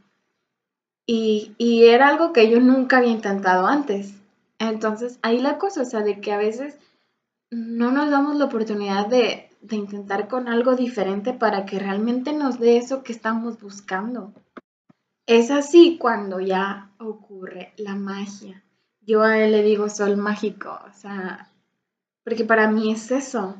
Y, 1.06 1.54
y 1.58 1.86
era 1.86 2.08
algo 2.08 2.32
que 2.32 2.50
yo 2.50 2.58
nunca 2.58 2.96
había 2.98 3.12
intentado 3.12 3.66
antes. 3.66 4.14
Entonces, 4.58 5.20
ahí 5.22 5.38
la 5.38 5.58
cosa, 5.58 5.82
o 5.82 5.84
sea, 5.84 6.00
de 6.00 6.20
que 6.20 6.32
a 6.32 6.38
veces 6.38 6.78
no 7.50 7.90
nos 7.90 8.10
damos 8.10 8.36
la 8.36 8.46
oportunidad 8.46 9.06
de, 9.06 9.50
intentar 9.70 10.28
con 10.28 10.46
algo 10.46 10.76
diferente 10.76 11.32
para 11.32 11.66
que 11.66 11.78
realmente 11.78 12.32
nos 12.32 12.60
dé 12.60 12.76
eso 12.76 13.02
que 13.02 13.12
estamos 13.12 13.60
buscando. 13.60 14.32
Es 15.26 15.50
así 15.50 15.98
cuando 15.98 16.38
ya 16.38 16.90
ocurre 16.98 17.72
la 17.76 17.96
magia. 17.96 18.62
Yo 19.00 19.22
a 19.22 19.38
él 19.38 19.52
le 19.52 19.62
digo 19.62 19.88
sol 19.88 20.16
mágico, 20.16 20.78
o 20.88 20.92
sea, 20.92 21.50
porque 22.22 22.44
para 22.44 22.70
mí 22.70 22.92
es 22.92 23.10
eso. 23.10 23.56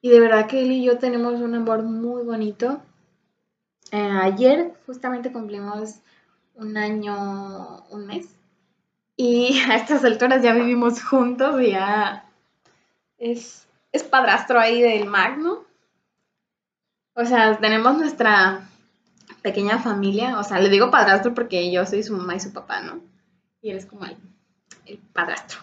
Y 0.00 0.08
de 0.08 0.20
verdad 0.20 0.46
que 0.46 0.62
él 0.62 0.72
y 0.72 0.84
yo 0.84 0.98
tenemos 0.98 1.40
un 1.40 1.54
amor 1.54 1.82
muy 1.82 2.22
bonito. 2.22 2.80
Eh, 3.92 4.18
ayer 4.22 4.72
justamente 4.86 5.30
cumplimos 5.30 5.96
un 6.54 6.78
año, 6.78 7.84
un 7.90 8.06
mes. 8.06 8.34
Y 9.16 9.58
a 9.68 9.76
estas 9.76 10.04
alturas 10.04 10.42
ya 10.42 10.54
vivimos 10.54 11.02
juntos 11.02 11.60
ya 11.60 12.29
es, 13.20 13.68
es 13.92 14.02
padrastro 14.02 14.58
ahí 14.58 14.82
del 14.82 15.06
Magno. 15.06 15.64
O 17.14 17.24
sea, 17.24 17.56
tenemos 17.58 17.96
nuestra 17.96 18.68
pequeña 19.42 19.78
familia. 19.78 20.38
O 20.38 20.42
sea, 20.42 20.58
le 20.58 20.70
digo 20.70 20.90
padrastro 20.90 21.34
porque 21.34 21.70
yo 21.70 21.86
soy 21.86 22.02
su 22.02 22.16
mamá 22.16 22.34
y 22.34 22.40
su 22.40 22.52
papá, 22.52 22.80
¿no? 22.80 23.00
Y 23.62 23.70
él 23.70 23.76
es 23.76 23.86
como 23.86 24.06
el, 24.06 24.16
el 24.86 24.98
padrastro. 24.98 25.60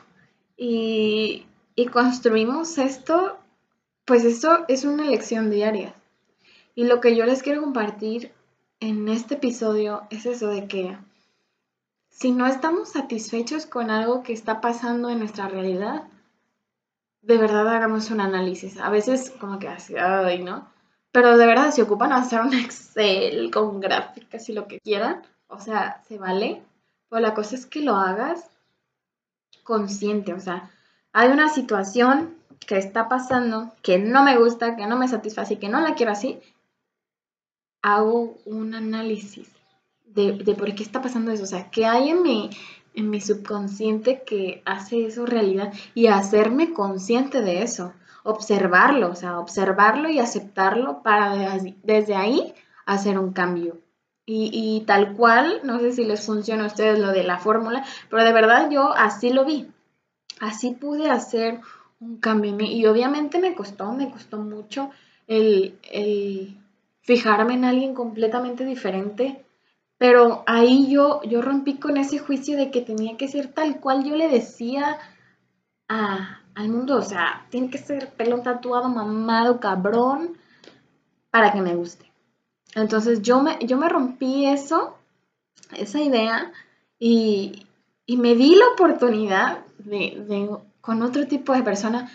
Y, 0.55 1.45
y 1.75 1.87
construimos 1.87 2.77
esto, 2.77 3.37
pues 4.05 4.23
esto 4.23 4.65
es 4.67 4.85
una 4.85 5.03
lección 5.03 5.49
diaria. 5.49 5.93
Y 6.75 6.85
lo 6.85 7.01
que 7.01 7.15
yo 7.15 7.25
les 7.25 7.41
quiero 7.41 7.61
compartir 7.61 8.31
en 8.79 9.09
este 9.09 9.35
episodio 9.35 10.03
es 10.11 10.27
eso 10.27 10.47
de 10.47 10.67
que 10.67 10.95
si 12.09 12.31
no 12.31 12.45
estamos 12.45 12.89
satisfechos 12.89 13.65
con 13.65 13.89
algo 13.89 14.21
que 14.21 14.33
está 14.33 14.61
pasando 14.61 15.09
en 15.09 15.19
nuestra 15.19 15.47
realidad, 15.47 16.07
de 17.27 17.37
verdad 17.37 17.67
hagamos 17.67 18.09
un 18.09 18.21
análisis. 18.21 18.79
A 18.79 18.89
veces 18.89 19.31
como 19.39 19.59
que 19.59 19.67
así, 19.67 19.95
ay, 19.97 20.41
¿no? 20.41 20.65
Pero 21.11 21.37
de 21.37 21.45
verdad, 21.45 21.71
si 21.71 21.81
ocupan 21.81 22.13
hacer 22.13 22.39
un 22.39 22.53
Excel 22.53 23.51
con 23.51 23.81
gráficas 23.81 24.47
y 24.49 24.53
lo 24.53 24.67
que 24.67 24.79
quieran, 24.79 25.23
o 25.47 25.59
sea, 25.59 26.01
se 26.07 26.17
vale. 26.17 26.63
Pero 27.09 27.21
la 27.21 27.33
cosa 27.33 27.55
es 27.55 27.65
que 27.65 27.81
lo 27.81 27.95
hagas 27.95 28.49
consciente, 29.63 30.33
o 30.33 30.39
sea, 30.39 30.71
hay 31.11 31.29
una 31.29 31.49
situación 31.49 32.37
que 32.65 32.77
está 32.77 33.09
pasando 33.09 33.73
que 33.81 33.99
no 33.99 34.23
me 34.23 34.37
gusta, 34.37 34.77
que 34.77 34.87
no 34.87 34.97
me 34.97 35.09
satisface 35.09 35.55
y 35.55 35.57
que 35.57 35.67
no 35.67 35.81
la 35.81 35.95
quiero 35.95 36.13
así, 36.13 36.39
hago 37.81 38.37
un 38.45 38.73
análisis 38.75 39.49
de, 40.05 40.55
por 40.57 40.73
qué 40.73 40.83
está 40.83 41.01
pasando 41.01 41.31
eso, 41.31 41.43
o 41.43 41.47
sea, 41.47 41.69
qué 41.69 41.85
hay 41.85 42.09
en 42.09 42.21
mi, 42.21 42.49
en 42.97 43.11
mi 43.11 43.21
subconsciente 43.21 44.23
que 44.23 44.63
hace 44.65 45.05
eso 45.05 45.27
realidad 45.27 45.71
y 45.93 46.07
hacerme 46.07 46.73
consciente 46.73 47.43
de 47.43 47.61
eso, 47.61 47.93
observarlo, 48.23 49.11
o 49.11 49.15
sea, 49.15 49.39
observarlo 49.39 50.09
y 50.09 50.17
aceptarlo 50.17 51.03
para 51.03 51.59
desde 51.83 52.15
ahí 52.15 52.55
hacer 52.87 53.19
un 53.19 53.33
cambio. 53.33 53.77
Y, 54.25 54.49
y, 54.51 54.81
tal 54.85 55.13
cual, 55.13 55.61
no 55.63 55.79
sé 55.79 55.93
si 55.93 56.03
les 56.03 56.25
funciona 56.25 56.63
a 56.63 56.67
ustedes 56.67 56.99
lo 56.99 57.11
de 57.11 57.23
la 57.23 57.37
fórmula, 57.37 57.85
pero 58.09 58.25
de 58.25 58.33
verdad 58.33 58.69
yo 58.71 58.91
así 58.93 59.29
lo 59.29 59.45
vi. 59.45 59.67
Así 60.41 60.71
pude 60.71 61.09
hacer 61.09 61.61
un 61.99 62.17
cambio. 62.17 62.57
Y 62.59 62.85
obviamente 62.87 63.39
me 63.39 63.53
costó, 63.53 63.93
me 63.93 64.09
costó 64.09 64.39
mucho 64.39 64.89
el, 65.27 65.77
el 65.83 66.57
fijarme 67.01 67.53
en 67.53 67.63
alguien 67.63 67.93
completamente 67.93 68.65
diferente, 68.65 69.45
pero 69.97 70.43
ahí 70.45 70.89
yo, 70.89 71.21
yo 71.23 71.41
rompí 71.41 71.77
con 71.77 71.97
ese 71.97 72.19
juicio 72.19 72.57
de 72.57 72.69
que 72.69 72.81
tenía 72.81 73.17
que 73.17 73.27
ser 73.27 73.51
tal 73.53 73.79
cual 73.79 74.03
yo 74.03 74.15
le 74.15 74.29
decía 74.29 74.99
al 75.87 76.69
mundo, 76.69 76.97
o 76.97 77.01
sea, 77.01 77.45
tiene 77.49 77.69
que 77.69 77.77
ser 77.77 78.09
pelo 78.11 78.41
tatuado, 78.41 78.89
mamado, 78.89 79.59
cabrón, 79.59 80.37
para 81.31 81.53
que 81.53 81.61
me 81.61 81.75
guste. 81.75 82.11
Entonces 82.75 83.21
yo 83.21 83.41
me, 83.41 83.57
yo 83.65 83.77
me 83.77 83.89
rompí 83.89 84.45
eso, 84.45 84.97
esa 85.75 86.01
idea, 86.01 86.51
y, 86.99 87.65
y 88.05 88.17
me 88.17 88.35
di 88.35 88.55
la 88.55 88.67
oportunidad 88.67 89.59
de, 89.79 90.23
de, 90.27 90.49
con 90.81 91.01
otro 91.01 91.27
tipo 91.27 91.53
de 91.53 91.63
persona 91.63 92.11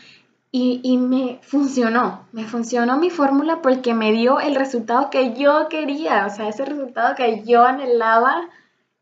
y, 0.54 0.98
me 0.98 1.40
funcionó, 1.42 2.28
me 2.32 2.44
funcionó 2.44 2.98
mi 2.98 3.08
fórmula 3.08 3.62
porque 3.62 3.94
me 3.94 4.12
dio 4.12 4.38
el 4.38 4.54
resultado 4.54 5.08
que 5.08 5.32
yo 5.32 5.68
quería, 5.70 6.26
o 6.26 6.30
sea, 6.30 6.48
ese 6.48 6.66
resultado 6.66 7.14
que 7.14 7.42
yo 7.44 7.64
anhelaba 7.64 8.50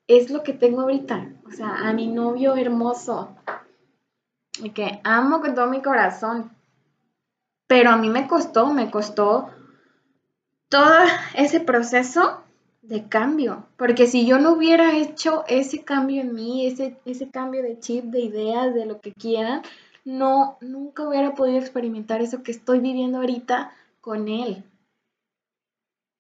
es 0.06 0.30
lo 0.30 0.44
que 0.44 0.52
tengo 0.52 0.82
ahorita, 0.82 1.28
o 1.44 1.50
sea, 1.50 1.88
a 1.88 1.92
mi 1.92 2.06
novio 2.06 2.54
hermoso, 2.54 3.36
y 4.62 4.70
que 4.70 5.00
amo 5.02 5.40
con 5.40 5.56
todo 5.56 5.66
mi 5.66 5.82
corazón, 5.82 6.52
pero 7.66 7.90
a 7.90 7.96
mí 7.96 8.10
me 8.10 8.28
costó, 8.28 8.68
me 8.68 8.88
costó 8.88 9.50
todo 10.68 11.00
ese 11.34 11.58
proceso 11.58 12.44
de 12.82 13.08
cambio, 13.08 13.66
porque 13.76 14.06
si 14.06 14.24
yo 14.24 14.38
no 14.38 14.52
hubiera 14.52 14.96
hecho 14.96 15.42
ese 15.48 15.82
cambio 15.82 16.20
en 16.20 16.32
mí, 16.32 16.66
ese, 16.66 16.96
ese 17.04 17.28
cambio 17.28 17.60
de 17.60 17.80
chip, 17.80 18.04
de 18.04 18.20
ideas, 18.20 18.72
de 18.72 18.86
lo 18.86 19.00
que 19.00 19.12
quieran, 19.12 19.62
no, 20.04 20.58
nunca 20.60 21.06
hubiera 21.06 21.34
podido 21.34 21.58
experimentar 21.58 22.20
eso 22.20 22.42
que 22.42 22.52
estoy 22.52 22.80
viviendo 22.80 23.18
ahorita 23.18 23.72
con 24.00 24.28
él. 24.28 24.64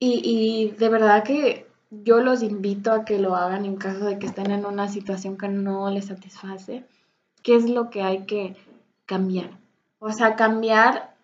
Y, 0.02 0.70
de 0.78 0.88
verdad 0.88 1.24
que 1.24 1.66
yo 1.90 2.20
los 2.20 2.42
invito 2.42 2.92
a 2.92 3.04
que 3.04 3.18
lo 3.18 3.36
hagan 3.36 3.66
en 3.66 3.76
caso 3.76 4.06
de 4.06 4.18
que 4.18 4.26
estén 4.26 4.50
en 4.50 4.64
una 4.64 4.88
situación 4.88 5.36
que 5.36 5.48
no 5.48 5.90
les 5.90 6.06
satisface. 6.06 6.84
¿Qué 7.42 7.56
es 7.56 7.68
lo 7.68 7.90
que 7.90 8.02
hay 8.02 8.24
que 8.24 8.56
cambiar? 9.04 9.58
O 9.98 10.10
sea, 10.10 10.36
cambiar 10.36 11.14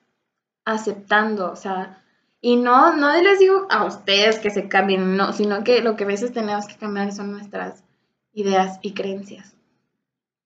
aceptando, 0.66 1.50
o 1.50 1.56
sea, 1.56 2.02
y 2.42 2.56
no, 2.56 2.94
no 2.96 3.10
les 3.22 3.38
digo 3.38 3.66
a 3.70 3.84
ustedes 3.84 4.38
que 4.38 4.50
se 4.50 4.68
cambien, 4.68 5.16
no, 5.16 5.32
sino 5.32 5.64
que 5.64 5.80
lo 5.80 5.96
que 5.96 6.04
a 6.04 6.08
veces 6.08 6.32
tenemos 6.32 6.66
que 6.66 6.76
cambiar 6.76 7.12
son 7.12 7.32
nuestras 7.32 7.82
ideas 8.34 8.78
y 8.82 8.92
creencias, 8.92 9.56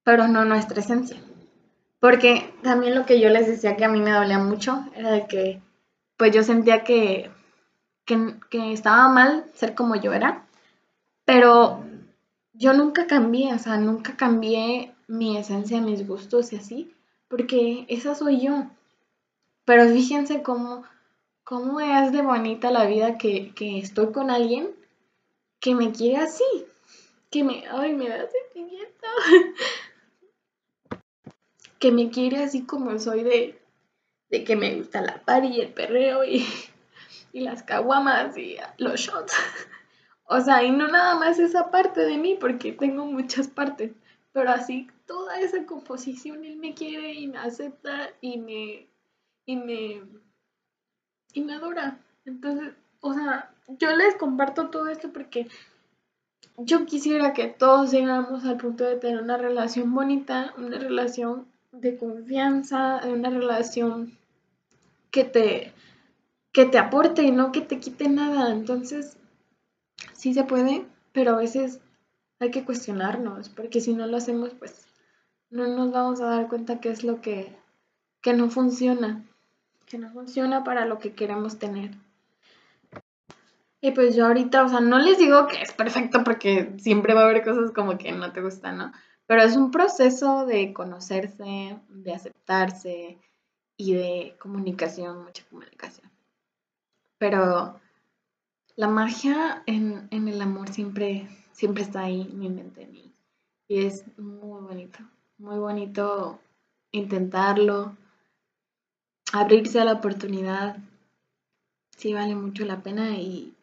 pero 0.05 0.29
no 0.29 0.45
nuestra 0.45 0.81
esencia. 0.81 1.17
Porque 2.01 2.55
también 2.63 2.95
lo 2.95 3.05
que 3.05 3.21
yo 3.21 3.29
les 3.29 3.47
decía 3.47 3.77
que 3.77 3.85
a 3.85 3.89
mí 3.89 4.01
me 4.01 4.13
dolía 4.13 4.39
mucho 4.39 4.85
era 4.97 5.13
de 5.13 5.27
que, 5.27 5.61
pues 6.17 6.35
yo 6.35 6.43
sentía 6.43 6.83
que, 6.83 7.31
que, 8.05 8.73
estaba 8.73 9.09
mal 9.11 9.45
ser 9.55 9.75
como 9.75 9.97
yo 9.97 10.13
era, 10.15 10.47
pero 11.27 11.85
yo 12.55 12.73
nunca 12.73 13.07
cambié, 13.07 13.55
o 13.55 13.59
sea, 13.59 13.77
nunca 13.77 14.17
cambié 14.17 14.95
mi 15.09 15.37
esencia, 15.37 15.81
mis 15.83 16.07
gustos 16.07 16.53
y 16.53 16.57
así, 16.57 16.95
porque 17.29 17.85
esa 17.89 18.15
soy 18.15 18.41
yo. 18.41 18.67
Pero 19.67 19.87
fíjense 19.89 20.43
cómo, 20.43 20.85
cómo 21.45 21.81
es 21.81 22.13
de 22.13 22.23
bonita 22.23 22.71
la 22.71 22.87
vida 22.87 23.19
que, 23.19 23.53
que 23.55 23.79
estoy 23.79 24.11
con 24.13 24.31
alguien 24.31 24.71
que 25.61 25.75
me 25.75 25.93
quiere 25.93 26.17
así, 26.17 26.45
que 27.31 27.45
me, 27.45 27.65
ay, 27.71 27.93
me 27.93 28.09
da 28.09 28.27
sentimiento. 28.27 29.07
que 31.81 31.91
me 31.91 32.11
quiere 32.11 32.45
así 32.45 32.65
como 32.65 32.97
soy 33.01 33.25
de, 33.25 33.61
de 34.29 34.45
que 34.45 34.55
me 34.55 34.77
gusta 34.77 35.01
la 35.01 35.25
party 35.25 35.49
y 35.49 35.61
el 35.61 35.73
perreo 35.73 36.23
y, 36.25 36.47
y 37.33 37.41
las 37.41 37.65
caguamas 37.65 38.37
y 38.37 38.59
los 38.79 39.01
shots. 39.01 39.35
O 40.33 40.41
sea, 40.41 40.63
y 40.63 40.71
no 40.71 40.87
nada 40.87 41.17
más 41.17 41.41
esa 41.41 41.73
parte 41.73 42.03
de 42.05 42.17
mí, 42.17 42.37
porque 42.39 42.73
tengo 42.73 43.05
muchas 43.07 43.49
partes, 43.49 43.91
pero 44.31 44.51
así 44.51 44.89
toda 45.05 45.41
esa 45.41 45.67
composición 45.67 46.45
él 46.45 46.57
me 46.57 46.73
quiere 46.73 47.15
y 47.15 47.27
me 47.27 47.39
acepta 47.39 48.11
y 48.21 48.39
me 48.39 48.89
y 49.45 49.57
me 49.57 50.03
y 51.33 51.41
me 51.41 51.55
adora. 51.55 51.99
Entonces, 52.25 52.75
o 53.01 53.13
sea, 53.13 53.53
yo 53.67 53.97
les 53.97 54.15
comparto 54.15 54.71
todo 54.71 54.87
esto 54.87 55.13
porque 55.13 55.49
yo 56.59 56.87
quisiera 56.87 57.33
que 57.33 57.49
todos 57.49 57.91
llegáramos 57.91 58.45
al 58.45 58.57
punto 58.57 58.85
de 58.85 58.97
tener 58.97 59.21
una 59.21 59.37
relación 59.37 59.93
bonita, 59.93 60.55
una 60.59 60.79
relación 60.79 61.50
de 61.73 61.97
confianza, 61.97 63.01
de 63.03 63.13
una 63.13 63.31
relación 63.31 64.19
que 65.11 65.25
te, 65.25 65.73
que 66.53 66.67
te 66.67 66.79
aporte 66.79 67.23
y 67.23 67.31
no 67.31 67.53
que 67.53 67.61
te 67.61 67.79
quite 67.79 68.09
nada. 68.09 68.51
Entonces, 68.53 69.17
sí 70.15 70.35
se 70.35 70.45
puede, 70.45 70.87
pero 71.13 71.33
a 71.33 71.39
veces 71.39 71.81
hay 72.39 72.51
que 72.51 72.65
cuestionarnos, 72.65 73.49
porque 73.51 73.81
si 73.81 73.95
no 73.95 74.07
lo 74.07 74.17
hacemos, 74.17 74.55
pues 74.55 74.87
no 75.51 75.67
nos 75.67 75.93
vamos 75.93 76.21
a 76.21 76.27
dar 76.27 76.49
cuenta 76.49 76.81
qué 76.81 76.91
es 76.91 77.05
lo 77.05 77.21
que, 77.21 77.55
que 78.23 78.33
no 78.33 78.51
funciona, 78.51 79.25
que 79.87 79.99
no 79.99 80.11
funciona 80.11 80.65
para 80.65 80.87
lo 80.87 80.99
que 80.99 81.13
queremos 81.13 81.59
tener. 81.59 81.91
Y 83.83 83.93
pues 83.93 84.15
yo 84.15 84.27
ahorita, 84.27 84.65
o 84.65 84.69
sea, 84.69 84.81
no 84.81 84.99
les 84.99 85.19
digo 85.19 85.47
que 85.49 85.63
es 85.63 85.73
perfecto 85.73 86.23
porque 86.23 86.75
siempre 86.79 87.15
va 87.15 87.23
a 87.23 87.25
haber 87.25 87.43
cosas 87.43 87.73
como 87.73 87.97
que 87.97 88.13
no 88.13 88.33
te 88.33 88.43
gustan, 88.43 88.79
¿no? 88.79 88.93
Pero 89.31 89.45
es 89.45 89.57
un 89.57 89.71
proceso 89.71 90.45
de 90.45 90.73
conocerse, 90.73 91.79
de 91.89 92.13
aceptarse 92.13 93.17
y 93.77 93.95
de 93.95 94.35
comunicación, 94.41 95.23
mucha 95.23 95.45
comunicación. 95.49 96.11
Pero 97.17 97.79
la 98.75 98.89
magia 98.89 99.63
en, 99.67 100.09
el 100.11 100.43
amor 100.43 100.73
siempre, 100.73 101.29
siempre 101.53 101.85
está 101.85 102.01
ahí 102.01 102.23
en 102.23 102.41
mi 102.41 102.49
mente. 102.49 102.91
Y, 102.93 103.15
es 103.69 104.05
muy 104.19 104.63
bonito, 104.63 104.99
muy 105.39 105.61
bonito 105.61 106.41
intentarlo, 106.91 107.97
abrirse 109.33 109.79
a 109.79 109.85
la 109.85 109.93
oportunidad. 109.93 110.77
Sí 111.97 112.15
vale 112.15 112.35
mucho 112.35 112.65
la 112.65 112.83
pena 112.83 113.11
y, 113.11 113.55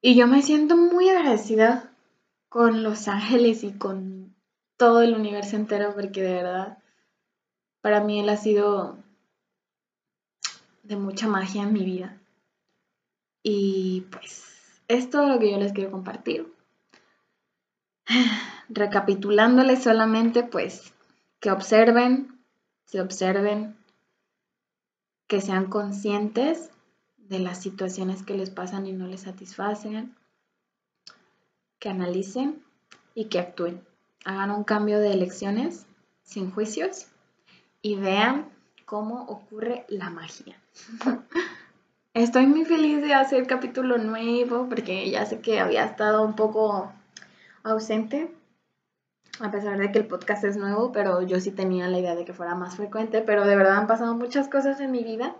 y 0.00 0.16
yo 0.16 0.26
me 0.26 0.42
siento 0.42 0.76
muy 0.76 1.08
agradecida 1.08 1.92
con 2.48 2.82
los 2.82 3.06
ángeles 3.06 3.62
y 3.62 3.74
con 3.74 4.21
todo 4.82 5.00
el 5.00 5.14
universo 5.14 5.54
entero 5.54 5.94
porque 5.94 6.22
de 6.22 6.32
verdad 6.32 6.78
para 7.82 8.00
mí 8.00 8.18
él 8.18 8.28
ha 8.28 8.36
sido 8.36 8.98
de 10.82 10.96
mucha 10.96 11.28
magia 11.28 11.62
en 11.62 11.72
mi 11.72 11.84
vida. 11.84 12.18
Y 13.44 14.00
pues 14.10 14.82
es 14.88 15.08
todo 15.08 15.28
lo 15.28 15.38
que 15.38 15.52
yo 15.52 15.56
les 15.56 15.72
quiero 15.72 15.92
compartir. 15.92 16.52
Recapitulándoles 18.68 19.84
solamente, 19.84 20.42
pues, 20.42 20.92
que 21.38 21.52
observen, 21.52 22.44
se 22.84 23.00
observen, 23.00 23.76
que 25.28 25.40
sean 25.40 25.66
conscientes 25.66 26.72
de 27.18 27.38
las 27.38 27.62
situaciones 27.62 28.24
que 28.24 28.34
les 28.34 28.50
pasan 28.50 28.88
y 28.88 28.92
no 28.92 29.06
les 29.06 29.20
satisfacen, 29.20 30.16
que 31.78 31.88
analicen 31.88 32.64
y 33.14 33.26
que 33.26 33.38
actúen. 33.38 33.91
Hagan 34.24 34.50
un 34.50 34.64
cambio 34.64 35.00
de 35.00 35.12
elecciones 35.12 35.86
sin 36.22 36.50
juicios 36.50 37.08
y 37.80 37.96
vean 37.96 38.48
cómo 38.84 39.24
ocurre 39.24 39.84
la 39.88 40.10
magia. 40.10 40.60
Estoy 42.14 42.46
muy 42.46 42.64
feliz 42.64 43.02
de 43.02 43.14
hacer 43.14 43.46
capítulo 43.46 43.98
nuevo 43.98 44.68
porque 44.68 45.10
ya 45.10 45.24
sé 45.26 45.40
que 45.40 45.58
había 45.58 45.84
estado 45.84 46.22
un 46.22 46.36
poco 46.36 46.92
ausente, 47.62 48.30
a 49.40 49.50
pesar 49.50 49.78
de 49.78 49.90
que 49.90 49.98
el 49.98 50.06
podcast 50.06 50.44
es 50.44 50.56
nuevo, 50.56 50.92
pero 50.92 51.22
yo 51.22 51.40
sí 51.40 51.50
tenía 51.50 51.88
la 51.88 51.98
idea 51.98 52.14
de 52.14 52.24
que 52.24 52.34
fuera 52.34 52.54
más 52.54 52.76
frecuente, 52.76 53.22
pero 53.22 53.44
de 53.44 53.56
verdad 53.56 53.78
han 53.78 53.86
pasado 53.86 54.14
muchas 54.14 54.48
cosas 54.48 54.78
en 54.80 54.92
mi 54.92 55.02
vida 55.02 55.34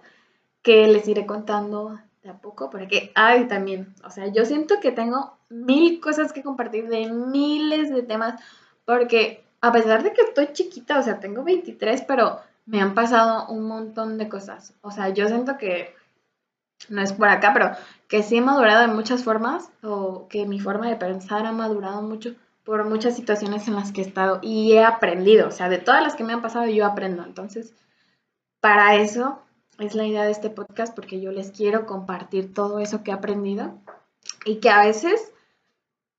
que 0.62 0.86
les 0.86 1.06
iré 1.08 1.26
contando 1.26 1.98
de 2.22 2.30
a 2.30 2.38
poco, 2.38 2.70
porque, 2.70 3.12
ay, 3.14 3.48
también, 3.48 3.94
o 4.04 4.10
sea, 4.10 4.28
yo 4.28 4.44
siento 4.44 4.80
que 4.80 4.92
tengo 4.92 5.36
mil 5.50 6.00
cosas 6.00 6.32
que 6.32 6.42
compartir 6.42 6.88
de 6.88 7.10
miles 7.10 7.90
de 7.90 8.02
temas, 8.02 8.40
porque 8.84 9.44
a 9.60 9.72
pesar 9.72 10.02
de 10.02 10.12
que 10.12 10.22
estoy 10.22 10.48
chiquita, 10.52 10.98
o 10.98 11.02
sea, 11.02 11.20
tengo 11.20 11.44
23, 11.44 12.02
pero 12.02 12.40
me 12.66 12.80
han 12.80 12.94
pasado 12.94 13.46
un 13.48 13.66
montón 13.66 14.18
de 14.18 14.28
cosas. 14.28 14.74
O 14.82 14.90
sea, 14.90 15.08
yo 15.10 15.28
siento 15.28 15.56
que 15.56 15.94
no 16.88 17.00
es 17.00 17.12
por 17.12 17.28
acá, 17.28 17.52
pero 17.52 17.70
que 18.08 18.22
sí 18.22 18.38
he 18.38 18.40
madurado 18.40 18.80
de 18.82 18.94
muchas 18.94 19.24
formas 19.24 19.70
o 19.82 20.26
que 20.28 20.46
mi 20.46 20.60
forma 20.60 20.88
de 20.88 20.96
pensar 20.96 21.46
ha 21.46 21.52
madurado 21.52 22.02
mucho 22.02 22.34
por 22.64 22.84
muchas 22.84 23.16
situaciones 23.16 23.66
en 23.66 23.74
las 23.74 23.92
que 23.92 24.02
he 24.02 24.04
estado 24.04 24.38
y 24.42 24.72
he 24.72 24.84
aprendido, 24.84 25.48
o 25.48 25.50
sea, 25.50 25.68
de 25.68 25.78
todas 25.78 26.02
las 26.02 26.14
que 26.14 26.24
me 26.24 26.32
han 26.32 26.42
pasado 26.42 26.66
yo 26.66 26.86
aprendo. 26.86 27.24
Entonces, 27.24 27.74
para 28.60 28.96
eso 28.96 29.42
es 29.78 29.94
la 29.94 30.06
idea 30.06 30.24
de 30.24 30.30
este 30.30 30.50
podcast 30.50 30.94
porque 30.94 31.20
yo 31.20 31.32
les 31.32 31.50
quiero 31.50 31.86
compartir 31.86 32.54
todo 32.54 32.78
eso 32.78 33.02
que 33.02 33.10
he 33.10 33.14
aprendido 33.14 33.74
y 34.44 34.56
que 34.56 34.70
a 34.70 34.84
veces 34.84 35.31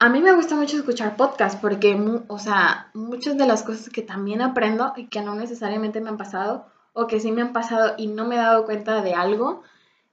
a 0.03 0.09
mí 0.09 0.19
me 0.19 0.33
gusta 0.33 0.57
mucho 0.57 0.75
escuchar 0.75 1.15
podcasts 1.15 1.57
porque, 1.61 1.95
o 2.27 2.37
sea, 2.37 2.91
muchas 2.93 3.37
de 3.37 3.47
las 3.47 3.63
cosas 3.63 3.87
que 3.87 4.01
también 4.01 4.41
aprendo 4.41 4.91
y 4.97 5.07
que 5.07 5.21
no 5.21 5.33
necesariamente 5.33 6.01
me 6.01 6.09
han 6.09 6.17
pasado 6.17 6.65
o 6.91 7.07
que 7.07 7.21
sí 7.21 7.31
me 7.31 7.41
han 7.41 7.53
pasado 7.53 7.93
y 7.97 8.07
no 8.07 8.27
me 8.27 8.35
he 8.35 8.37
dado 8.37 8.65
cuenta 8.65 9.01
de 9.01 9.13
algo, 9.13 9.63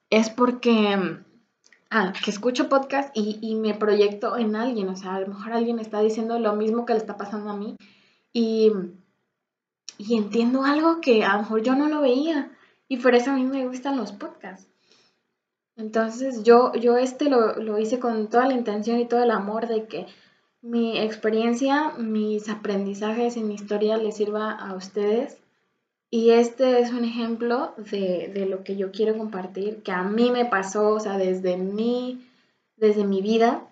es 0.09 0.31
porque 0.31 0.97
ah, 1.91 2.13
que 2.25 2.31
escucho 2.31 2.69
podcast 2.69 3.11
y, 3.15 3.57
me 3.57 3.75
proyecto 3.75 4.37
en 4.37 4.55
alguien, 4.55 4.89
o 4.91 4.95
sea, 4.95 5.17
a 5.17 5.21
lo 5.23 5.27
mejor 5.27 5.55
alguien 5.55 5.81
está 5.81 5.99
diciendo 5.99 6.39
lo 6.39 6.55
mismo 6.55 6.87
que 6.87 6.93
le 6.93 7.01
está 7.01 7.17
pasando 7.17 7.51
a 7.51 7.57
mí 7.57 7.77
y, 8.33 8.71
y 9.99 10.17
entiendo 10.17 10.63
algo 10.63 11.01
que 11.01 11.25
a 11.25 11.33
lo 11.33 11.39
mejor 11.41 11.63
yo 11.65 11.75
no 11.75 11.89
lo 11.89 12.01
veía 12.01 12.53
y 12.87 12.99
por 12.99 13.17
eso 13.17 13.33
a 13.33 13.35
mí 13.35 13.43
me 13.43 13.67
gustan 13.67 13.97
los 13.97 14.13
podcasts. 14.13 14.70
Entonces 15.81 16.43
yo, 16.45 16.73
yo 16.75 16.97
este 16.97 17.29
lo, 17.29 17.57
lo 17.57 17.79
hice 17.79 17.99
con 17.99 18.29
toda 18.29 18.47
la 18.47 18.55
intención 18.55 18.99
y 19.01 19.07
todo 19.07 19.23
el 19.23 19.31
amor 19.31 19.67
de 19.67 19.87
que 19.87 20.07
mi 20.63 20.99
experiencia, 20.99 21.93
mis 21.99 22.49
aprendizajes 22.49 23.37
y 23.37 23.43
mi 23.43 23.55
historia 23.55 23.97
les 23.97 24.17
sirva 24.17 24.53
a 24.53 24.75
ustedes 24.75 25.41
y 26.13 26.31
este 26.31 26.81
es 26.81 26.91
un 26.93 27.05
ejemplo 27.05 27.73
de, 27.77 28.47
lo 28.49 28.65
que 28.65 28.77
yo 28.77 28.91
quiero 28.91 29.17
compartir, 29.17 29.83
que 29.85 29.93
a 29.93 30.03
mí 30.03 30.33
me 30.33 30.45
pasó, 30.45 30.91
o 30.91 31.01
sea, 31.01 31.17
desde 31.17 31.57
mi, 31.57 32.29
desde 32.77 33.05
mi 33.05 33.23
vida, 33.23 33.63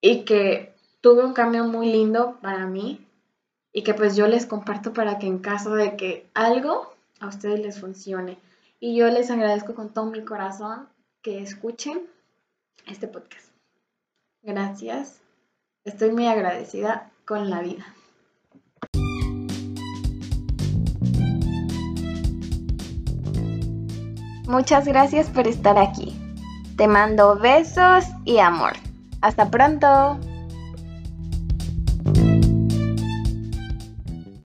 y 0.00 0.24
que 0.24 0.74
tuve 1.00 1.24
un 1.24 1.34
cambio 1.34 1.64
muy 1.64 1.92
lindo 1.92 2.38
para 2.42 2.66
mí, 2.66 3.06
y 3.72 3.82
que 3.84 3.94
pues 3.94 4.16
yo 4.16 4.26
les 4.26 4.46
comparto 4.46 4.92
para 4.92 5.20
que 5.20 5.28
en 5.28 5.38
caso 5.38 5.74
de 5.76 5.96
que 5.96 6.26
algo 6.34 6.92
a 7.20 7.28
ustedes 7.28 7.60
les 7.60 7.78
funcione. 7.80 8.38
Y 8.80 8.96
yo 8.96 9.08
les 9.08 9.30
agradezco 9.30 9.74
con 9.74 9.92
todo 9.92 10.06
mi 10.06 10.24
corazón 10.24 10.88
que 11.22 11.42
escuchen 11.42 12.02
este 12.86 13.08
podcast. 13.08 13.48
Gracias. 14.42 15.20
Estoy 15.84 16.12
muy 16.12 16.26
agradecida 16.26 17.10
con 17.24 17.50
la 17.50 17.60
vida. 17.60 17.94
Muchas 24.46 24.86
gracias 24.86 25.28
por 25.28 25.46
estar 25.46 25.78
aquí. 25.78 26.18
Te 26.76 26.88
mando 26.88 27.36
besos 27.38 28.06
y 28.24 28.38
amor. 28.38 28.72
Hasta 29.20 29.50
pronto. 29.50 30.18